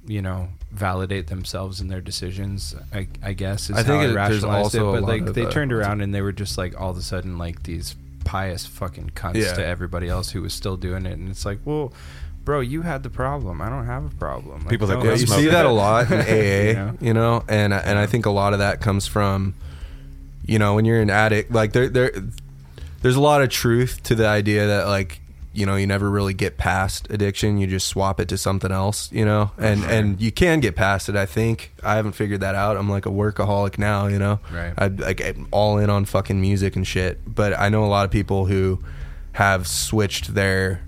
[0.08, 2.76] you know, validate themselves in their decisions.
[2.94, 4.80] I, I guess is I think how it- there's rationalized it.
[4.82, 7.38] But like they uh, turned around and they were just like all of a sudden
[7.38, 9.54] like these pious fucking cunts Yeah.
[9.54, 11.94] to everybody else who was still doing it, and it's like, well.
[12.44, 13.60] Bro, you had the problem.
[13.60, 14.60] I don't have a problem.
[14.60, 16.24] Like, People that Yeah, you see that a lot in AA,
[16.70, 16.98] You know?
[17.02, 19.56] you know, and and I think a lot of that comes from,
[20.46, 22.12] you know, when you're an addict, like there there,
[23.02, 25.22] there's a lot of truth to the idea that like,
[25.56, 27.58] you know you never really get past addiction.
[27.58, 31.10] You just swap it to something else, you know, and and you can get past
[31.10, 31.16] it.
[31.16, 32.78] I think I haven't figured that out.
[32.78, 34.40] I'm like a workaholic now, you know.
[34.52, 34.74] Right.
[34.78, 37.20] I like I'm all in on fucking music and shit.
[37.26, 38.84] But I know a lot of people who
[39.34, 40.82] have switched their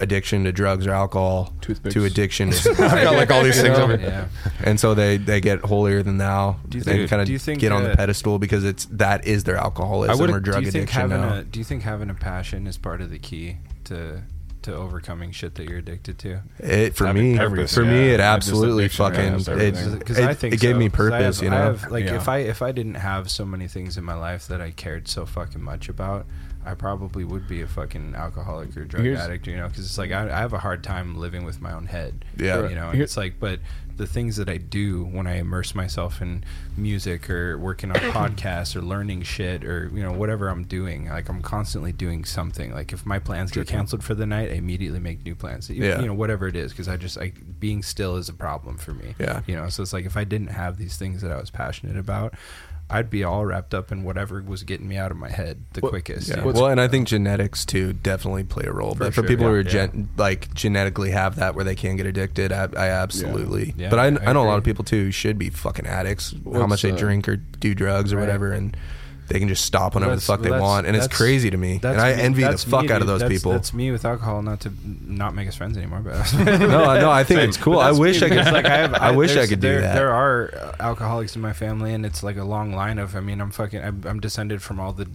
[0.00, 1.94] addiction to drugs or alcohol Toothpicks.
[1.94, 3.96] to addiction to I've got like all these things over.
[3.96, 4.26] Yeah.
[4.62, 6.56] and so they they get holier than thou.
[6.68, 8.86] Do you they think- kind of do you think, get on the pedestal because it's
[8.86, 12.10] that is their alcoholism or drug do you think addiction a do you think having
[12.10, 14.22] a passion is part of the key to
[14.62, 16.40] to overcoming shit that you're addicted to?
[16.58, 20.60] It for me, purpose, for me, it absolutely fucking it, because it, I think it
[20.60, 21.36] gave so, me 'cause I purpose.
[21.36, 22.16] have- you know, have, like Yeah.
[22.16, 25.06] if I if I didn't have so many things in my life that I cared
[25.08, 26.24] so fucking much about,
[26.66, 29.46] I probably would be a fucking alcoholic or drug Here's- addict.
[29.46, 31.86] You know, because it's like I, I have a hard time living with my own
[31.86, 32.24] head.
[32.36, 32.68] Yeah.
[32.68, 33.60] you know, and Here- it's like, but
[33.96, 36.42] the things that I do when I immerse myself in
[36.76, 41.28] music or working on podcasts or learning shit or you know whatever I'm doing, like
[41.28, 42.72] I'm constantly doing something.
[42.72, 45.70] Like if my plans get canceled for the night, I immediately make new plans.
[45.70, 46.00] You- Yeah.
[46.00, 48.92] you know whatever it is, because I just like being still is a problem for
[48.94, 49.14] me.
[49.20, 49.42] Yeah.
[49.46, 49.68] you know.
[49.68, 52.34] So it's like if I didn't have these things that I was passionate about.
[52.90, 55.80] I'd be all wrapped up in whatever was getting me out of my head the
[55.80, 56.28] quickest.
[56.28, 56.36] Yeah.
[56.36, 56.52] you know?
[56.52, 58.92] Well, and I think genetics too definitely play a role.
[58.92, 61.96] For but for sure, people who are gen- like genetically have that where they can
[61.96, 63.74] get addicted, I, I absolutely.
[63.76, 65.86] Yeah, but I, I I know a lot of people too who should be fucking
[65.86, 66.34] addicts.
[66.52, 68.22] how much they uh, drink or do drugs or Right.
[68.22, 68.76] whatever, and
[69.28, 71.80] they can just stop whenever the fuck they want, and it's crazy to me.
[71.82, 73.52] And I envy the fuck me, out of those That's- people.
[73.52, 76.00] That's me with alcohol, not to not make us friends anymore.
[76.00, 76.46] But no,
[77.00, 77.78] no, I think it's cool.
[77.78, 78.52] I wish I could.
[78.52, 79.94] Like, I, have, I wish I could do there, that.
[79.94, 83.16] There are uh, alcoholics in my family, and it's like a long line of.
[83.16, 83.82] I mean, I'm fucking.
[83.82, 85.08] I'm, I'm descended from all the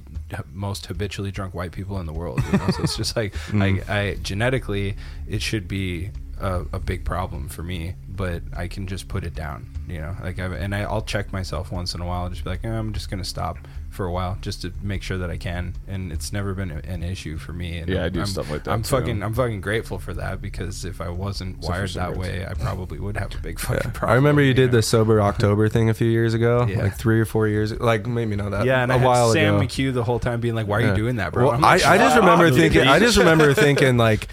[0.54, 2.42] most habitually drunk white people in the world.
[2.52, 2.70] You know?
[2.70, 3.90] so it's just like, Mm.
[3.90, 4.96] I, I genetically,
[5.28, 9.34] it should be a, a big problem for me, but I can just put it
[9.34, 9.68] down.
[9.88, 12.44] You know, like, I, and I, I'll check myself once in a while, and just
[12.44, 13.58] be like, eh, I'm just gonna stop
[13.90, 15.74] for a while, just to make sure that I can.
[15.88, 17.80] And it's never been an issue for me.
[17.80, 18.96] And Yeah, I do I'm, stuff like that, I'm too.
[18.96, 22.46] fucking, I'm fucking grateful for that because if I wasn't Except for wired that way,
[22.50, 24.12] I probably would have a big fucking problem.
[24.12, 24.78] I remember you did know?
[24.78, 26.84] the sober October thing a few years ago, Yeah.
[26.84, 28.66] like three or four years, like maybe not that.
[28.66, 29.66] Yeah, and a I had while Sam ago.
[29.66, 30.90] McHugh the whole time being like, "Why are Yeah.
[30.92, 32.82] you doing that, bro?" Well, I'm I, like, I just remember up, thinking.
[32.82, 34.28] dude." I just remember thinking like,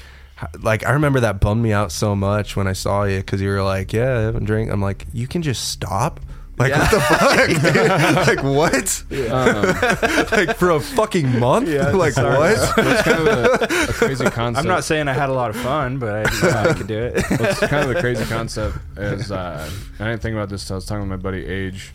[0.61, 3.49] like I remember that bummed me out so much when I saw you because you
[3.49, 6.21] were like, "Yeah, I haven't drink." I'm like, "You can just stop."
[6.59, 8.27] Like what the fuck?
[8.27, 9.05] like what?
[9.31, 11.69] Um, like for a fucking month?
[11.69, 12.39] Yeah, like sorry.
[12.39, 12.53] what?
[12.79, 14.59] it's kind of a, a crazy concept.
[14.59, 16.87] I'm not saying I had a lot of fun, but I, you know, I could
[16.87, 17.15] do it.
[17.39, 19.71] What's kind of a crazy concept is uh,
[20.01, 20.67] I didn't think about this.
[20.67, 21.93] Till I was talking with my buddy Age.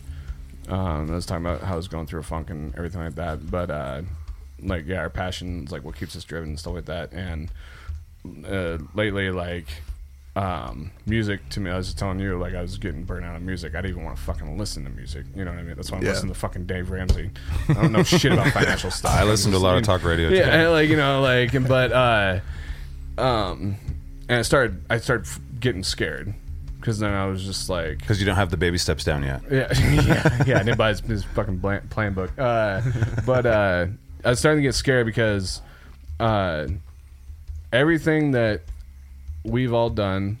[0.68, 3.16] Um, I was talking about how I was going through a funk and everything like
[3.16, 3.50] that.
[3.50, 4.02] But uh,
[4.60, 7.12] like, yeah, our passion is like what keeps us driven and stuff like that.
[7.12, 7.50] And
[8.46, 9.66] uh, lately, like
[10.34, 13.36] um, music to me, I was just telling you, like I was getting burnt out
[13.36, 13.74] of music.
[13.74, 15.26] I didn't even want to fucking listen to music.
[15.36, 15.76] You know what I mean?
[15.76, 16.10] That's why I'm Yeah.
[16.12, 17.30] listening to fucking Dave Ramsey.
[17.68, 19.12] I don't know shit about financial stuff.
[19.14, 20.30] I listen to a lot of talk radio.
[20.30, 22.40] yeah, and, like you know, like but uh,
[23.18, 23.76] um,
[24.28, 25.26] and I started I started
[25.60, 26.32] getting scared
[26.80, 29.42] because then I was just like, because you don't have the baby steps down yet.
[29.50, 30.58] yeah, yeah, yeah.
[30.58, 31.60] I didn't buy his, his fucking
[31.90, 32.30] plan book.
[32.38, 32.80] Uh,
[33.26, 33.86] but uh,
[34.24, 35.60] I was starting to get scared because
[36.18, 36.66] uh,
[37.72, 38.62] everything that
[39.44, 40.38] we've all done,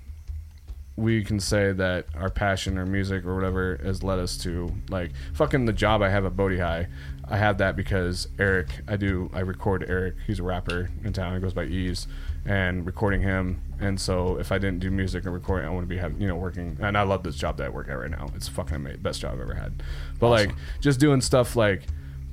[0.96, 5.12] we can say that our passion or music or whatever has led us to like
[5.32, 6.88] fucking the job I have at Bodhi High.
[7.28, 10.16] I have that because Eric, I do, I record Eric.
[10.26, 11.34] He's a rapper in town.
[11.34, 12.06] He goes by Ease,
[12.44, 13.62] and recording him.
[13.80, 16.28] And so if I didn't do music and recording, I want to be having, you
[16.28, 16.76] know, working.
[16.80, 18.30] And I love this job that I work at right now.
[18.34, 19.82] It's fucking amazing, best job I've ever had.
[20.18, 21.82] But like just doing stuff like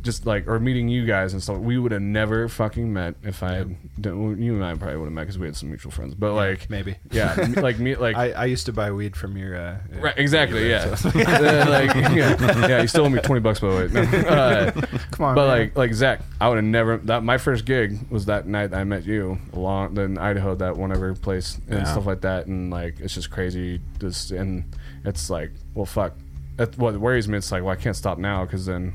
[0.01, 3.43] just like or meeting you guys and stuff we would have never fucking met if
[3.43, 5.91] i had done, you and i probably would have met because we had some mutual
[5.91, 6.95] friends but like Maybe.
[7.11, 9.55] yeah m- like me like I, I used to buy weed from your.
[9.57, 13.69] Uh, right exactly yeah Uh, like yeah, yeah you still owe me 20 bucks by
[13.69, 14.27] the way No.
[14.29, 14.71] Uh,
[15.11, 15.59] Come on, but man.
[15.59, 18.83] like like zach i would have never that my first gig was that night i
[18.83, 21.83] met you along in idaho that one other place and Yeah.
[21.85, 24.63] stuff like that and like it's just crazy just and
[25.03, 26.13] it's like well fuck
[26.55, 28.93] that's what worries me it's like well i can't stop now because then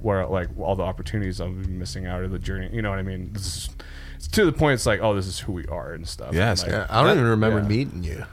[0.00, 2.70] where like all the opportunities I'm missing out of the journey.
[2.72, 3.32] You know what I mean?
[3.32, 3.68] This is,
[4.16, 4.74] it's to the point.
[4.74, 6.34] It's like, oh, this is who we are and stuff.
[6.34, 6.62] Yes.
[6.62, 7.68] Like, Yeah, I don't even remember yeah.
[7.68, 8.24] meeting you.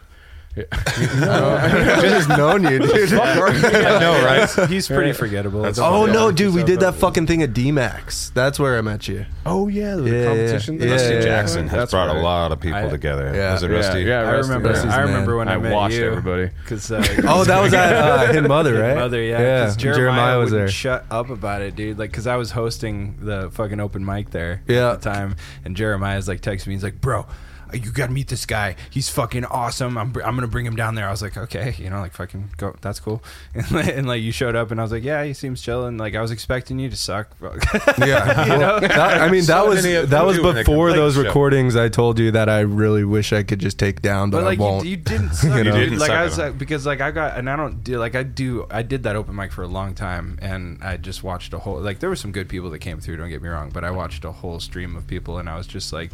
[0.56, 0.64] Yeah.
[0.72, 3.14] I've just known you, dude.
[3.19, 4.69] I know, right?
[4.69, 5.61] He's pretty forgettable.
[5.64, 6.95] That's Oh worry no, dude, we did that up.
[6.95, 8.34] fucking thing at DMAX.
[8.34, 9.26] That's where I met you.
[9.45, 10.80] oh yeah, the Yeah, yeah, competition.
[10.82, 10.91] yeah.
[10.91, 12.18] Rusty Yeah, yeah, Jackson has That's brought right.
[12.18, 13.32] a lot of people I- together.
[13.34, 13.53] Yeah.
[13.53, 14.02] Was it Yeah, Rusty?
[14.03, 14.69] yeah, I Rusty, remember.
[14.69, 16.06] Rusty's I remember when I, I met watched you.
[16.07, 16.49] everybody.
[16.64, 18.95] Because uh, Oh, that was at uh, Hidden Mother, right?
[18.95, 19.40] Mother, yeah.
[19.40, 19.65] yeah.
[19.65, 20.73] 'cause Jeremiah, Jeremiah was wouldn't there.
[20.73, 21.98] Shut up about it, dude.
[21.99, 24.91] Like, because I was hosting the fucking open mic there Yeah.
[24.91, 26.73] at the time, and Jeremiah's like texting me.
[26.73, 27.26] He's like, "Bro,
[27.74, 28.76] Uh, you got to meet this guy.
[28.90, 29.98] He's fucking awesome.
[29.98, 31.08] I'm, I'm gonna bring him down there.
[31.08, 32.76] I was like, okay, you know, like fucking go.
[32.82, 33.24] That's cool.
[33.56, 35.86] And, like- and like you showed up, and I was like, yeah, he seems chill.
[35.86, 37.30] And like I was expecting you to suck.
[37.98, 38.80] Yeah, You know?
[38.80, 41.24] That- I mean that So was that was do when they come before those show.
[41.24, 41.76] recordings.
[41.76, 44.60] I told you that I really wish I could just take down, but, But like
[44.60, 44.86] I you, won't.
[44.88, 45.58] you didn't suck.
[45.58, 45.72] You know?
[45.78, 48.16] didn't like suck I was like, because like I got and I don't do like
[48.16, 51.54] I do I did that open mic for a long time and I just watched
[51.54, 53.18] a whole like there were some good people that came through.
[53.18, 55.68] Don't get me wrong, but I watched a whole stream of people and I was
[55.68, 56.12] just like,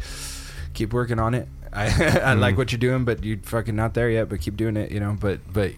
[0.74, 1.48] keep working on it.
[1.72, 2.40] I I Mm-hmm.
[2.40, 4.28] like what you're doing, but you're fucking not there yet.
[4.28, 5.16] But keep doing it, you know.
[5.18, 5.72] But but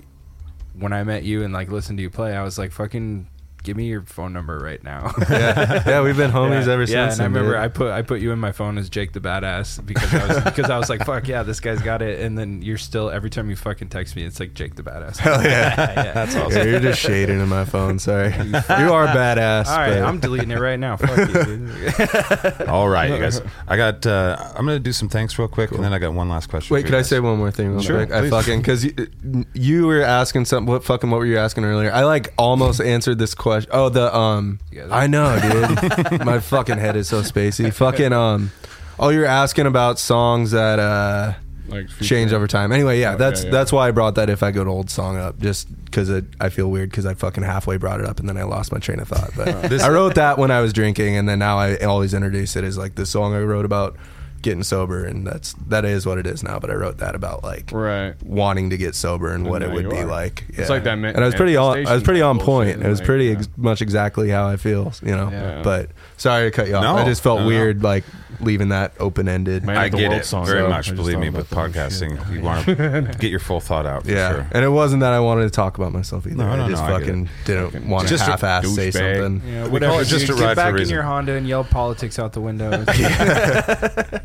[0.79, 3.29] when I met you and like listened to you play, I was like, fucking.
[3.65, 5.15] Give me your phone number right now.
[5.31, 7.15] yeah, yeah, we've been homies yeah, ever yeah, since.
[7.15, 7.61] and I remember dude.
[7.61, 10.45] I put I put you in my phone as Jake the Badass because I was
[10.45, 12.21] because I was like, fuck yeah, this guy's got it.
[12.21, 15.17] And then you're still every time you fucking text me, it's like Jake the Badass.
[15.17, 16.13] Hell yeah.
[16.13, 17.99] That's Yeah, you're just shading in my phone.
[17.99, 19.67] Sorry, you are badass.
[19.67, 20.99] All right, but- I'm deleting it right now.
[20.99, 22.67] Fuck you.
[22.69, 23.41] All right, you guys.
[23.67, 24.05] I got.
[24.05, 26.75] Uh, I'm gonna do some thanks real quick, and then I got one last question.
[26.75, 28.13] Wait, could I say one more thing real Sure, quick?
[28.13, 30.71] I fucking because you, you were asking something.
[30.71, 31.91] What fucking what were you asking earlier?
[31.91, 33.54] I like almost answered this question.
[33.71, 34.59] Oh, the um.
[34.73, 36.25] Yeah, I know, dude.
[36.25, 37.73] My fucking head is so spacey.
[37.73, 38.51] Fucking um.
[38.99, 41.33] Oh, you're asking about songs that uh
[41.69, 42.71] Like change over time.
[42.73, 43.53] Anyway, yeah, Oh, that's yeah, yeah.
[43.53, 44.31] that's why I brought that.
[44.31, 46.11] If I go to old song up, just because
[46.41, 48.79] I feel weird because I fucking halfway brought it up and then I lost my
[48.79, 49.31] train of thought.
[49.37, 52.65] But I wrote that when I was drinking, and then now I always introduce it
[52.65, 53.97] as like the song I wrote about
[54.45, 56.61] getting sober, and that's that is what it is now.
[56.61, 58.15] But I wrote that about like Right.
[58.23, 60.07] wanting to get sober and what it would be are.
[60.07, 60.45] like.
[60.51, 61.87] It's like that ma- and I was pretty on.
[61.87, 62.69] I was pretty on point.
[62.71, 63.33] It was like, pretty yeah.
[63.39, 65.31] ex- much exactly how I feel, you know.
[65.31, 65.63] Yeah.
[65.63, 66.85] But sorry to cut you off.
[66.85, 67.49] No, I just felt no, no.
[67.49, 68.05] weird, like
[68.41, 69.65] leaving that open ended.
[69.65, 70.67] Man I of the get it song, very though.
[70.67, 70.95] I much.
[70.95, 72.35] Believe me, about with podcasting, shit.
[72.35, 74.05] you want to get your full thought out.
[74.05, 74.47] For Yeah, sure.
[74.53, 76.37] and it wasn't that I wanted to talk about myself either.
[76.37, 78.89] No, no, I just no, I get fucking didn't want to Just a half-ass say
[78.91, 79.17] douchebag.
[79.21, 79.53] something.
[79.53, 80.01] Yeah, We whatever.
[80.03, 82.19] it just You a get ride for a back in your Honda and yell politics
[82.19, 82.85] out the window.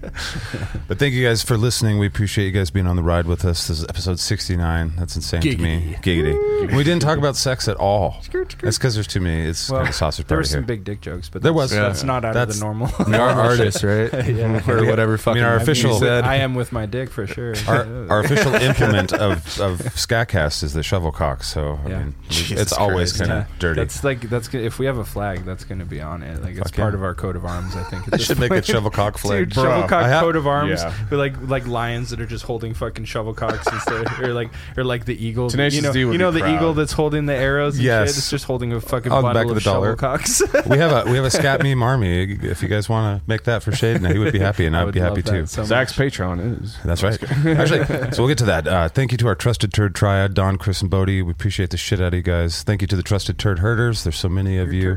[0.88, 2.00] But thank you guys for listening.
[2.00, 3.68] We appreciate you guys being on the ride with us.
[3.68, 4.94] This is episode 69.
[4.98, 5.96] That's insane to me.
[6.02, 6.76] Giggity.
[6.76, 8.18] We didn't talk about sex at all.
[8.34, 9.44] That's because there's too many.
[9.48, 10.68] It's well, kind of sausage there were party some here.
[10.68, 11.72] big dick jokes, but There that's- was.
[11.72, 12.90] That's not out of the normal.
[13.08, 13.99] We are artists, right?
[14.68, 15.18] or whatever.
[15.18, 16.24] Fucking our you official- said.
[16.24, 17.56] I am with my dick for sure.
[17.68, 21.44] our, our official implement of, of Skatcast is the shovel cock.
[21.44, 22.00] So I Yeah.
[22.00, 23.82] mean, Jesus it's always kind of dirty.
[23.82, 24.64] That's like that's good.
[24.64, 26.42] if we have a flag, that's going to be on it.
[26.42, 26.98] Like it's Fuck part yeah.
[27.00, 27.76] of our coat of arms.
[27.76, 28.08] I think.
[28.08, 28.66] at I this should make a point.
[28.66, 29.46] shovel cock flag.
[29.46, 30.94] Dude, shovel cock have- coat of arms Yeah.
[31.10, 34.84] with like like lions that are just holding fucking shovel cocks instead, or like or
[34.84, 35.50] like the eagle.
[35.50, 36.56] Tenacious you know, D would you know the proud.
[36.56, 37.76] eagle that's holding the arrows.
[37.76, 38.10] And Yes.
[38.10, 38.18] shit?
[38.18, 39.98] it's just holding a fucking On the back bundle of of, dollar.
[39.98, 40.42] shovel cocks.
[40.68, 42.34] we have a we have a scat meme army.
[42.42, 44.84] If you guys want to make that for Shaden, he would be happy, and I
[44.84, 45.46] I'd be happy too.
[45.46, 46.14] so Zach's much.
[46.14, 46.78] Patreon is.
[46.86, 47.22] That's right.
[47.46, 48.68] Actually, so we'll get to that.
[48.80, 51.22] Uh, thank you to our trusted turd triad, Don, Chris, and Bodie.
[51.22, 52.62] We appreciate the shit out of you guys.
[52.64, 54.04] Thank you to the trusted turd herders.
[54.04, 54.96] There's so many of you.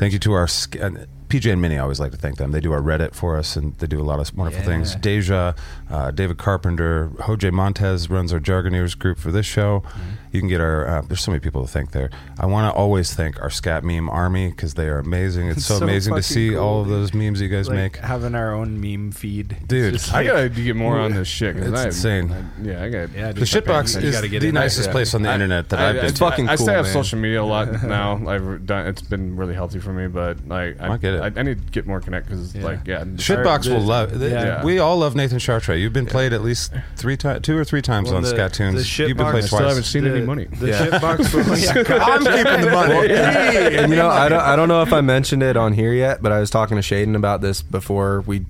[0.00, 1.76] Thank you to our sc- and PJ and Minnie.
[1.76, 2.52] I always like to thank them.
[2.52, 4.66] They do our Reddit for us, and they do a lot of wonderful Yeah.
[4.66, 4.94] things.
[4.96, 5.54] Deja,
[5.90, 9.80] uh, David Carpenter, Jose Montez runs our Jargoneers group for this show.
[9.86, 10.00] Mm-hmm.
[10.32, 10.86] You can get our.
[10.88, 12.10] Uh, there's so many people to thank there.
[12.38, 15.48] I want to always thank our scat meme army because they are amazing.
[15.48, 17.76] It's, It's so, so amazing to see cool, all of those memes you guys like
[17.76, 17.96] make.
[17.96, 21.56] having our own meme feed, Dude, just I gotta get more on this shit.
[21.56, 22.30] It's I- insane.
[22.32, 23.10] I- yeah, I got.
[23.14, 24.62] Yeah, The dude, shitbox is gotta get the in there.
[24.64, 24.92] nicest Yeah.
[24.92, 26.04] place on the I- internet that I, I've been.
[26.06, 26.24] It's to.
[26.24, 28.26] fucking I, I cool, stay off social media a lot now.
[28.26, 28.86] I've done.
[28.86, 31.21] It's been really healthy for me, but like I, I get it.
[31.22, 32.64] I, I need to get more connect because Yeah.
[32.64, 34.18] like yeah, Shitbox will love.
[34.18, 34.62] they- Yeah.
[34.64, 35.80] We all love Nathan Chartrey.
[35.80, 38.96] You've been played at least three times, two or three times Well, on the- Scattoons.
[38.96, 39.86] the You've been shitbox- played I still haven't twice.
[39.86, 40.44] seen any money.
[40.46, 40.86] The Yeah.
[40.86, 41.34] shitbox.
[41.34, 43.08] will- yeah, I'm keeping the money.
[43.76, 46.22] and you know, I don't, I don't know if I mentioned it on here yet,
[46.22, 48.44] but I was talking to Shaden about this before we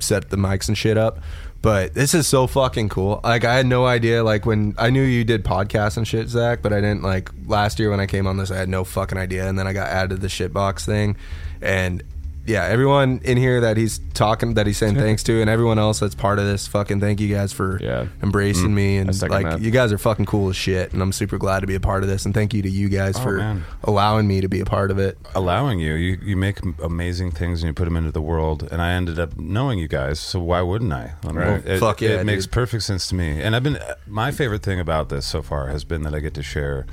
[0.00, 1.18] set the mics and shit up.
[1.60, 3.20] But this is so fucking cool.
[3.24, 4.22] Like I had no idea.
[4.22, 7.80] Like when I knew you did podcasts and shit, Zach, but I didn't like last
[7.80, 8.52] year when I came on this.
[8.52, 11.16] I had no fucking idea, and then I got added to the shitbox thing,
[11.60, 12.04] and
[12.48, 16.00] yeah, everyone in here that he's talking, that he's saying thanks to, and everyone else
[16.00, 18.06] that's part of this, fucking thank you guys for Yeah.
[18.22, 18.74] embracing mm-hmm.
[18.74, 19.60] me I and second like that.
[19.60, 22.02] you guys are fucking cool as shit, and I'm super glad to be a part
[22.02, 23.64] of this, and thank you to you guys Oh, for man.
[23.84, 25.18] allowing me to be a part of it.
[25.34, 28.66] Allowing you, you you make m- amazing things and you put them into the world.
[28.72, 31.12] And I ended up knowing you guys, so why wouldn't I?
[31.24, 31.66] I mean, Right.
[31.66, 32.52] It, Fuck yeah, it makes dude.
[32.52, 33.40] perfect sense to me.
[33.42, 36.20] And I've been uh, my favorite thing about this so far has been that I
[36.20, 36.86] get to share.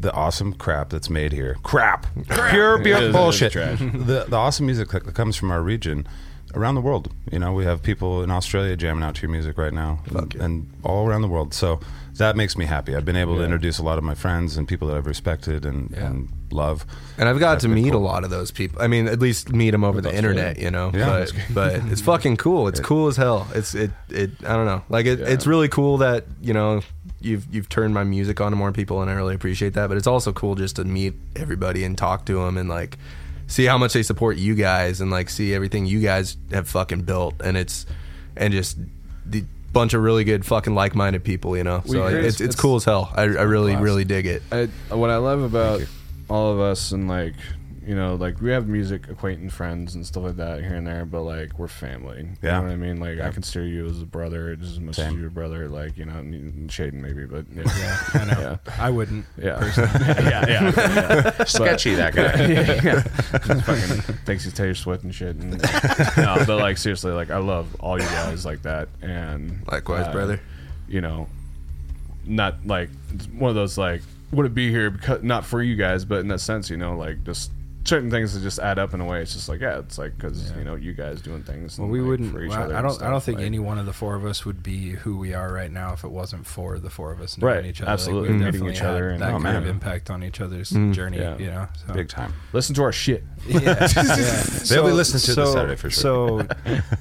[0.00, 1.56] The awesome crap that's made here.
[1.62, 2.06] Crap.
[2.50, 3.52] Pure, is- bullshit.
[3.54, 6.06] the the awesome music that comes from our region
[6.54, 7.12] around the world.
[7.30, 10.34] You know, we have people in Australia jamming out to your music right now, and,
[10.36, 11.54] and all around the world.
[11.54, 11.80] So
[12.18, 12.94] that makes me happy.
[12.96, 15.64] I've been able to introduce a lot of my friends and people that I've respected
[15.66, 16.06] and, Yeah.
[16.06, 16.86] and love.
[17.18, 18.00] And I've got to meet cool.
[18.00, 18.80] a lot of those people.
[18.80, 20.90] I mean, at least meet them over the internet, you know.
[20.94, 22.68] Yeah, but but it's fucking cool.
[22.68, 23.46] It's cool as hell.
[23.54, 24.30] It's it it.
[24.46, 24.82] I don't know.
[24.88, 25.26] Like it, Yeah.
[25.26, 26.80] it's really cool that you know
[27.20, 29.88] you've you've turned my music on to more people, and I really appreciate that.
[29.88, 32.96] But it's also cool just to meet everybody and talk to them and like
[33.48, 37.02] see how much they support you guys and like see everything you guys have fucking
[37.02, 37.34] built.
[37.44, 37.86] And it's
[38.36, 38.78] and just
[39.24, 39.44] the
[39.76, 41.56] bunch of really good fucking like-minded people.
[41.56, 42.20] You know, We so agree.
[42.20, 43.12] it's, it's It's- cool as hell.
[43.14, 43.82] I, I really Class.
[43.82, 44.42] really dig it.
[44.50, 45.82] I, what I love about
[46.28, 47.34] all of us and like
[47.86, 51.04] you know like we have music acquaintance friends and stuff like that here and there
[51.04, 52.56] but like we're family Yeah.
[52.56, 54.96] you know what I mean like I consider you as a brother just as much
[54.96, 55.14] Same.
[55.14, 58.58] as your brother like you know and Shaden maybe but yeah I know.
[58.66, 59.24] yeah I wouldn't.
[59.40, 61.44] yeah yeah yeah, yeah.
[61.44, 62.46] Sketchy that guy.
[62.46, 63.38] yeah, yeah.
[63.38, 65.36] Just fucking thinks he's Taylor Swift and shit.
[65.36, 65.52] And,
[66.16, 68.88] no, but like seriously, like I love all you guys like that.
[69.00, 70.40] And Likewise, uh, brother.
[70.88, 71.28] You know,
[72.24, 74.02] not like it's one of those like
[74.32, 76.96] would it be here because not for you guys, but in that sense, you know,
[76.96, 77.50] like just
[77.86, 79.22] certain things that just add up in a way.
[79.22, 81.78] It's just like yeah, it's like because you know you guys doing things.
[81.78, 82.32] Well, and, we like, wouldn't.
[82.32, 83.02] for each well, other I don't.
[83.02, 85.34] I don't think like- any one of the four of us would be who we
[85.34, 87.90] are right now if it wasn't for the four of us knowing Right, each other.
[87.90, 89.56] absolutely, we've meeting each other and- that Oh, kind man.
[89.56, 91.18] of impact on each other's journey.
[91.18, 91.38] Yeah.
[91.38, 91.92] You know, so.
[91.94, 92.32] Big time.
[92.52, 93.24] Listen to our shit.
[93.48, 93.60] Yeah,
[93.96, 94.42] yeah.
[94.68, 96.46] They'll be listening to it this Saturday for sure.
[96.46, 96.48] So,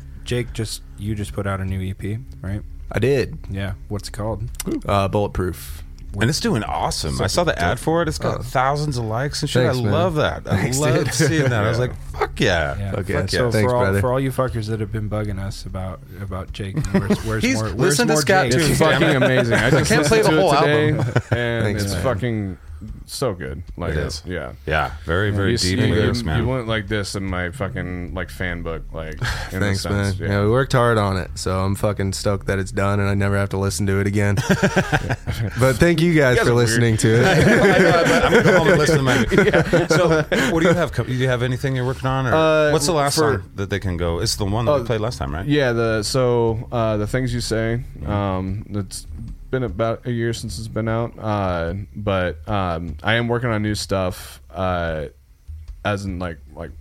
[0.23, 2.61] Jake, just you just put out a new EP, right?
[2.91, 3.37] I did.
[3.49, 3.73] Yeah.
[3.89, 4.43] What's it called?
[4.87, 5.83] Uh, bulletproof.
[6.21, 7.21] And it's doing awesome.
[7.21, 8.07] I saw the ad for it.
[8.07, 8.43] It's got Oh.
[8.43, 9.63] thousands of likes and shit.
[9.63, 9.91] Thanks, I man.
[9.91, 10.43] love that.
[10.45, 11.13] I Thanks, love dude.
[11.13, 11.63] seeing that.
[11.63, 12.77] I was like, fuck yeah.
[12.77, 12.91] Yeah.
[12.99, 13.51] Okay, Fuck So yeah.
[13.51, 14.01] Thanks, for all brother.
[14.01, 17.55] for all you fuckers that have been bugging us about about Jake, where's, where's He's-
[17.55, 17.65] more?
[17.69, 18.59] Where's listen to more Scat Jake?
[18.61, 18.69] Tunes.
[18.71, 19.53] It's fucking amazing.
[19.53, 20.99] I just can't play the whole album.
[21.31, 22.03] and Thanks, it's man.
[22.03, 22.57] fucking
[23.05, 23.63] so good.
[23.77, 24.23] Like It is.
[24.25, 24.53] Yeah.
[24.65, 26.39] Yeah, very, very you, deep you, lyrics, man.
[26.41, 29.13] You went like this in my fucking like fan book, like
[29.51, 30.05] in Thanks, a man.
[30.05, 30.19] sense.
[30.19, 30.43] Yeah.
[30.43, 33.37] we worked hard on it, so I'm fucking stoked that it's done, and I never
[33.37, 34.35] have to listen to it again.
[35.59, 36.67] but thank you guys, guys for are weird.
[36.69, 37.25] listening to it.
[37.25, 39.87] I know, but I'm gonna go home and listen to my.
[39.87, 40.91] So, what do you have?
[40.93, 43.69] Do you have anything you're working on, or Uh, what's the last for- song that
[43.69, 44.19] they can go?
[44.19, 45.45] It's the one that we Oh, played last time, right?
[45.45, 47.83] Yeah, the so uh, the things you say.
[48.05, 49.05] Um, it's
[49.51, 53.61] been about a year since it's been out, uh, but um, I am working on
[53.61, 54.41] new stuff.
[54.49, 55.07] Uh,
[55.84, 56.72] as in like like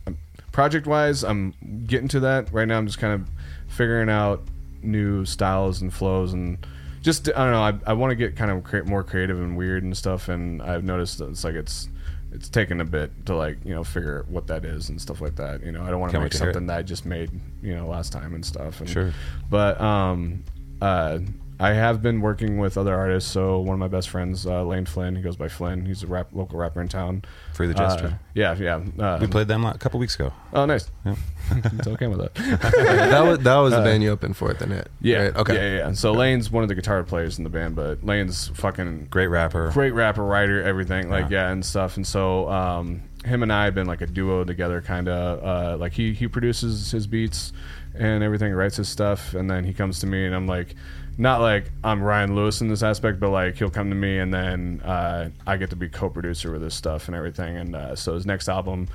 [0.53, 1.55] project wise, I'm
[1.87, 2.79] getting to that right now.
[2.79, 3.29] I'm just kind of
[3.69, 4.43] figuring out
[4.83, 6.59] new styles and flows and.
[7.03, 7.61] Just I don't know.
[7.87, 10.63] I, I want to get kind of cre- more creative and weird and stuff, and
[10.63, 11.87] I've noticed that it's like it's
[12.35, 15.37] it's taken a bit to like you know figure what that is and stuff like
[15.37, 15.63] that.
[15.63, 17.31] You know, I don't want to make something that I just made
[17.63, 18.81] you know last time and stuff.
[18.81, 19.13] And, Sure.
[19.49, 20.45] But um,
[20.83, 21.19] uh,
[21.61, 23.31] I have been working with other artists.
[23.31, 25.87] So one of my best friends, uh, Lane Flynn, he goes by Flynn.
[25.87, 27.23] He's a rap local rapper in town.
[27.53, 28.81] Free the Uh, yeah, yeah.
[28.99, 30.33] Uh, we played them a couple weeks ago.
[30.53, 30.91] Oh, nice.
[31.05, 31.17] Yep.
[31.79, 32.35] it's okay with that.
[32.75, 34.89] that was that was the band you opened for at the net.
[35.01, 35.25] Yeah.
[35.25, 35.37] right?
[35.37, 35.55] Okay.
[35.55, 35.93] Yeah, yeah, yeah.
[35.95, 39.71] So Lane's one of the guitar players in the band, but Lane's fucking Great rapper.
[39.71, 41.47] great rapper, writer, everything like Yeah.
[41.47, 41.97] yeah, and stuff.
[41.97, 45.45] And so um, him and I have been like a duo together, kind of.
[45.45, 47.53] Uh, like he he produces his beats
[47.95, 50.75] and everything, writes his stuff, and then he comes to me, and I'm like,
[51.19, 54.33] not like I'm Ryan Lewis in this aspect, but like he'll come to me, and
[54.33, 57.57] then uh, I get to be co-producer with his stuff and everything.
[57.57, 58.89] And uh, so his next album,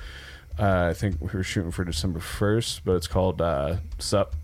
[0.58, 4.36] uh, I think we were shooting for December first, but it's called uh, Sup.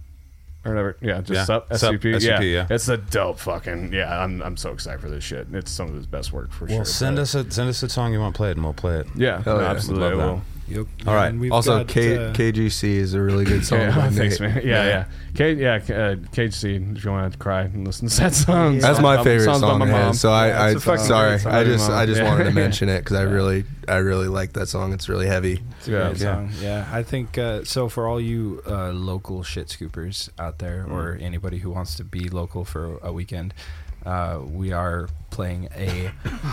[0.64, 1.46] Or whatever, yeah, just Yeah.
[1.46, 2.40] Sup, Sup, SCP, SCP, yeah.
[2.42, 2.68] yeah.
[2.72, 4.24] It's a dope fucking yeah.
[4.24, 5.46] I'm I'm so excited for this shit.
[5.54, 6.78] It's some of his best work for Well, sure.
[6.80, 8.98] Well, send but- us a send us a song you want played, and we'll play
[9.02, 9.08] it.
[9.16, 9.70] yeah, no, yeah.
[9.70, 10.42] absolutely.
[10.68, 10.88] Would I love will.
[11.00, 11.08] Yep.
[11.08, 11.28] All right.
[11.30, 13.80] And we've Also, got, K, uh, KGC is a really good song.
[13.80, 14.56] Yeah, by thanks, man.
[14.64, 15.06] Yeah, yeah.
[15.36, 16.98] K, yeah, K- uh, KHC.
[16.98, 19.68] If you want to cry and listen to sad songs, That's my favorite songs by
[19.70, 19.80] song.
[19.80, 20.08] my of mom.
[20.10, 21.34] his, So I, Yeah, I it's a sorry.
[21.46, 22.28] I just, I just Yeah.
[22.30, 24.94] wanted to mention it because I really, I really like that song.
[24.94, 25.62] It's really heavy.
[25.78, 26.34] It's a great Yeah.
[26.34, 26.52] song.
[26.62, 27.90] Yeah, I think uh, so.
[27.90, 32.30] For all you uh, local shit scoopers out there, or anybody who wants to be
[32.30, 33.54] local for a weekend,
[34.06, 36.12] uh, we are playing a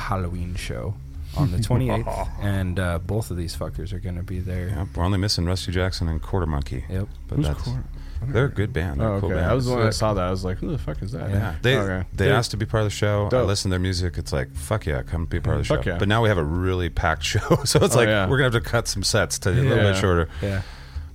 [0.09, 0.94] Halloween show
[1.37, 4.69] on the 28th, and uh, both of these fuckers are going to be there.
[4.69, 7.09] Yeah, we're only missing Rusty Jackson and Quarter Monkey, Yep.
[7.29, 7.85] but Who's that's Quarter-
[8.25, 9.01] they're a good band.
[9.01, 9.41] They're Oh, a cool okay.
[9.41, 9.51] band.
[9.51, 10.23] I was the one that saw that.
[10.25, 11.29] I was like, who the fuck is that?
[11.29, 12.07] Yeah, they Okay.
[12.15, 13.29] they Dude, asked to be part of the show.
[13.33, 14.17] I listened to their music.
[14.17, 15.83] It's like fuck yeah, come be part of the show.
[15.85, 15.99] Yeah.
[15.99, 18.29] But now we have a really packed show, so it's Oh, like yeah.
[18.29, 20.29] we're gonna have to cut some sets to a little bit shorter.
[20.41, 20.63] Yeah.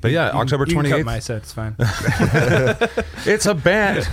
[0.02, 1.06] But yeah, You October you can twenty cut eighth.
[1.06, 1.38] my set.
[1.38, 1.76] It's fine.
[3.26, 4.06] It's a band.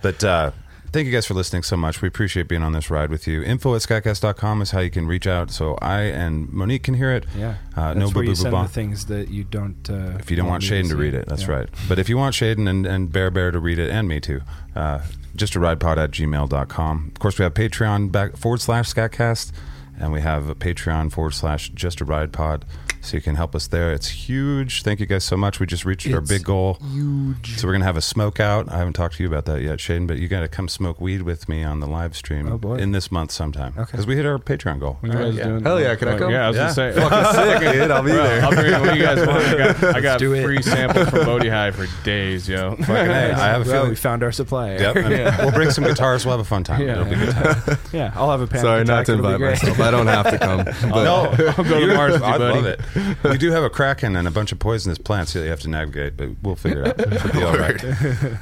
[0.00, 0.52] but uh,
[0.94, 2.00] thank you guys for listening so much.
[2.00, 3.42] We appreciate being on this ride with you.
[3.42, 7.10] Info at skatcast.com is how you can reach out so I and Monique can hear
[7.10, 7.26] it.
[7.36, 7.56] Yeah.
[7.76, 9.90] Uh, no where you send the things that you don't.
[9.90, 11.50] Uh, If you don't want Shaden to read it, that's Yeah.
[11.50, 11.68] right.
[11.88, 14.42] But if you want Shaden and, and Bear Bear to read it, and me too,
[14.76, 15.00] uh,
[15.34, 17.10] just a ridepod at gmail.com.
[17.12, 19.50] Of course, we have Patreon back forward slash Skatcast,
[19.98, 22.64] and we have a Patreon forward slash just a ride pod.
[23.00, 23.92] So you can help us there.
[23.92, 24.82] It's huge.
[24.82, 25.60] Thank you guys so much.
[25.60, 26.78] We just reached our It's big goal.
[26.90, 27.58] Huge.
[27.58, 28.72] So we're gonna have a smoke out.
[28.72, 31.02] I haven't talked to you about that yet, Shaden, but you got to come smoke
[31.02, 32.76] weed with me on the live stream Oh, boy.
[32.76, 33.90] in this month sometime Okay.
[33.92, 34.96] because we hit our Patreon goal.
[35.00, 35.44] When you guys Yeah.
[35.44, 35.64] doing?
[35.64, 36.30] Hell yeah, can I Oh, come?
[36.30, 36.62] Yeah, I was Yeah.
[36.62, 36.92] gonna say.
[36.98, 37.90] Fucking sick, dude.
[37.90, 38.42] I'll be Bro, there.
[38.42, 39.44] I'll bring what you guys want.
[39.44, 40.42] I got, I got do it.
[40.42, 42.70] free samples from Bodhi High for days, yo.
[42.70, 43.88] Fucking hey, I have a well, feeling.
[43.90, 44.78] we found our supplier.
[44.80, 46.24] Yep, and we'll bring some guitars.
[46.24, 46.80] We'll have a fun time.
[46.80, 46.92] Yeah.
[46.92, 47.78] It'll be good time.
[47.92, 48.62] yeah, I'll have a pan.
[48.62, 49.62] Sorry, guitar, not to it'll be invite great.
[49.62, 49.76] myself.
[49.84, 50.64] I don't have to come.
[50.94, 52.80] But no, I'll go to Mars with you, I love it.
[53.24, 55.68] We do have a kraken and a bunch of poisonous plants that you have to
[55.68, 57.12] navigate, but we'll figure it out.
[57.12, 57.76] It'll be all right.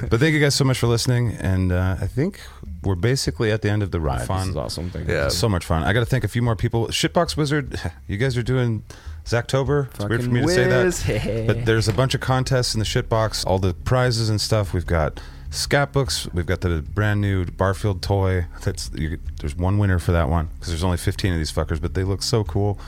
[0.09, 2.39] But thank you guys so much for listening, and uh, I think
[2.83, 4.27] we're basically at the end of the ride.
[4.27, 4.89] This is awesome.
[4.89, 5.13] Thank you.
[5.15, 5.29] Yeah.
[5.29, 5.83] So much fun.
[5.83, 6.87] I got to thank a few more people.
[6.87, 8.83] Shitbox Wizard, you guys are doing
[9.25, 9.89] Zachtober.
[9.95, 11.43] It's weird for me to say that.
[11.47, 14.73] But there's a bunch of contests in the Shitbox, all the prizes and stuff.
[14.73, 15.19] We've got
[15.53, 16.27] scat books.
[16.33, 18.45] We've got the brand new Barfield toy.
[18.63, 21.81] That's you, There's one winner for that one because there's only 15 of these fuckers,
[21.81, 22.79] but they look so cool.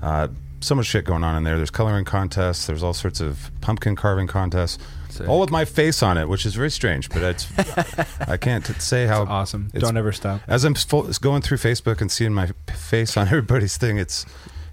[0.00, 0.28] Uh,
[0.60, 1.56] so much shit going on in there.
[1.56, 2.66] There's coloring contests.
[2.66, 4.78] There's all sorts of pumpkin carving contests.
[5.10, 5.28] Sick.
[5.28, 7.48] All with my face on it, which is very strange, but it's
[8.28, 9.68] I can't say how awesome.
[9.74, 10.40] it's- Don't ever stop.
[10.46, 14.24] as I'm fo- going through Facebook and seeing my face on everybody's thing, it's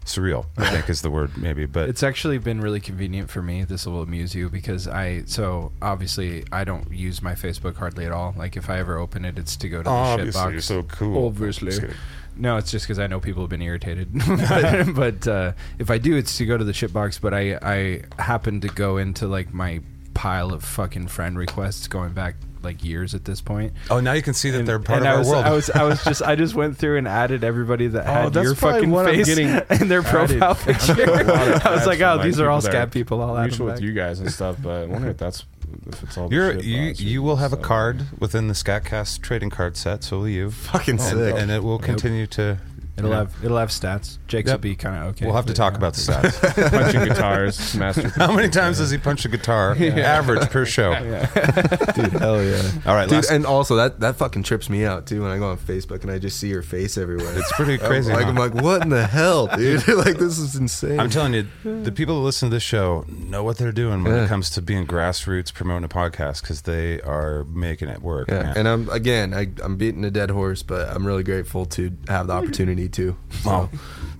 [0.09, 0.45] surreal.
[0.57, 3.63] I think is the word maybe, but It's actually been really convenient for me.
[3.63, 8.11] This will amuse you because I so obviously I don't use my Facebook hardly at
[8.11, 8.33] all.
[8.37, 10.51] Like if I ever open it, it's to go to the obviously shitbox.
[10.51, 11.27] you're so cool.
[11.27, 11.69] Obviously.
[11.69, 11.95] Just kidding.
[12.35, 14.09] No, it's just because I know people have been irritated.
[14.27, 17.19] but but uh, if I do, it's to go to the shitbox.
[17.21, 19.81] But I I happen to go into like my
[20.13, 23.73] pile of fucking friend requests going back like years at this point.
[23.89, 25.45] Oh, now you can see that they're part and of I our was, world.
[25.45, 28.35] I was, I was just, I just went through and added everybody that Oh, had
[28.35, 29.47] your fucking face getting
[29.81, 30.39] in their added.
[30.39, 30.95] profile I'm picture.
[30.95, 33.21] getting a lot of I was like, oh, these are all people that scat people.
[33.21, 33.83] I'll add them with back.
[33.83, 35.45] you guys and stuff, but I wonder if that's
[35.87, 36.31] if it's all.
[36.33, 40.03] You're, you you will have a card within the Skatcast trading card set.
[40.03, 41.35] So will you, fucking and, sick.
[41.37, 42.57] and it will continue to.
[42.99, 44.17] It'll you have, it'll have stats.
[44.27, 44.57] Jake's Yep.
[44.57, 45.25] will be kind of okay.
[45.25, 46.69] We'll have to talk about the stats.
[46.71, 48.09] punching guitars, master.
[48.15, 49.75] How many times does he punch a guitar?
[49.79, 50.93] Average per show.
[50.93, 52.61] dude, hell yeah.
[52.85, 55.37] All right, Dude, last, and also that that fucking trips me out too when I
[55.37, 57.37] go on Facebook and I just see your face everywhere.
[57.37, 58.11] it's pretty crazy.
[58.11, 58.29] like huh?
[58.29, 59.87] I'm like, what in the hell, dude?
[59.87, 60.99] like this is insane.
[60.99, 64.13] I'm telling you, the people that listen to this show know what they're doing when
[64.15, 64.25] Yeah.
[64.25, 68.29] it comes to being grassroots promoting a podcast because they are making it work.
[68.29, 68.57] yeah, man.
[68.57, 72.27] and I'm again, I, I'm beating a dead horse, but I'm really grateful to have
[72.27, 73.15] the opportunity to.
[73.43, 73.69] So, Wow.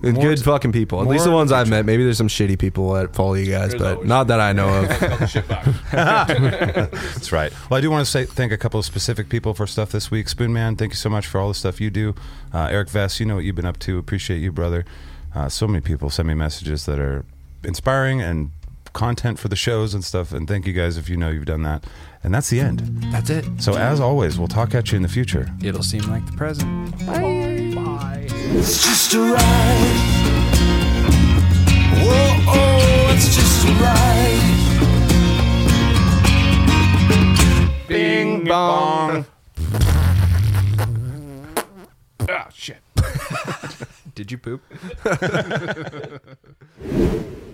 [0.02, 1.00] More good to- fucking people.
[1.02, 1.84] At least the ones I've met.
[1.84, 4.68] Maybe there's some shitty people that follow you guys, There's but not that I know
[4.82, 4.88] of.
[5.90, 7.52] That's right.
[7.68, 10.10] Well, I do want to say thank a couple of specific people for stuff this
[10.10, 10.26] week.
[10.26, 12.14] Spoonman, thank you so much for all the stuff you do.
[12.52, 13.98] Uh, Eric Vess, you know what you've been up to.
[13.98, 14.84] Appreciate you, brother.
[15.34, 17.24] Uh, so many people send me messages that are
[17.62, 18.50] inspiring and
[18.92, 20.32] content for the shows and stuff.
[20.32, 21.84] And thank you guys if you know you've done that.
[22.22, 22.80] And that's the end.
[23.12, 23.44] That's it.
[23.58, 25.48] So as always, we'll talk at you in the future.
[25.62, 27.06] It'll seem like the present.
[27.06, 27.60] Bye.
[28.52, 29.96] It's just a ride.
[32.02, 34.56] Whoa, oh, it's just a ride.
[37.86, 39.24] Bing bong.
[42.28, 42.82] ah shit.
[44.16, 44.62] Did you poop?